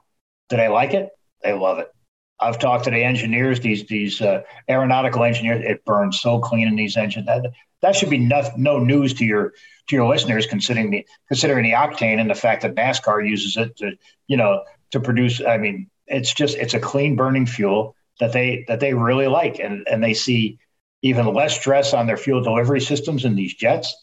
do 0.50 0.58
they 0.58 0.68
like 0.68 0.94
it? 0.94 1.10
They 1.44 1.54
love 1.54 1.80
it. 1.80 1.94
I've 2.40 2.60
talked 2.60 2.84
to 2.86 2.92
the 2.92 3.04
engineers, 3.04 3.60
these 3.60 3.86
these 3.86 4.22
uh, 4.22 4.44
aeronautical 4.70 5.24
engineers. 5.24 5.64
It 5.66 5.84
burns 5.86 6.20
so 6.20 6.40
clean 6.40 6.68
in 6.68 6.76
these 6.76 6.96
engines. 6.98 7.26
That 7.26 7.52
that 7.82 7.96
should 7.96 8.10
be 8.10 8.18
no, 8.18 8.50
no 8.56 8.80
news 8.80 9.14
to 9.16 9.26
your 9.26 9.54
to 9.88 9.96
your 9.96 10.08
listeners, 10.08 10.46
considering 10.46 10.92
the 10.92 11.06
considering 11.28 11.64
the 11.64 11.72
octane 11.72 12.20
and 12.20 12.30
the 12.30 12.36
fact 12.36 12.62
that 12.62 12.76
NASCAR 12.76 13.28
uses 13.28 13.58
it 13.58 13.76
to 13.78 13.98
you 14.28 14.38
know 14.38 14.64
to 14.92 15.00
produce. 15.00 15.42
I 15.42 15.58
mean, 15.58 15.90
it's 16.06 16.34
just 16.34 16.58
it's 16.58 16.74
a 16.74 16.80
clean 16.80 17.16
burning 17.16 17.46
fuel 17.46 17.96
that 18.20 18.34
they 18.34 18.66
that 18.68 18.80
they 18.80 18.94
really 18.94 19.28
like, 19.28 19.60
and 19.60 19.88
and 19.90 20.04
they 20.04 20.14
see 20.14 20.60
even 21.02 21.34
less 21.34 21.56
stress 21.56 21.94
on 21.94 22.08
their 22.08 22.18
fuel 22.18 22.42
delivery 22.42 22.82
systems 22.82 23.26
in 23.26 23.36
these 23.36 23.54
jets, 23.54 23.96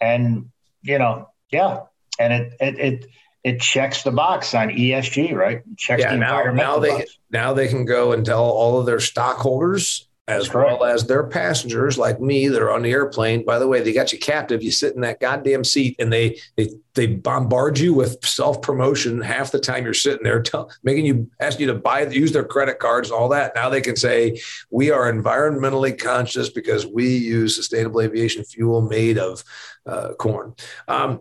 and 0.00 0.50
you 0.82 0.98
know, 0.98 1.28
yeah, 1.50 1.80
and 2.18 2.32
it 2.32 2.52
it 2.60 2.78
it 2.78 3.06
it 3.48 3.60
checks 3.60 4.02
the 4.02 4.10
box 4.10 4.54
on 4.54 4.68
ESG, 4.68 5.32
right? 5.34 5.58
It 5.58 5.78
checks 5.78 6.02
yeah, 6.02 6.12
the 6.12 6.18
now, 6.18 6.44
now 6.52 6.78
they 6.78 6.90
box. 6.90 7.18
now 7.30 7.52
they 7.54 7.68
can 7.68 7.84
go 7.84 8.12
and 8.12 8.24
tell 8.24 8.44
all 8.44 8.78
of 8.78 8.86
their 8.86 9.00
stockholders 9.00 10.08
as 10.28 10.52
well 10.52 10.84
as 10.84 11.06
their 11.06 11.26
passengers 11.26 11.96
like 11.96 12.20
me 12.20 12.48
that 12.48 12.60
are 12.60 12.70
on 12.70 12.82
the 12.82 12.92
airplane. 12.92 13.46
By 13.46 13.58
the 13.58 13.66
way, 13.66 13.80
they 13.80 13.94
got 13.94 14.12
you 14.12 14.18
captive. 14.18 14.62
You 14.62 14.70
sit 14.70 14.94
in 14.94 15.00
that 15.00 15.20
goddamn 15.20 15.64
seat 15.64 15.96
and 15.98 16.12
they 16.12 16.38
they 16.56 16.68
they 16.92 17.06
bombard 17.06 17.78
you 17.78 17.94
with 17.94 18.22
self 18.22 18.60
promotion 18.60 19.22
half 19.22 19.50
the 19.50 19.58
time 19.58 19.84
you're 19.84 19.94
sitting 19.94 20.24
there, 20.24 20.42
tell, 20.42 20.70
making 20.82 21.06
you 21.06 21.30
asking 21.40 21.66
you 21.66 21.72
to 21.72 21.78
buy 21.78 22.06
use 22.06 22.32
their 22.32 22.44
credit 22.44 22.78
cards, 22.78 23.10
all 23.10 23.30
that. 23.30 23.54
Now 23.54 23.70
they 23.70 23.80
can 23.80 23.96
say 23.96 24.38
we 24.70 24.90
are 24.90 25.10
environmentally 25.10 25.98
conscious 25.98 26.50
because 26.50 26.86
we 26.86 27.16
use 27.16 27.56
sustainable 27.56 28.02
aviation 28.02 28.44
fuel 28.44 28.82
made 28.82 29.16
of 29.16 29.42
uh, 29.86 30.12
corn. 30.18 30.54
Um, 30.88 31.20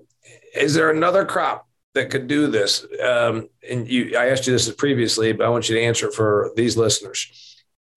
is 0.54 0.74
there 0.74 0.90
another 0.90 1.24
crop 1.24 1.67
that 1.94 2.10
could 2.10 2.28
do 2.28 2.48
this. 2.48 2.86
Um, 3.04 3.50
and 3.68 3.88
you, 3.88 4.16
I 4.18 4.28
asked 4.28 4.48
you 4.48 4.54
this 4.54 4.72
previously, 4.74 5.34
but 5.34 5.46
I 5.46 5.50
want 5.50 5.70
you 5.70 5.76
to 5.76 5.82
answer 5.82 6.12
for 6.12 6.52
these 6.56 6.78
listeners. 6.78 7.56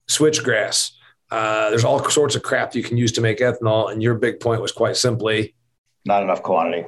Switchgrass. 0.09 0.93
Uh, 1.30 1.70
there's 1.70 1.84
all 1.84 2.03
sorts 2.11 2.34
of 2.34 2.43
crap 2.43 2.74
you 2.74 2.82
can 2.82 2.97
use 2.97 3.12
to 3.12 3.20
make 3.20 3.38
ethanol, 3.38 3.93
and 3.93 4.03
your 4.03 4.14
big 4.14 4.41
point 4.41 4.61
was 4.61 4.72
quite 4.72 4.97
simply 4.97 5.55
not 6.05 6.22
enough 6.22 6.43
quantity. 6.43 6.86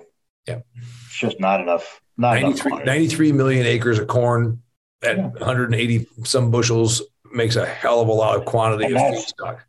Yeah, 0.48 0.60
it's 0.76 1.16
just 1.16 1.38
not 1.38 1.60
enough. 1.60 2.00
Not 2.16 2.40
93, 2.40 2.72
enough 2.72 2.86
93 2.86 3.32
million 3.32 3.66
acres 3.66 3.98
of 3.98 4.08
corn 4.08 4.60
at 5.02 5.16
yeah. 5.16 5.28
180 5.28 6.08
some 6.24 6.50
bushels 6.50 7.02
makes 7.32 7.56
a 7.56 7.64
hell 7.64 8.00
of 8.00 8.08
a 8.08 8.12
lot 8.12 8.36
of 8.36 8.44
quantity 8.44 8.86
and 8.86 8.96
of 8.96 9.02
feedstock. 9.02 9.60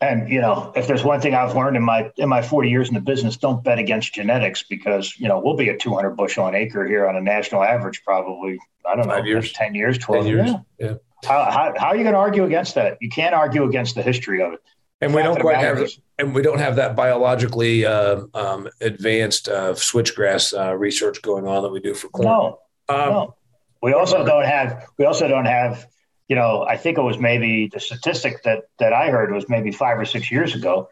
And 0.00 0.30
you 0.30 0.40
know, 0.40 0.72
if 0.74 0.86
there's 0.86 1.04
one 1.04 1.20
thing 1.20 1.34
I've 1.34 1.54
learned 1.54 1.76
in 1.76 1.82
my 1.82 2.10
in 2.16 2.28
my 2.28 2.40
40 2.40 2.70
years 2.70 2.88
in 2.88 2.94
the 2.94 3.00
business, 3.00 3.36
don't 3.36 3.62
bet 3.62 3.78
against 3.78 4.14
genetics 4.14 4.62
because 4.62 5.14
you 5.18 5.28
know 5.28 5.40
we'll 5.44 5.56
be 5.56 5.68
at 5.68 5.78
200 5.78 6.16
bushel 6.16 6.46
an 6.46 6.54
acre 6.54 6.86
here 6.86 7.06
on 7.06 7.16
a 7.16 7.20
national 7.20 7.62
average, 7.62 8.02
probably 8.02 8.58
I 8.86 8.96
don't 8.96 9.06
Five 9.06 9.24
know, 9.24 9.28
years. 9.28 9.52
10 9.52 9.74
years, 9.74 9.98
12 9.98 10.24
10 10.24 10.34
years. 10.34 10.50
Yeah. 10.50 10.58
yeah. 10.78 10.94
How, 11.24 11.50
how, 11.50 11.74
how 11.76 11.86
are 11.88 11.96
you 11.96 12.02
going 12.02 12.14
to 12.14 12.18
argue 12.18 12.44
against 12.44 12.74
that? 12.76 12.96
You 13.00 13.10
can't 13.10 13.34
argue 13.34 13.64
against 13.64 13.94
the 13.94 14.02
history 14.02 14.42
of 14.42 14.54
it. 14.54 14.60
And 15.02 15.14
we 15.14 15.22
don't 15.22 15.40
quite 15.40 15.56
have, 15.56 15.88
and 16.18 16.34
we 16.34 16.42
don't 16.42 16.58
have 16.58 16.76
that 16.76 16.94
biologically 16.94 17.86
uh, 17.86 18.22
um, 18.34 18.68
advanced 18.82 19.48
uh, 19.48 19.72
switchgrass 19.72 20.52
uh, 20.58 20.76
research 20.76 21.22
going 21.22 21.46
on 21.46 21.62
that 21.62 21.70
we 21.70 21.80
do 21.80 21.94
for 21.94 22.08
corn. 22.08 22.26
No, 22.26 22.58
um, 22.88 23.08
no. 23.08 23.34
We 23.82 23.94
also 23.94 24.26
don't 24.26 24.44
have. 24.44 24.86
We 24.98 25.06
also 25.06 25.26
don't 25.26 25.46
have 25.46 25.86
you 26.30 26.36
know, 26.36 26.62
I 26.62 26.76
think 26.76 26.96
it 26.96 27.02
was 27.02 27.18
maybe 27.18 27.66
the 27.66 27.80
statistic 27.80 28.44
that 28.44 28.62
that 28.78 28.92
I 28.92 29.10
heard 29.10 29.32
was 29.32 29.48
maybe 29.48 29.72
five 29.72 29.98
or 29.98 30.04
six 30.04 30.30
years 30.30 30.54
ago, 30.54 30.88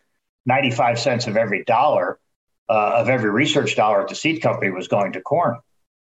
95 0.46 0.98
cents 0.98 1.28
of 1.28 1.36
every 1.36 1.62
dollar 1.62 2.18
uh, 2.68 2.94
of 2.96 3.08
every 3.08 3.30
research 3.30 3.76
dollar 3.76 4.02
at 4.02 4.08
the 4.08 4.16
seed 4.16 4.42
company 4.42 4.72
was 4.72 4.88
going 4.88 5.12
to 5.12 5.20
corn. 5.20 5.60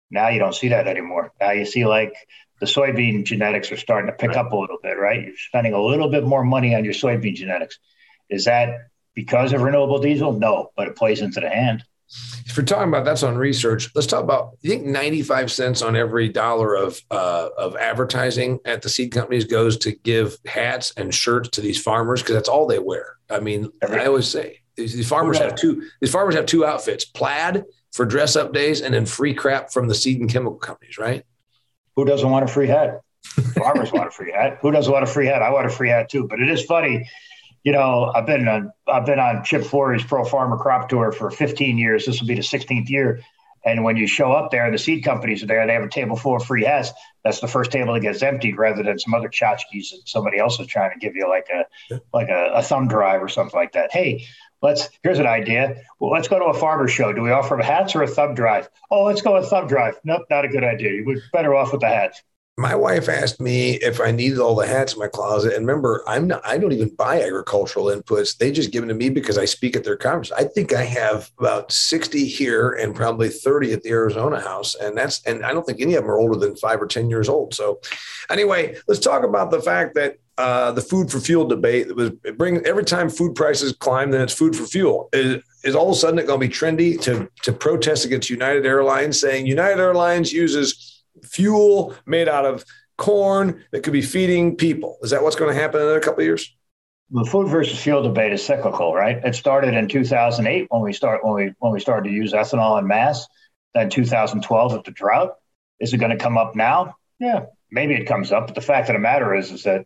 Now 0.10 0.30
you 0.30 0.40
don't 0.40 0.56
see 0.56 0.70
that 0.70 0.88
anymore. 0.88 1.34
Now 1.42 1.52
you 1.52 1.66
see 1.66 1.86
like 1.86 2.14
the 2.62 2.66
soybean 2.66 3.26
genetics 3.26 3.74
are 3.74 3.78
starting 3.78 4.10
to 4.10 4.16
pick 4.16 4.30
right. 4.30 4.38
up 4.38 4.54
a 4.54 4.56
little 4.56 4.78
bit, 4.82 4.98
right? 4.98 5.22
You're 5.26 5.36
spending 5.36 5.74
a 5.74 5.84
little 5.84 6.10
bit 6.10 6.24
more 6.24 6.46
money 6.46 6.74
on 6.74 6.86
your 6.86 6.94
soybean 6.94 7.36
genetics. 7.36 7.78
Is 8.30 8.46
that 8.46 8.88
because 9.16 9.52
of 9.52 9.62
renewable 9.62 10.00
diesel? 10.00 10.32
No, 10.32 10.72
but 10.78 10.88
it 10.88 10.96
plays 10.96 11.22
into 11.22 11.42
the 11.42 11.50
hand. 11.50 11.84
If 12.08 12.56
you're 12.56 12.66
talking 12.66 12.88
about 12.88 13.06
that's 13.06 13.24
on 13.24 13.38
research, 13.38 13.90
let's 13.96 14.08
talk 14.08 14.24
about. 14.24 14.58
You 14.62 14.70
think 14.70 14.86
95 14.86 15.52
cents 15.52 15.82
on 15.82 15.96
every 15.96 16.30
dollar 16.30 16.76
of 16.76 17.00
uh, 17.10 17.50
of 17.58 17.76
advertising 17.76 18.60
at 18.66 18.82
the 18.82 18.90
seed 18.90 19.12
companies 19.12 19.46
goes 19.46 19.78
to 19.80 19.92
give 19.92 20.38
hats 20.46 20.94
and 20.98 21.14
shirts 21.14 21.50
to 21.50 21.62
these 21.62 21.82
farmers 21.82 22.22
because 22.22 22.36
that's 22.36 22.50
all 22.50 22.68
they 22.68 22.80
wear. 22.80 23.18
I 23.30 23.40
mean, 23.40 23.72
Every, 23.82 24.00
I 24.00 24.06
always 24.06 24.28
say 24.28 24.62
these, 24.76 24.94
these 24.94 25.08
farmers 25.08 25.38
have 25.40 25.56
two. 25.56 25.88
These 26.00 26.12
farmers 26.12 26.36
have 26.36 26.46
two 26.46 26.66
outfits: 26.66 27.06
plaid 27.06 27.64
for 27.92 28.06
dress 28.06 28.36
up 28.36 28.54
days, 28.54 28.82
and 28.82 28.94
then 28.94 29.06
free 29.06 29.34
crap 29.34 29.72
from 29.74 29.88
the 29.88 29.96
seed 29.96 30.20
and 30.20 30.30
chemical 30.30 30.60
companies. 30.60 30.98
Right? 30.98 31.24
Who 31.96 32.06
doesn't 32.06 32.30
want 32.30 32.46
a 32.46 32.48
free 32.48 32.68
hat? 32.68 33.02
Farmers 33.56 33.92
want 33.94 34.08
a 34.08 34.12
free 34.12 34.32
hat. 34.32 34.60
Who 34.62 34.72
doesn't 34.72 34.92
want 34.92 35.04
a 35.04 35.08
free 35.08 35.26
hat? 35.26 35.42
I 35.42 35.50
want 35.50 35.66
a 35.66 35.72
free 35.72 35.90
hat 35.90 36.10
too. 36.10 36.28
But 36.28 36.40
it 36.40 36.50
is 36.50 36.64
funny 36.64 37.10
you 37.66 37.72
know, 37.72 38.12
I've 38.14 38.28
been 38.28 38.48
on 38.48 38.72
I've 38.88 39.08
been 39.08 39.20
on 39.20 39.44
Chip 39.44 39.64
Flory's 39.64 40.04
Pro 40.04 40.24
Farmer 40.24 40.56
Crop 40.56 40.88
Tour 40.88 41.12
for 41.12 41.32
15 41.32 41.78
years. 41.80 42.06
This 42.06 42.22
will 42.22 42.28
be 42.28 42.36
the 42.36 42.42
16th 42.42 42.90
year. 42.90 43.22
And 43.66 43.84
when 43.84 43.98
you 43.98 44.06
show 44.06 44.32
up 44.32 44.52
there, 44.52 44.70
the 44.70 44.78
seed 44.78 45.04
companies 45.04 45.42
are 45.42 45.48
there. 45.48 45.66
They 45.66 45.74
have 45.74 45.82
a 45.82 45.90
table 45.90 46.16
full 46.16 46.36
of 46.36 46.46
free 46.46 46.64
hats. 46.64 46.92
That's 47.24 47.40
the 47.40 47.48
first 47.48 47.72
table 47.72 47.96
that 47.96 48.02
gets 48.02 48.22
emptied, 48.22 48.60
rather 48.60 48.84
than 48.84 49.00
some 49.00 49.16
other 49.16 49.28
tchotchkes 49.28 49.90
that 49.90 50.02
somebody 50.06 50.38
else 50.38 50.60
is 50.60 50.68
trying 50.68 50.92
to 50.92 51.00
give 51.00 51.16
you, 51.16 51.28
like 51.28 51.48
a 51.52 52.00
like 52.14 52.30
a, 52.30 52.52
a 52.54 52.62
thumb 52.62 52.88
drive 52.88 53.24
or 53.24 53.30
something 53.30 53.60
like 53.60 53.72
that. 53.72 53.92
Hey, 53.92 54.28
let's 54.62 54.88
here's 55.02 55.18
an 55.18 55.26
idea. 55.26 55.82
Well, 56.00 56.12
let's 56.12 56.28
go 56.28 56.38
to 56.38 56.46
a 56.46 56.54
farmer 56.54 56.88
show. 56.88 57.14
Do 57.14 57.24
we 57.24 57.32
offer 57.32 57.58
hats 57.58 57.96
or 57.96 58.04
a 58.04 58.08
thumb 58.08 58.36
drive? 58.36 58.70
Oh, 58.92 59.06
let's 59.06 59.24
go 59.24 59.34
with 59.34 59.50
thumb 59.50 59.66
drive. 59.66 60.00
Nope, 60.04 60.28
not 60.30 60.46
a 60.46 60.50
good 60.50 60.64
idea. 60.64 61.02
We're 61.04 61.24
better 61.34 61.56
off 61.56 61.72
with 61.72 61.82
the 61.82 61.88
hats 61.88 62.22
my 62.58 62.74
wife 62.74 63.10
asked 63.10 63.42
me 63.42 63.72
if 63.76 64.00
I 64.00 64.12
needed 64.12 64.40
all 64.40 64.56
the 64.56 64.66
hats 64.66 64.94
in 64.94 65.00
my 65.00 65.10
closet. 65.10 65.54
And 65.54 65.68
remember, 65.68 66.04
I'm 66.08 66.28
not, 66.28 66.42
I 66.46 66.58
don't 66.58 66.72
even 66.72 66.88
buy 66.96 67.22
agricultural 67.22 67.88
inputs. 67.88 68.38
They 68.38 68.50
just 68.50 68.72
give 68.72 68.82
them 68.82 68.88
to 68.88 68.96
me 68.96 69.10
because 69.10 69.38
I 69.38 69.44
speak 69.44 69.76
at 69.76 69.84
their 69.84 69.98
conference. 69.98 70.32
I 70.32 70.46
think 70.46 70.74
I 70.74 70.84
have 70.84 71.30
about 71.38 71.74
60 71.74 72.26
here 72.26 72.72
and 72.72 72.96
probably 72.96 73.28
30 73.28 73.74
at 73.74 73.84
the 73.84 73.90
Arizona 73.90 74.40
house. 74.40 74.74
And 74.76 74.98
that's, 74.98 75.22
and 75.26 75.46
I 75.46 75.52
don't 75.52 75.66
think 75.66 75.82
any 75.82 75.96
of 75.96 76.04
them 76.04 76.12
are 76.12 76.18
older 76.18 76.40
than 76.40 76.56
five 76.56 76.82
or 76.82 76.88
10 76.88 77.10
years 77.10 77.28
old. 77.28 77.54
So 77.54 77.82
anyway, 78.30 78.78
let's 78.88 79.02
talk 79.02 79.26
about 79.26 79.52
the 79.52 79.62
fact 79.62 79.96
that 79.96 80.18
uh, 80.38 80.72
the 80.72 80.82
food 80.82 81.12
for 81.12 81.20
fuel 81.20 81.46
debate 81.46 81.94
was 81.94 82.12
bring 82.38 82.66
every 82.66 82.84
time 82.84 83.10
food 83.10 83.36
prices 83.36 83.74
climb, 83.74 84.12
then 84.12 84.22
it's 84.22 84.34
food 84.34 84.56
for 84.56 84.66
fuel. 84.66 85.10
Is, 85.12 85.42
is 85.66 85.76
all 85.76 85.90
of 85.90 85.96
a 85.96 86.00
sudden 86.00 86.20
it 86.20 86.28
going 86.28 86.40
to 86.40 86.48
be 86.48 86.54
trendy 86.54 87.02
to, 87.02 87.30
to 87.44 87.52
protest 87.52 88.06
against 88.06 88.30
United 88.30 88.66
Airlines 88.66 89.20
saying 89.20 89.46
United 89.46 89.80
Airlines 89.80 90.32
uses 90.32 90.95
fuel 91.26 91.96
made 92.06 92.28
out 92.28 92.46
of 92.46 92.66
corn 92.98 93.64
that 93.72 93.84
could 93.84 93.94
be 93.94 94.02
feeding 94.02 94.56
people. 94.56 94.98
Is 95.02 95.12
that 95.12 95.24
what's 95.24 95.36
going 95.36 95.54
to 95.54 95.60
happen 95.60 95.82
in 95.82 95.88
a 95.90 96.00
couple 96.00 96.22
of 96.22 96.26
years? 96.26 96.56
The 97.12 97.26
food 97.26 97.50
versus 97.50 97.80
fuel 97.80 98.02
debate 98.02 98.34
is 98.34 98.44
cyclical, 98.44 98.94
right? 98.94 99.24
It 99.24 99.36
started 99.36 99.76
in 99.76 99.88
2008 99.88 100.68
when 100.70 100.82
we 100.82 100.92
start 100.92 101.24
when 101.24 101.34
we 101.34 101.54
when 101.60 101.72
we 101.72 101.80
started 101.80 102.10
to 102.10 102.16
use 102.16 102.34
ethanol 102.34 102.80
in 102.80 102.88
mass. 102.88 103.28
Then 103.74 103.90
2012 103.90 104.74
with 104.74 104.84
the 104.86 104.92
drought. 104.92 105.34
Is 105.80 105.94
it 105.94 105.98
going 105.98 106.12
to 106.12 106.18
come 106.18 106.38
up 106.38 106.56
now? 106.56 106.96
Yeah, 107.20 107.46
maybe 107.70 107.94
it 107.94 108.06
comes 108.06 108.32
up. 108.32 108.48
But 108.48 108.56
the 108.56 108.62
fact 108.62 108.90
of 108.90 108.96
the 108.96 109.00
matter 109.00 109.36
is, 109.36 109.52
is 109.52 109.64
that 109.64 109.86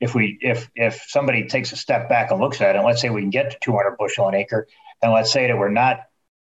if 0.00 0.14
we 0.14 0.38
if 0.40 0.70
if 0.76 1.02
somebody 1.08 1.48
takes 1.48 1.72
a 1.72 1.76
step 1.76 2.08
back 2.08 2.30
and 2.30 2.40
looks 2.40 2.60
at 2.60 2.76
it, 2.76 2.82
let's 2.82 3.00
say 3.00 3.10
we 3.10 3.22
can 3.22 3.30
get 3.30 3.50
to 3.50 3.58
200 3.60 3.96
bushel 3.98 4.28
an 4.28 4.34
acre, 4.34 4.68
and 5.02 5.12
let's 5.12 5.32
say 5.32 5.48
that 5.48 5.58
we're 5.58 5.70
not 5.70 6.02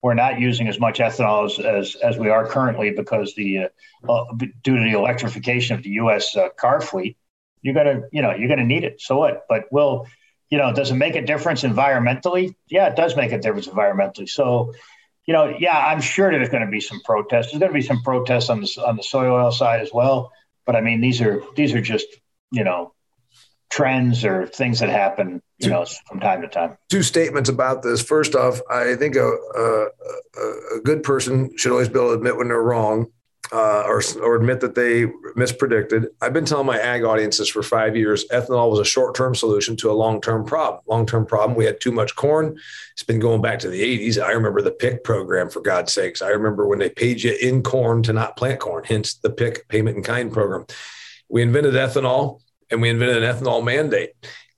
we're 0.05 0.13
not 0.13 0.39
using 0.39 0.67
as 0.67 0.79
much 0.79 0.99
ethanol 0.99 1.45
as, 1.45 1.57
as, 1.65 1.95
as 1.95 2.15
we 2.15 2.29
are 2.29 2.45
currently 2.45 2.91
because 2.91 3.33
the 3.33 3.57
uh, 3.57 3.67
uh, 4.07 4.25
due 4.61 4.77
to 4.77 4.83
the 4.83 4.95
electrification 4.95 5.75
of 5.75 5.81
the 5.81 5.89
U.S. 6.01 6.37
Uh, 6.37 6.49
car 6.49 6.79
fleet. 6.79 7.17
You're 7.63 7.73
gonna 7.73 8.03
you 8.11 8.21
know 8.21 8.31
you're 8.35 8.47
gonna 8.47 8.65
need 8.65 8.83
it. 8.83 9.01
So 9.01 9.17
what? 9.17 9.45
But 9.49 9.63
will 9.71 10.05
you 10.51 10.59
know 10.59 10.71
does 10.71 10.91
it 10.91 10.93
make 10.93 11.15
a 11.15 11.23
difference 11.23 11.63
environmentally? 11.63 12.53
Yeah, 12.67 12.85
it 12.89 12.95
does 12.95 13.15
make 13.15 13.31
a 13.31 13.39
difference 13.39 13.65
environmentally. 13.65 14.29
So 14.29 14.75
you 15.25 15.33
know 15.33 15.55
yeah, 15.57 15.75
I'm 15.75 16.01
sure 16.01 16.31
there's 16.31 16.49
going 16.49 16.63
to 16.63 16.69
be 16.69 16.81
some 16.81 17.01
protests. 17.03 17.47
There's 17.49 17.59
going 17.59 17.71
to 17.71 17.79
be 17.79 17.81
some 17.81 18.03
protests 18.03 18.51
on 18.51 18.61
the 18.61 18.83
on 18.85 18.97
the 18.97 19.03
soy 19.03 19.25
oil 19.25 19.51
side 19.51 19.81
as 19.81 19.89
well. 19.91 20.31
But 20.67 20.75
I 20.75 20.81
mean 20.81 21.01
these 21.01 21.19
are 21.19 21.41
these 21.55 21.73
are 21.73 21.81
just 21.81 22.05
you 22.51 22.63
know 22.63 22.93
trends 23.71 24.23
or 24.23 24.45
things 24.45 24.81
that 24.81 24.89
happen, 24.89 25.41
you 25.59 25.69
know, 25.69 25.85
from 26.07 26.19
time 26.19 26.41
to 26.41 26.47
time. 26.47 26.77
Two 26.89 27.03
statements 27.03 27.49
about 27.49 27.81
this. 27.81 28.01
First 28.01 28.35
off, 28.35 28.59
I 28.69 28.95
think 28.95 29.15
a, 29.15 29.27
a, 29.27 29.87
a 30.77 30.79
good 30.83 31.03
person 31.03 31.55
should 31.57 31.71
always 31.71 31.89
be 31.89 31.99
able 31.99 32.09
to 32.09 32.15
admit 32.15 32.37
when 32.37 32.49
they're 32.49 32.61
wrong. 32.61 33.07
Uh, 33.51 33.83
or, 33.85 34.01
or 34.23 34.35
admit 34.35 34.59
that 34.59 34.73
they 34.73 35.05
mispredicted. 35.37 36.07
I've 36.19 36.33
been 36.33 36.45
telling 36.45 36.65
my 36.65 36.79
ag 36.79 37.03
audiences 37.03 37.47
for 37.47 37.61
five 37.61 37.95
years 37.95 38.27
ethanol 38.29 38.71
was 38.71 38.79
a 38.79 38.85
short 38.85 39.13
term 39.13 39.35
solution 39.35 39.75
to 39.77 39.91
a 39.91 39.93
long 39.93 40.19
term 40.19 40.45
problem. 40.45 40.81
Long 40.87 41.05
term 41.05 41.27
problem, 41.27 41.55
we 41.55 41.63
had 41.63 41.79
too 41.79 41.91
much 41.91 42.15
corn. 42.15 42.57
It's 42.93 43.03
been 43.03 43.19
going 43.19 43.43
back 43.43 43.59
to 43.59 43.69
the 43.69 43.79
80s. 43.79 44.19
I 44.19 44.31
remember 44.31 44.63
the 44.63 44.71
PIK 44.71 45.03
program, 45.03 45.51
for 45.51 45.61
God's 45.61 45.93
sakes. 45.93 46.23
I 46.23 46.29
remember 46.29 46.67
when 46.67 46.79
they 46.79 46.89
paid 46.89 47.21
you 47.21 47.37
in 47.39 47.61
corn 47.61 48.01
to 48.03 48.13
not 48.13 48.35
plant 48.35 48.59
corn, 48.59 48.83
hence 48.83 49.13
the 49.13 49.29
PIK 49.29 49.67
payment 49.67 49.97
in 49.97 50.01
kind 50.01 50.33
program. 50.33 50.65
We 51.29 51.43
invented 51.43 51.75
ethanol 51.75 52.41
and 52.71 52.81
we 52.81 52.89
invented 52.89 53.21
an 53.21 53.35
ethanol 53.35 53.63
mandate. 53.63 54.13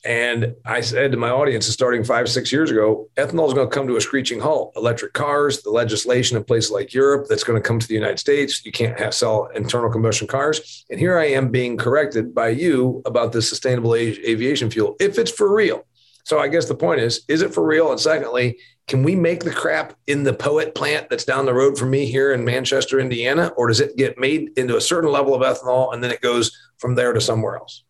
And 0.07 0.55
I 0.63 0.79
said 0.79 1.11
to 1.11 1.17
my 1.17 1.29
audience, 1.29 1.67
starting 1.67 2.01
five, 2.01 2.29
six 2.29 2.49
years 2.49 2.71
ago, 2.71 3.09
ethanol 3.17 3.49
is 3.49 3.53
going 3.53 3.69
to 3.69 3.75
come 3.75 3.87
to 3.87 3.97
a 3.97 4.01
screeching 4.01 4.39
halt. 4.39 4.71
Electric 4.77 5.11
cars, 5.11 5.63
the 5.63 5.69
legislation 5.69 6.37
in 6.37 6.45
places 6.45 6.71
like 6.71 6.93
Europe 6.93 7.27
that's 7.27 7.43
going 7.43 7.61
to 7.61 7.67
come 7.67 7.77
to 7.77 7.87
the 7.89 7.93
United 7.93 8.17
States. 8.17 8.65
You 8.65 8.71
can't 8.71 8.97
have, 8.97 9.13
sell 9.13 9.49
internal 9.53 9.91
combustion 9.91 10.25
cars. 10.25 10.85
And 10.89 10.97
here 10.97 11.17
I 11.17 11.25
am 11.25 11.51
being 11.51 11.75
corrected 11.75 12.33
by 12.33 12.49
you 12.49 13.01
about 13.05 13.33
this 13.33 13.49
sustainable 13.49 13.95
aviation 13.95 14.71
fuel, 14.71 14.95
if 15.01 15.17
it's 15.17 15.29
for 15.29 15.53
real. 15.53 15.85
So 16.23 16.39
I 16.39 16.47
guess 16.47 16.69
the 16.69 16.75
point 16.75 17.01
is, 17.01 17.25
is 17.27 17.41
it 17.41 17.53
for 17.53 17.65
real? 17.65 17.91
And 17.91 17.99
secondly, 17.99 18.59
can 18.87 19.03
we 19.03 19.13
make 19.13 19.43
the 19.43 19.51
crap 19.51 19.93
in 20.07 20.23
the 20.23 20.33
poet 20.33 20.73
plant 20.73 21.09
that's 21.09 21.25
down 21.25 21.45
the 21.45 21.53
road 21.53 21.77
from 21.77 21.89
me 21.89 22.05
here 22.05 22.31
in 22.31 22.45
Manchester, 22.45 23.01
Indiana? 23.01 23.51
Or 23.57 23.67
does 23.67 23.81
it 23.81 23.97
get 23.97 24.17
made 24.17 24.57
into 24.57 24.77
a 24.77 24.81
certain 24.81 25.11
level 25.11 25.35
of 25.35 25.41
ethanol 25.41 25.93
and 25.93 26.01
then 26.01 26.11
it 26.11 26.21
goes 26.21 26.57
from 26.77 26.95
there 26.95 27.11
to 27.11 27.19
somewhere 27.19 27.57
else? 27.57 27.83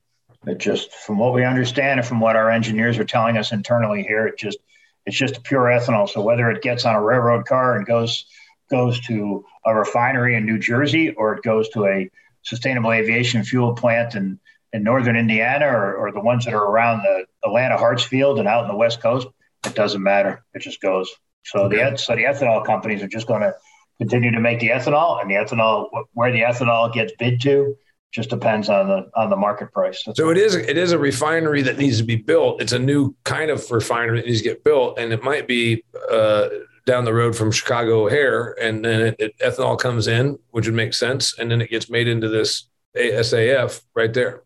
It 0.48 0.60
just, 0.60 0.94
from 0.94 1.18
what 1.18 1.34
we 1.34 1.44
understand 1.44 2.00
and 2.00 2.08
from 2.08 2.20
what 2.20 2.36
our 2.36 2.50
engineers 2.50 2.98
are 2.98 3.06
telling 3.06 3.38
us 3.38 3.52
internally 3.52 4.04
here, 4.04 4.28
it 4.28 4.38
just 4.38 4.58
it's 5.06 5.18
just 5.18 5.38
a 5.38 5.42
pure 5.42 5.66
ethanol. 5.66 6.10
So 6.10 6.22
whether 6.22 6.50
it 6.52 6.62
gets 6.62 6.86
on 6.86 6.96
a 6.96 7.02
railroad 7.02 7.46
car 7.46 7.78
and 7.78 7.86
goes 7.86 8.26
goes 8.70 9.00
to 9.08 9.46
a 9.66 9.74
refinery 9.74 10.36
in 10.36 10.46
New 10.46 10.60
Jersey 10.60 11.12
or 11.12 11.36
it 11.36 11.44
goes 11.44 11.70
to 11.70 11.86
a 11.86 12.10
sustainable 12.42 12.92
aviation 12.92 13.44
fuel 13.44 13.74
plant 13.74 14.16
in, 14.16 14.40
in 14.74 14.84
northern 14.84 15.16
Indiana 15.16 15.68
or, 15.68 15.96
or 15.96 16.12
the 16.12 16.20
ones 16.20 16.44
that 16.46 16.54
are 16.54 16.64
around 16.64 17.04
the 17.04 17.26
Atlanta 17.46 17.78
Hartsfield 17.78 18.40
and 18.40 18.48
out 18.48 18.66
in 18.66 18.70
the 18.70 18.76
West 18.76 19.02
Coast, 19.02 19.28
it 19.66 19.76
doesn't 19.76 20.04
matter. 20.04 20.44
It 20.54 20.62
just 20.62 20.82
goes. 20.82 21.10
So 21.46 21.62
okay. 21.64 21.92
the 21.92 21.98
so 21.98 22.16
the 22.16 22.24
ethanol 22.24 22.66
companies 22.66 23.02
are 23.02 23.08
just 23.08 23.28
going 23.28 23.42
to 23.42 23.56
continue 24.00 24.32
to 24.32 24.40
make 24.40 24.60
the 24.60 24.70
ethanol, 24.70 25.22
and 25.22 25.32
the 25.32 25.36
ethanol 25.36 25.88
where 26.14 26.32
the 26.32 26.42
ethanol 26.42 26.94
gets 26.94 27.14
bid 27.18 27.42
to 27.42 27.76
just 28.12 28.30
depends 28.30 28.70
on 28.70 28.88
the 28.88 29.10
on 29.16 29.30
the 29.30 29.36
market 29.36 29.72
price. 29.72 30.04
That's 30.06 30.18
so 30.18 30.30
it 30.30 30.38
is 30.38 30.56
it 30.56 30.78
is 30.78 30.92
a 30.92 30.98
refinery 30.98 31.62
that 31.64 31.78
needs 31.78 31.98
to 31.98 32.04
be 32.04 32.16
built. 32.16 32.62
It's 32.62 32.74
a 32.74 32.80
new 32.80 33.16
kind 33.24 33.52
of 33.52 33.70
refinery 33.70 34.22
that 34.22 34.28
needs 34.28 34.40
to 34.40 34.44
get 34.44 34.64
built, 34.64 34.98
and 34.98 35.12
it 35.12 35.24
might 35.24 35.48
be 35.48 35.84
uh, 36.10 36.50
down 36.86 37.06
the 37.06 37.14
road 37.14 37.36
from 37.36 37.52
Chicago 37.52 38.06
O'Hare, 38.06 38.56
and 38.62 38.84
then 38.84 39.02
it, 39.02 39.16
it, 39.20 39.38
ethanol 39.40 39.78
comes 39.78 40.08
in, 40.08 40.40
which 40.52 40.66
would 40.66 40.76
make 40.76 40.94
sense, 40.94 41.38
and 41.38 41.52
then 41.52 41.62
it 41.62 41.70
gets 41.70 41.90
made 41.90 42.08
into 42.08 42.30
this 42.30 42.70
SAF 42.96 43.82
right 43.94 44.14
there. 44.14 44.44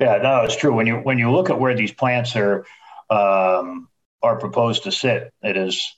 Yeah, 0.00 0.18
no, 0.18 0.42
it's 0.42 0.56
true. 0.56 0.72
When 0.72 0.86
you 0.86 0.96
when 0.96 1.18
you 1.18 1.30
look 1.30 1.50
at 1.50 1.60
where 1.60 1.76
these 1.76 1.92
plants 1.92 2.34
are 2.36 2.64
um, 3.10 3.88
are 4.22 4.38
proposed 4.38 4.84
to 4.84 4.92
sit, 4.92 5.32
it 5.42 5.56
is 5.56 5.94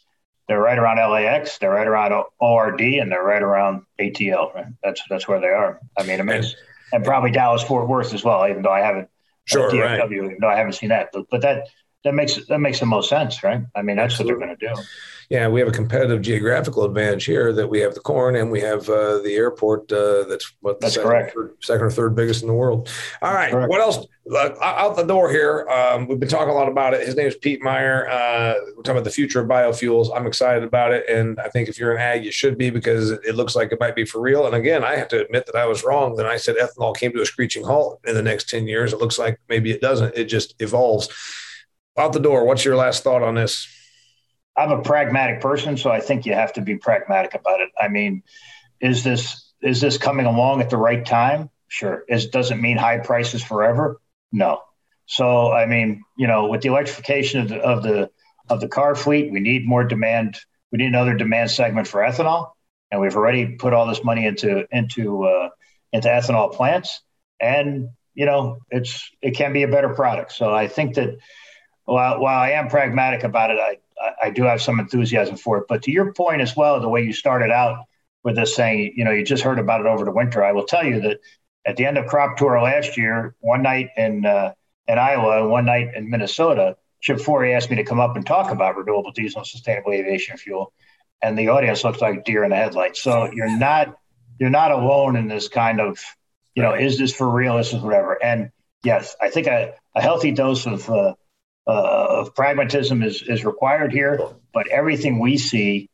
they're 0.49 0.61
right 0.61 0.79
around 0.79 0.97
LAX, 0.97 1.59
they're 1.59 1.71
right 1.71 1.87
around 1.87 2.13
ORD, 2.39 2.81
and 2.81 3.11
they're 3.11 3.25
right 3.25 3.43
around 3.43 3.83
ATL. 3.99 4.55
Right? 4.55 4.67
That's 4.83 5.03
that's 5.09 5.27
where 5.27 5.41
they 5.41 5.49
are. 5.49 5.81
I 5.97 6.05
mean, 6.05 6.21
I 6.21 6.23
mean, 6.23 6.37
and, 6.37 6.57
and 6.93 7.05
probably 7.05 7.31
Dallas 7.31 7.63
Fort 7.63 7.89
Worth 7.89 8.13
as 8.13 8.25
well. 8.25 8.47
Even 8.47 8.63
though 8.63 8.71
I 8.71 8.81
haven't 8.81 9.05
uh, 9.05 9.47
sure, 9.47 9.71
DFW, 9.71 9.81
right. 10.01 10.13
even 10.13 10.37
though 10.41 10.49
I 10.49 10.57
haven't 10.57 10.75
seen 10.75 10.91
that, 10.91 11.11
but, 11.13 11.27
but 11.31 11.41
that 11.43 11.69
that 12.05 12.15
makes 12.15 12.47
that 12.47 12.59
makes 12.59 12.81
the 12.81 12.87
most 12.87 13.09
sense, 13.09 13.43
right? 13.43 13.63
I 13.75 13.83
mean, 13.83 13.97
that's 13.97 14.15
Absolutely. 14.15 14.47
what 14.47 14.59
they're 14.61 14.69
going 14.69 14.77
to 14.77 14.83
do 14.83 14.89
yeah, 15.31 15.49
we 15.49 15.61
have 15.61 15.69
a 15.69 15.73
competitive 15.73 16.21
geographical 16.23 16.85
advantage 16.85 17.25
here 17.25 17.53
that 17.53 17.69
we 17.69 17.81
have 17.81 17.95
the 17.95 18.01
corn 18.01 18.37
and 18.37 18.51
we 18.51 18.61
have 18.61 18.89
uh, 18.89 19.19
the 19.19 19.35
airport. 19.35 19.91
Uh, 19.91 20.25
that's 20.25 20.53
what 20.61 20.81
that's 20.81 20.95
second, 20.95 21.09
correct. 21.09 21.35
Third, 21.35 21.57
second 21.61 21.87
or 21.87 21.91
third 21.91 22.15
biggest 22.15 22.43
in 22.43 22.49
the 22.49 22.55
world. 22.55 22.91
All 23.23 23.33
right, 23.33 23.51
correct. 23.51 23.71
what 23.71 23.81
else? 23.81 24.07
Uh, 24.31 24.55
out 24.63 24.97
the 24.97 25.03
door 25.03 25.31
here. 25.31 25.69
Um, 25.69 26.09
we've 26.09 26.21
been 26.21 26.29
talking 26.29 26.49
a 26.49 26.55
lot 26.55 26.69
about 26.69 26.95
it. 26.95 27.07
His 27.07 27.15
name 27.15 27.27
is 27.27 27.37
Pete 27.37 27.63
Meyer. 27.63 28.09
Uh, 28.09 28.55
we're 28.77 28.83
talking 28.83 28.93
about 28.93 29.05
the 29.05 29.11
future 29.11 29.41
of 29.41 29.49
biofuels. 29.49 30.15
I'm 30.15 30.27
excited 30.27 30.63
about 30.63 30.93
it, 30.93 31.09
and 31.09 31.39
I 31.41 31.49
think 31.49 31.69
if 31.69 31.79
you're 31.79 31.95
an 31.95 32.01
ag, 32.01 32.25
you 32.25 32.33
should 32.33 32.57
be 32.57 32.71
because 32.71 33.11
it 33.11 33.35
looks 33.35 33.55
like 33.55 33.73
it 33.73 33.81
might 33.81 33.97
be 33.97 34.05
for 34.05 34.21
real. 34.21 34.47
And 34.47 34.55
again, 34.55 34.85
I 34.85 34.97
have 34.97 35.09
to 35.09 35.25
admit 35.25 35.47
that 35.47 35.57
I 35.57 35.67
was 35.67 35.85
wrong. 35.85 36.17
Then 36.17 36.27
I 36.27 36.37
said 36.37 36.57
ethanol 36.57 36.97
came 36.97 37.13
to 37.13 37.23
a 37.23 37.27
screeching 37.27 37.65
halt 37.65 38.01
in 38.05 38.15
the 38.15 38.23
next 38.23 38.49
ten 38.49 38.67
years. 38.67 38.93
It 38.93 39.01
looks 39.01 39.19
like 39.19 39.41
maybe 39.49 39.71
it 39.71 39.81
doesn't. 39.81 40.17
It 40.17 40.25
just 40.25 40.55
evolves. 40.61 41.09
Out 41.97 42.13
the 42.13 42.21
door. 42.21 42.45
What's 42.45 42.65
your 42.65 42.77
last 42.77 43.05
thought 43.05 43.23
on 43.23 43.35
this? 43.35 43.69
I'm 44.57 44.71
a 44.71 44.83
pragmatic 44.83 45.41
person, 45.41 45.77
so 45.77 45.91
I 45.91 46.01
think 46.01 46.27
you 46.27 46.33
have 46.35 46.53
to 46.55 46.61
be 46.61 46.77
pragmatic 46.77 47.35
about 47.35 47.61
it. 47.61 47.71
I 47.81 47.89
mean, 47.89 48.23
is 48.81 49.05
this 49.05 49.53
is 49.63 49.81
this 49.81 49.97
coming 49.99 50.27
along 50.27 50.61
at 50.61 50.71
the 50.71 50.77
right 50.77 51.05
time? 51.05 51.51
Sure. 51.69 52.05
Is 52.09 52.27
doesn't 52.27 52.61
mean 52.61 52.77
high 52.77 52.99
prices 52.99 53.43
forever? 53.43 54.01
No. 54.33 54.61
So 55.07 55.53
I 55.53 55.67
mean, 55.67 56.03
you 56.17 56.27
know, 56.27 56.49
with 56.49 56.63
the 56.63 56.69
electrification 56.69 57.41
of 57.41 57.49
the 57.49 57.61
of 57.61 57.83
the 57.83 58.11
of 58.49 58.61
the 58.61 58.69
car 58.69 58.95
fleet, 58.95 59.33
we 59.33 59.41
need 59.41 59.67
more 59.67 59.85
demand. 59.85 60.39
We 60.71 60.79
need 60.79 60.87
another 60.87 61.15
demand 61.15 61.51
segment 61.51 61.87
for 61.87 62.01
ethanol, 62.01 62.51
and 62.91 63.01
we've 63.01 63.17
already 63.17 63.57
put 63.57 63.73
all 63.73 63.87
this 63.87 64.03
money 64.03 64.27
into 64.27 64.67
into 64.71 65.25
uh, 65.25 65.51
into 65.93 66.09
ethanol 66.09 66.53
plants. 66.53 67.01
And 67.41 67.89
you 68.15 68.27
know, 68.27 68.59
it's 68.71 69.11
it 69.23 69.33
can 69.33 69.53
be 69.53 69.63
a 69.63 69.69
better 69.69 69.95
product. 69.95 70.33
So 70.33 70.53
I 70.53 70.69
think 70.69 70.95
that 70.95 71.19
while 71.85 72.21
while 72.21 72.39
I 72.39 72.51
am 72.51 72.69
pragmatic 72.69 73.25
about 73.25 73.51
it, 73.51 73.59
I 73.59 73.79
I 74.23 74.31
do 74.31 74.45
have 74.45 74.61
some 74.63 74.81
enthusiasm 74.81 75.37
for 75.37 75.59
it. 75.59 75.65
But 75.69 75.83
to 75.83 75.91
your 75.91 76.13
point 76.13 76.41
as 76.41 76.57
well, 76.57 76.81
the 76.81 76.89
way 76.89 77.03
you 77.03 77.13
started 77.13 77.51
out 77.51 77.85
with 78.23 78.37
this 78.37 78.55
saying, 78.55 78.95
you 78.97 79.05
know, 79.05 79.11
you 79.11 79.25
just 79.25 79.43
heard 79.43 79.59
about 79.59 79.81
it 79.81 79.87
over 79.87 80.05
the 80.05 80.11
winter. 80.11 80.43
I 80.43 80.53
will 80.53 80.65
tell 80.65 80.85
you 80.85 81.01
that 81.03 81.21
at 81.67 81.77
the 81.77 81.87
end 81.87 81.99
of 81.99 82.07
crop 82.07 82.37
tour 82.37 82.61
last 82.61 82.97
year, 82.97 83.35
one 83.41 83.63
night 83.63 83.91
in 83.97 84.25
uh, 84.27 84.53
in 84.87 84.99
Iowa 84.99 85.43
and 85.43 85.51
one 85.51 85.65
night 85.65 85.95
in 85.95 86.11
Minnesota, 86.11 86.77
Chip 87.01 87.21
Flory 87.21 87.55
asked 87.55 87.71
me 87.71 87.77
to 87.77 87.85
come 87.85 88.01
up 88.01 88.17
and 88.17 88.27
talk 88.27 88.51
about 88.51 88.77
renewable 88.77 89.13
diesel 89.13 89.41
and 89.41 89.47
sustainable 89.47 89.93
aviation 89.93 90.37
fuel, 90.37 90.73
and 91.23 91.39
the 91.39 91.49
audience 91.49 91.85
looked 91.85 92.01
like 92.01 92.25
deer 92.25 92.45
in 92.45 92.51
the 92.51 92.57
headlights. 92.57 93.03
So 93.03 93.31
you're 93.33 93.57
not 93.59 93.97
you're 94.39 94.51
not 94.51 94.73
alone 94.73 95.17
in 95.17 95.29
this 95.29 95.49
kind 95.49 95.81
of, 95.81 95.99
you 96.55 96.63
know, 96.63 96.75
is 96.75 96.99
this 96.99 97.15
for 97.15 97.29
real? 97.29 97.57
This 97.57 97.73
is 97.73 97.83
whatever. 97.83 98.23
And 98.23 98.51
yes, 98.83 99.15
I 99.21 99.31
think 99.31 99.47
a, 99.47 99.75
a 99.95 100.03
healthy 100.03 100.33
dose 100.33 100.67
of 100.67 100.89
uh, 100.91 101.15
of 101.67 102.35
pragmatism 102.35 103.03
is 103.03 103.23
is 103.23 103.45
required 103.45 103.93
here. 103.93 104.21
But 104.53 104.69
everything 104.69 105.19
we 105.19 105.39
see 105.39 105.89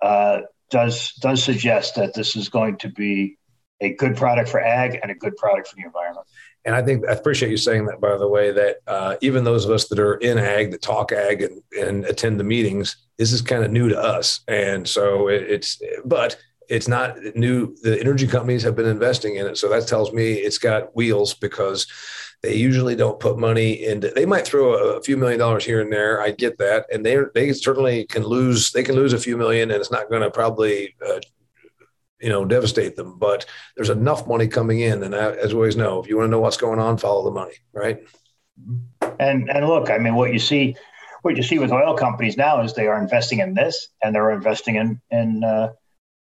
uh, 0.00 0.40
does 0.70 1.12
does 1.14 1.42
suggest 1.42 1.96
that 1.96 2.14
this 2.14 2.36
is 2.36 2.48
going 2.48 2.76
to 2.78 2.88
be 2.88 3.38
a 3.80 3.94
good 3.94 4.16
product 4.16 4.48
for 4.48 4.60
ag 4.60 4.98
and 5.02 5.10
a 5.10 5.14
good 5.14 5.36
product 5.36 5.68
for 5.68 5.76
the 5.76 5.82
environment. 5.82 6.26
And 6.64 6.74
I 6.74 6.82
think 6.82 7.06
I 7.06 7.12
appreciate 7.12 7.50
you 7.50 7.58
saying 7.58 7.86
that, 7.86 8.00
by 8.00 8.16
the 8.16 8.28
way, 8.28 8.50
that 8.52 8.76
uh, 8.86 9.16
even 9.20 9.44
those 9.44 9.66
of 9.66 9.70
us 9.70 9.88
that 9.88 9.98
are 9.98 10.14
in 10.14 10.38
ag, 10.38 10.70
that 10.70 10.80
talk 10.80 11.12
ag 11.12 11.42
and, 11.42 11.62
and 11.78 12.04
attend 12.06 12.40
the 12.40 12.44
meetings, 12.44 12.96
this 13.18 13.32
is 13.32 13.42
kind 13.42 13.64
of 13.64 13.70
new 13.70 13.88
to 13.90 13.98
us. 13.98 14.40
And 14.48 14.88
so 14.88 15.28
it, 15.28 15.42
it's, 15.42 15.82
but 16.04 16.38
it's 16.68 16.88
not 16.88 17.18
new. 17.34 17.74
The 17.82 17.98
energy 18.00 18.26
companies 18.26 18.62
have 18.62 18.76
been 18.76 18.86
investing 18.86 19.36
in 19.36 19.46
it. 19.46 19.58
So 19.58 19.68
that 19.68 19.86
tells 19.86 20.12
me 20.12 20.34
it's 20.34 20.58
got 20.58 20.94
wheels 20.94 21.34
because 21.34 21.86
they 22.42 22.54
usually 22.54 22.94
don't 22.94 23.20
put 23.20 23.38
money 23.38 23.84
into, 23.84 24.10
they 24.10 24.26
might 24.26 24.46
throw 24.46 24.74
a, 24.74 25.02
few 25.02 25.16
million 25.16 25.38
dollars 25.38 25.64
here 25.64 25.80
and 25.80 25.92
there. 25.92 26.20
I 26.20 26.30
get 26.30 26.58
that. 26.58 26.86
And 26.92 27.04
they, 27.04 27.18
they 27.34 27.52
certainly 27.52 28.04
can 28.04 28.22
lose, 28.22 28.72
they 28.72 28.82
can 28.82 28.94
lose 28.94 29.12
a 29.12 29.18
few 29.18 29.36
million 29.36 29.70
and 29.70 29.80
it's 29.80 29.90
not 29.90 30.10
going 30.10 30.22
to 30.22 30.30
probably 30.30 30.94
uh, 31.06 31.20
you 32.24 32.30
know, 32.30 32.44
devastate 32.44 32.96
them. 32.96 33.18
But 33.18 33.44
there's 33.76 33.90
enough 33.90 34.26
money 34.26 34.48
coming 34.48 34.80
in, 34.80 35.02
and 35.02 35.14
as 35.14 35.52
we 35.52 35.58
always 35.58 35.76
know, 35.76 36.02
if 36.02 36.08
you 36.08 36.16
want 36.16 36.28
to 36.28 36.30
know 36.30 36.40
what's 36.40 36.56
going 36.56 36.80
on, 36.80 36.96
follow 36.96 37.22
the 37.22 37.30
money, 37.30 37.54
right? 37.74 37.98
And 39.20 39.50
and 39.50 39.66
look, 39.66 39.90
I 39.90 39.98
mean, 39.98 40.14
what 40.14 40.32
you 40.32 40.38
see, 40.38 40.74
what 41.20 41.36
you 41.36 41.42
see 41.42 41.58
with 41.58 41.70
oil 41.70 41.94
companies 41.94 42.38
now 42.38 42.62
is 42.62 42.72
they 42.72 42.86
are 42.86 43.00
investing 43.00 43.40
in 43.40 43.52
this, 43.52 43.88
and 44.02 44.14
they're 44.14 44.30
investing 44.30 44.76
in 44.76 45.00
in 45.10 45.44
uh, 45.44 45.72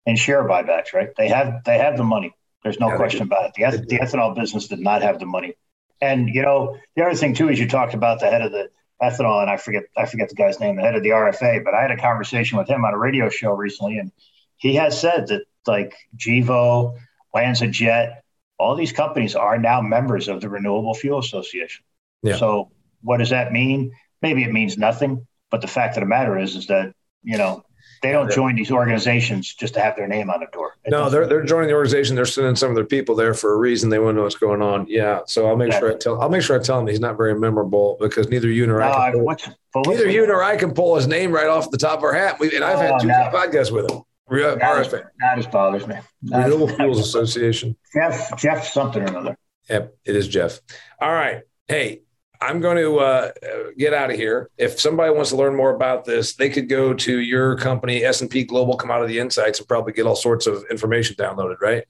in 0.09 0.17
share 0.17 0.43
buybacks, 0.49 0.95
right? 0.95 1.11
They 1.17 1.29
have 1.29 1.63
they 1.65 1.79
have 1.79 1.99
the 1.99 2.03
money. 2.03 2.35
There's 2.63 2.81
no 2.81 2.89
yeah, 2.89 2.97
question 2.97 3.23
about 3.23 3.53
it. 3.57 3.71
The, 3.71 3.87
the 3.87 3.99
ethanol 3.99 4.35
business 4.35 4.67
did 4.67 4.81
not 4.81 5.03
have 5.03 5.21
the 5.21 5.27
money. 5.27 5.55
And 6.01 6.29
you 6.29 6.43
know, 6.43 6.79
the 6.97 7.05
other 7.05 7.15
thing 7.15 7.35
too 7.35 7.51
is 7.51 7.61
you 7.61 7.69
talked 7.69 7.93
about 7.93 8.19
the 8.19 8.31
head 8.31 8.41
of 8.41 8.51
the 8.51 8.71
ethanol, 9.03 9.43
and 9.43 9.51
I 9.51 9.59
forget 9.59 9.85
I 9.97 10.07
forget 10.07 10.31
the 10.31 10.35
guy's 10.35 10.59
name, 10.61 10.77
the 10.77 10.83
head 10.83 10.95
of 10.95 11.03
the 11.03 11.11
RFA. 11.11 11.63
But 11.63 11.75
I 11.75 11.83
had 11.83 11.91
a 11.91 11.99
conversation 11.99 12.57
with 12.57 12.69
him 12.69 12.87
on 12.87 12.95
a 12.95 12.99
radio 12.99 13.29
show 13.29 13.53
recently, 13.53 13.99
and 13.99 14.11
he 14.57 14.77
has 14.77 14.99
said 14.99 15.27
that 15.29 15.43
like 15.67 15.95
Gevo, 16.17 16.99
LanzaJet, 17.37 18.17
all 18.59 18.77
these 18.77 18.93
companies 18.93 19.37
are 19.37 19.59
now 19.59 19.83
members 19.83 20.29
of 20.29 20.41
the 20.41 20.49
Renewable 20.49 20.95
Fuel 20.95 21.19
Association. 21.19 21.85
Yeah. 22.23 22.37
So 22.37 22.71
what 23.03 23.19
does 23.19 23.31
that 23.31 23.53
mean? 23.53 23.93
Maybe 24.23 24.43
it 24.43 24.53
means 24.53 24.79
nothing, 24.79 25.27
but 25.51 25.61
the 25.61 25.69
fact 25.69 25.99
of 25.99 26.01
the 26.01 26.07
matter 26.07 26.39
is, 26.39 26.57
is 26.57 26.69
that 26.69 26.95
you 27.23 27.37
know 27.37 27.63
they 28.03 28.13
don't 28.13 28.31
join 28.31 28.55
these 28.55 28.71
organizations 28.71 29.55
just 29.55 29.75
to 29.75 29.81
have 29.81 29.97
their 29.97 30.07
name 30.07 30.31
on 30.31 30.41
the 30.41 30.47
door. 30.53 30.77
It 30.85 30.91
no, 30.91 31.11
they're 31.11 31.27
they're 31.27 31.45
joining 31.45 31.69
the 31.69 31.75
organization. 31.75 32.17
They're 32.17 32.27
sending 32.27 32.57
some 32.57 32.71
of 32.71 32.75
their 32.75 32.85
people 32.85 33.15
there 33.15 33.35
for 33.35 33.53
a 33.53 33.57
reason. 33.57 33.91
They 33.91 33.99
want 33.99 34.15
to 34.15 34.17
know 34.19 34.23
what's 34.25 34.37
going 34.37 34.63
on. 34.63 34.87
Yeah, 34.89 35.21
so 35.27 35.47
I'll 35.47 35.57
make 35.57 35.73
sure 35.73 35.93
I 35.93 35.97
tell. 35.97 36.21
I'll 36.21 36.29
make 36.29 36.43
sure 36.43 36.59
I 36.59 36.63
tell 36.63 36.81
him 36.81 36.87
he's 36.87 37.01
not 37.01 37.17
very 37.17 37.39
memorable 37.39 37.97
because 38.01 38.29
neither 38.29 38.49
you 38.49 38.67
nor 38.67 38.81
no, 38.81 38.93
I. 38.93 39.11
Can 39.11 39.55
pull, 39.73 39.85
neither 39.87 40.09
you 40.09 40.27
nor 40.27 40.43
I 40.43 40.57
can 40.57 40.73
pull 40.73 40.97
his 40.97 41.07
name 41.07 41.33
right 41.33 41.49
off 41.49 41.71
the 41.71 41.79
top 41.79 41.99
of 41.99 42.05
our 42.05 42.13
hat. 42.13 42.39
We, 42.39 42.55
and 42.55 42.65
I've 42.65 42.79
had 42.79 42.93
oh, 42.93 42.99
two 42.99 43.09
no. 43.09 43.31
podcasts 43.33 43.71
with 43.71 43.91
him. 43.91 44.03
Real 44.29 44.57
RFA. 44.57 45.05
That 45.21 45.37
just 45.37 45.51
bothers 45.51 45.87
me. 45.87 45.97
Renewable 46.23 46.69
Fuels 46.69 46.99
Association. 46.99 47.77
Jeff, 47.95 48.37
Jeff 48.37 48.67
something 48.67 49.03
or 49.03 49.07
another. 49.07 49.39
Yep, 49.71 49.97
it 50.05 50.17
is 50.17 50.29
Jeff. 50.29 50.61
All 51.01 51.13
right. 51.13 51.43
Hey, 51.67 52.03
I'm 52.41 52.61
going 52.61 52.77
to 52.77 52.99
uh, 52.99 53.31
get 53.77 53.95
out 53.95 54.11
of 54.11 54.17
here. 54.17 54.51
If 54.57 54.81
somebody 54.81 55.13
wants 55.13 55.31
to 55.31 55.37
learn 55.37 55.57
more 55.57 55.75
about 55.75 56.05
this, 56.05 56.35
they 56.35 56.49
could 56.49 56.69
go 56.69 56.95
to 56.95 57.19
your 57.19 57.57
company, 57.57 58.05
S&P 58.05 58.45
Global 58.45 58.77
Commodity 58.77 59.19
Insights, 59.19 59.59
and 59.59 59.69
probably 59.69 59.93
get 59.93 60.07
all 60.07 60.17
sorts 60.17 60.47
of 60.47 60.65
information 60.71 61.17
downloaded, 61.17 61.61
right? 61.61 61.85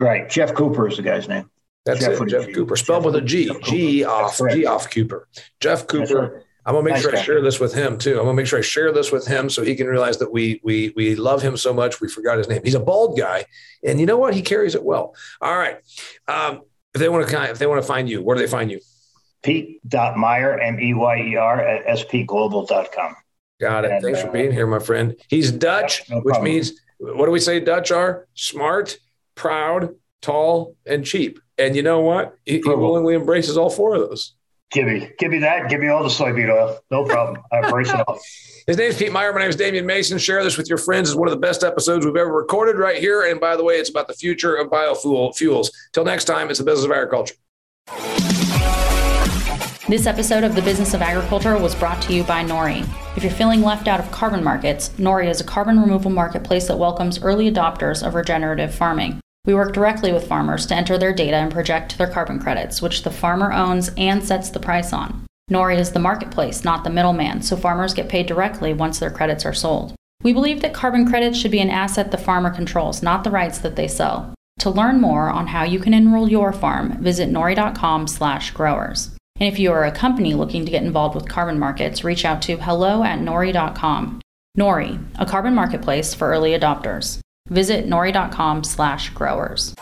Right. 0.00 0.28
Geoff 0.28 0.54
Cooper 0.54 0.88
is 0.88 0.96
the 0.96 1.02
guy's 1.02 1.28
name. 1.28 1.50
That's 1.84 2.00
Jeff 2.00 2.20
it. 2.20 2.28
Jeff 2.28 2.46
G. 2.46 2.52
Cooper, 2.52 2.76
spelled 2.76 3.04
with 3.04 3.16
a 3.16 3.22
G. 3.22 3.50
G 3.62 4.04
off. 4.04 4.38
G 4.50 4.66
off 4.66 4.90
Cooper. 4.90 5.26
Geoff 5.60 5.86
Cooper 5.86 6.44
I'm 6.68 6.74
gonna 6.74 6.84
make 6.84 6.94
nice 6.94 7.02
sure 7.02 7.12
guy. 7.12 7.20
I 7.20 7.22
share 7.22 7.40
this 7.40 7.58
with 7.58 7.72
him 7.72 7.96
too. 7.96 8.18
I'm 8.18 8.26
gonna 8.26 8.34
make 8.34 8.46
sure 8.46 8.58
I 8.58 8.62
share 8.62 8.92
this 8.92 9.10
with 9.10 9.26
him 9.26 9.48
so 9.48 9.64
he 9.64 9.74
can 9.74 9.86
realize 9.86 10.18
that 10.18 10.30
we 10.30 10.60
we 10.62 10.92
we 10.94 11.14
love 11.14 11.40
him 11.40 11.56
so 11.56 11.72
much 11.72 11.98
we 12.02 12.08
forgot 12.08 12.36
his 12.36 12.46
name. 12.46 12.60
He's 12.62 12.74
a 12.74 12.80
bald 12.80 13.16
guy, 13.16 13.46
and 13.82 13.98
you 13.98 14.04
know 14.04 14.18
what? 14.18 14.34
He 14.34 14.42
carries 14.42 14.74
it 14.74 14.84
well. 14.84 15.14
All 15.40 15.56
right. 15.56 15.78
Um, 16.26 16.60
if 16.92 17.00
they 17.00 17.08
want 17.08 17.26
to 17.26 17.42
if 17.44 17.58
they 17.58 17.66
want 17.66 17.80
to 17.80 17.88
find 17.88 18.06
you, 18.06 18.22
where 18.22 18.36
do 18.36 18.42
they 18.42 18.50
find 18.50 18.70
you? 18.70 18.80
Pete.meyer, 19.42 20.58
M 20.58 20.80
E 20.80 20.94
Y 20.94 21.16
E 21.30 21.36
R, 21.36 21.60
at 21.60 21.98
spglobal.com. 21.98 23.16
Got 23.60 23.84
it. 23.84 23.90
And, 23.90 24.02
Thanks 24.02 24.20
uh, 24.20 24.26
for 24.26 24.32
being 24.32 24.52
here, 24.52 24.66
my 24.66 24.78
friend. 24.78 25.16
He's 25.28 25.50
Dutch, 25.50 26.08
no 26.10 26.20
which 26.20 26.40
means 26.40 26.72
what 26.98 27.26
do 27.26 27.30
we 27.30 27.40
say 27.40 27.60
Dutch 27.60 27.90
are? 27.90 28.26
Smart, 28.34 28.98
proud, 29.34 29.94
tall, 30.20 30.76
and 30.86 31.04
cheap. 31.04 31.40
And 31.56 31.74
you 31.74 31.82
know 31.82 32.00
what? 32.00 32.36
He, 32.44 32.54
he 32.54 32.68
willingly 32.68 33.14
embraces 33.14 33.56
all 33.56 33.70
four 33.70 33.94
of 33.94 34.08
those. 34.08 34.34
Give 34.70 34.86
me, 34.86 35.10
give 35.18 35.30
me 35.30 35.38
that. 35.38 35.70
Give 35.70 35.80
me 35.80 35.88
all 35.88 36.02
the 36.02 36.10
soybean 36.10 36.50
oil. 36.50 36.78
No 36.90 37.04
problem. 37.04 37.42
I 37.50 37.60
embrace 37.64 37.88
it 37.88 38.00
all. 38.06 38.18
His 38.66 38.76
name 38.76 38.90
is 38.90 38.98
Pete 38.98 39.10
Meyer. 39.10 39.32
My 39.32 39.40
name 39.40 39.48
is 39.48 39.56
Damian 39.56 39.86
Mason. 39.86 40.18
Share 40.18 40.44
this 40.44 40.58
with 40.58 40.68
your 40.68 40.76
friends. 40.76 41.08
It's 41.08 41.16
one 41.16 41.26
of 41.26 41.32
the 41.32 41.40
best 41.40 41.64
episodes 41.64 42.04
we've 42.04 42.16
ever 42.16 42.30
recorded 42.30 42.76
right 42.76 42.98
here. 42.98 43.22
And 43.22 43.40
by 43.40 43.56
the 43.56 43.64
way, 43.64 43.76
it's 43.76 43.88
about 43.88 44.08
the 44.08 44.14
future 44.14 44.56
of 44.56 44.68
biofuel 44.68 45.34
fuels. 45.34 45.72
Till 45.94 46.04
next 46.04 46.26
time, 46.26 46.50
it's 46.50 46.58
the 46.58 46.66
business 46.66 46.84
of 46.84 46.92
agriculture. 46.92 47.34
This 49.88 50.06
episode 50.06 50.44
of 50.44 50.54
The 50.54 50.60
Business 50.60 50.92
of 50.92 51.00
Agriculture 51.00 51.56
was 51.56 51.74
brought 51.74 52.02
to 52.02 52.12
you 52.12 52.22
by 52.22 52.44
Nori. 52.44 52.86
If 53.16 53.22
you're 53.22 53.32
feeling 53.32 53.62
left 53.62 53.88
out 53.88 54.00
of 54.00 54.12
carbon 54.12 54.44
markets, 54.44 54.90
Nori 54.98 55.30
is 55.30 55.40
a 55.40 55.44
carbon 55.44 55.80
removal 55.80 56.10
marketplace 56.10 56.68
that 56.68 56.78
welcomes 56.78 57.22
early 57.22 57.50
adopters 57.50 58.06
of 58.06 58.14
regenerative 58.14 58.74
farming. 58.74 59.18
We 59.46 59.54
work 59.54 59.72
directly 59.72 60.12
with 60.12 60.28
farmers 60.28 60.66
to 60.66 60.74
enter 60.74 60.98
their 60.98 61.14
data 61.14 61.36
and 61.36 61.50
project 61.50 61.96
their 61.96 62.06
carbon 62.06 62.38
credits, 62.38 62.82
which 62.82 63.02
the 63.02 63.10
farmer 63.10 63.50
owns 63.50 63.90
and 63.96 64.22
sets 64.22 64.50
the 64.50 64.60
price 64.60 64.92
on. 64.92 65.24
Nori 65.50 65.78
is 65.78 65.92
the 65.92 66.00
marketplace, 66.00 66.64
not 66.64 66.84
the 66.84 66.90
middleman, 66.90 67.40
so 67.40 67.56
farmers 67.56 67.94
get 67.94 68.10
paid 68.10 68.26
directly 68.26 68.74
once 68.74 68.98
their 68.98 69.10
credits 69.10 69.46
are 69.46 69.54
sold. 69.54 69.94
We 70.22 70.34
believe 70.34 70.60
that 70.60 70.74
carbon 70.74 71.08
credits 71.08 71.38
should 71.38 71.50
be 71.50 71.60
an 71.60 71.70
asset 71.70 72.10
the 72.10 72.18
farmer 72.18 72.50
controls, 72.50 73.02
not 73.02 73.24
the 73.24 73.30
rights 73.30 73.56
that 73.60 73.76
they 73.76 73.88
sell. 73.88 74.34
To 74.58 74.68
learn 74.68 75.00
more 75.00 75.30
on 75.30 75.46
how 75.46 75.64
you 75.64 75.78
can 75.78 75.94
enroll 75.94 76.28
your 76.28 76.52
farm, 76.52 77.02
visit 77.02 77.30
nori.com/growers. 77.30 79.12
And 79.40 79.52
if 79.52 79.58
you 79.58 79.72
are 79.72 79.84
a 79.84 79.92
company 79.92 80.34
looking 80.34 80.64
to 80.64 80.70
get 80.70 80.82
involved 80.82 81.14
with 81.14 81.28
carbon 81.28 81.58
markets, 81.58 82.04
reach 82.04 82.24
out 82.24 82.42
to 82.42 82.56
hello 82.56 83.04
at 83.04 83.20
nori.com. 83.20 84.20
Nori, 84.58 85.04
a 85.18 85.26
carbon 85.26 85.54
marketplace 85.54 86.14
for 86.14 86.28
early 86.28 86.50
adopters. 86.50 87.20
Visit 87.48 87.86
nori.com 87.86 88.64
slash 88.64 89.10
growers. 89.10 89.74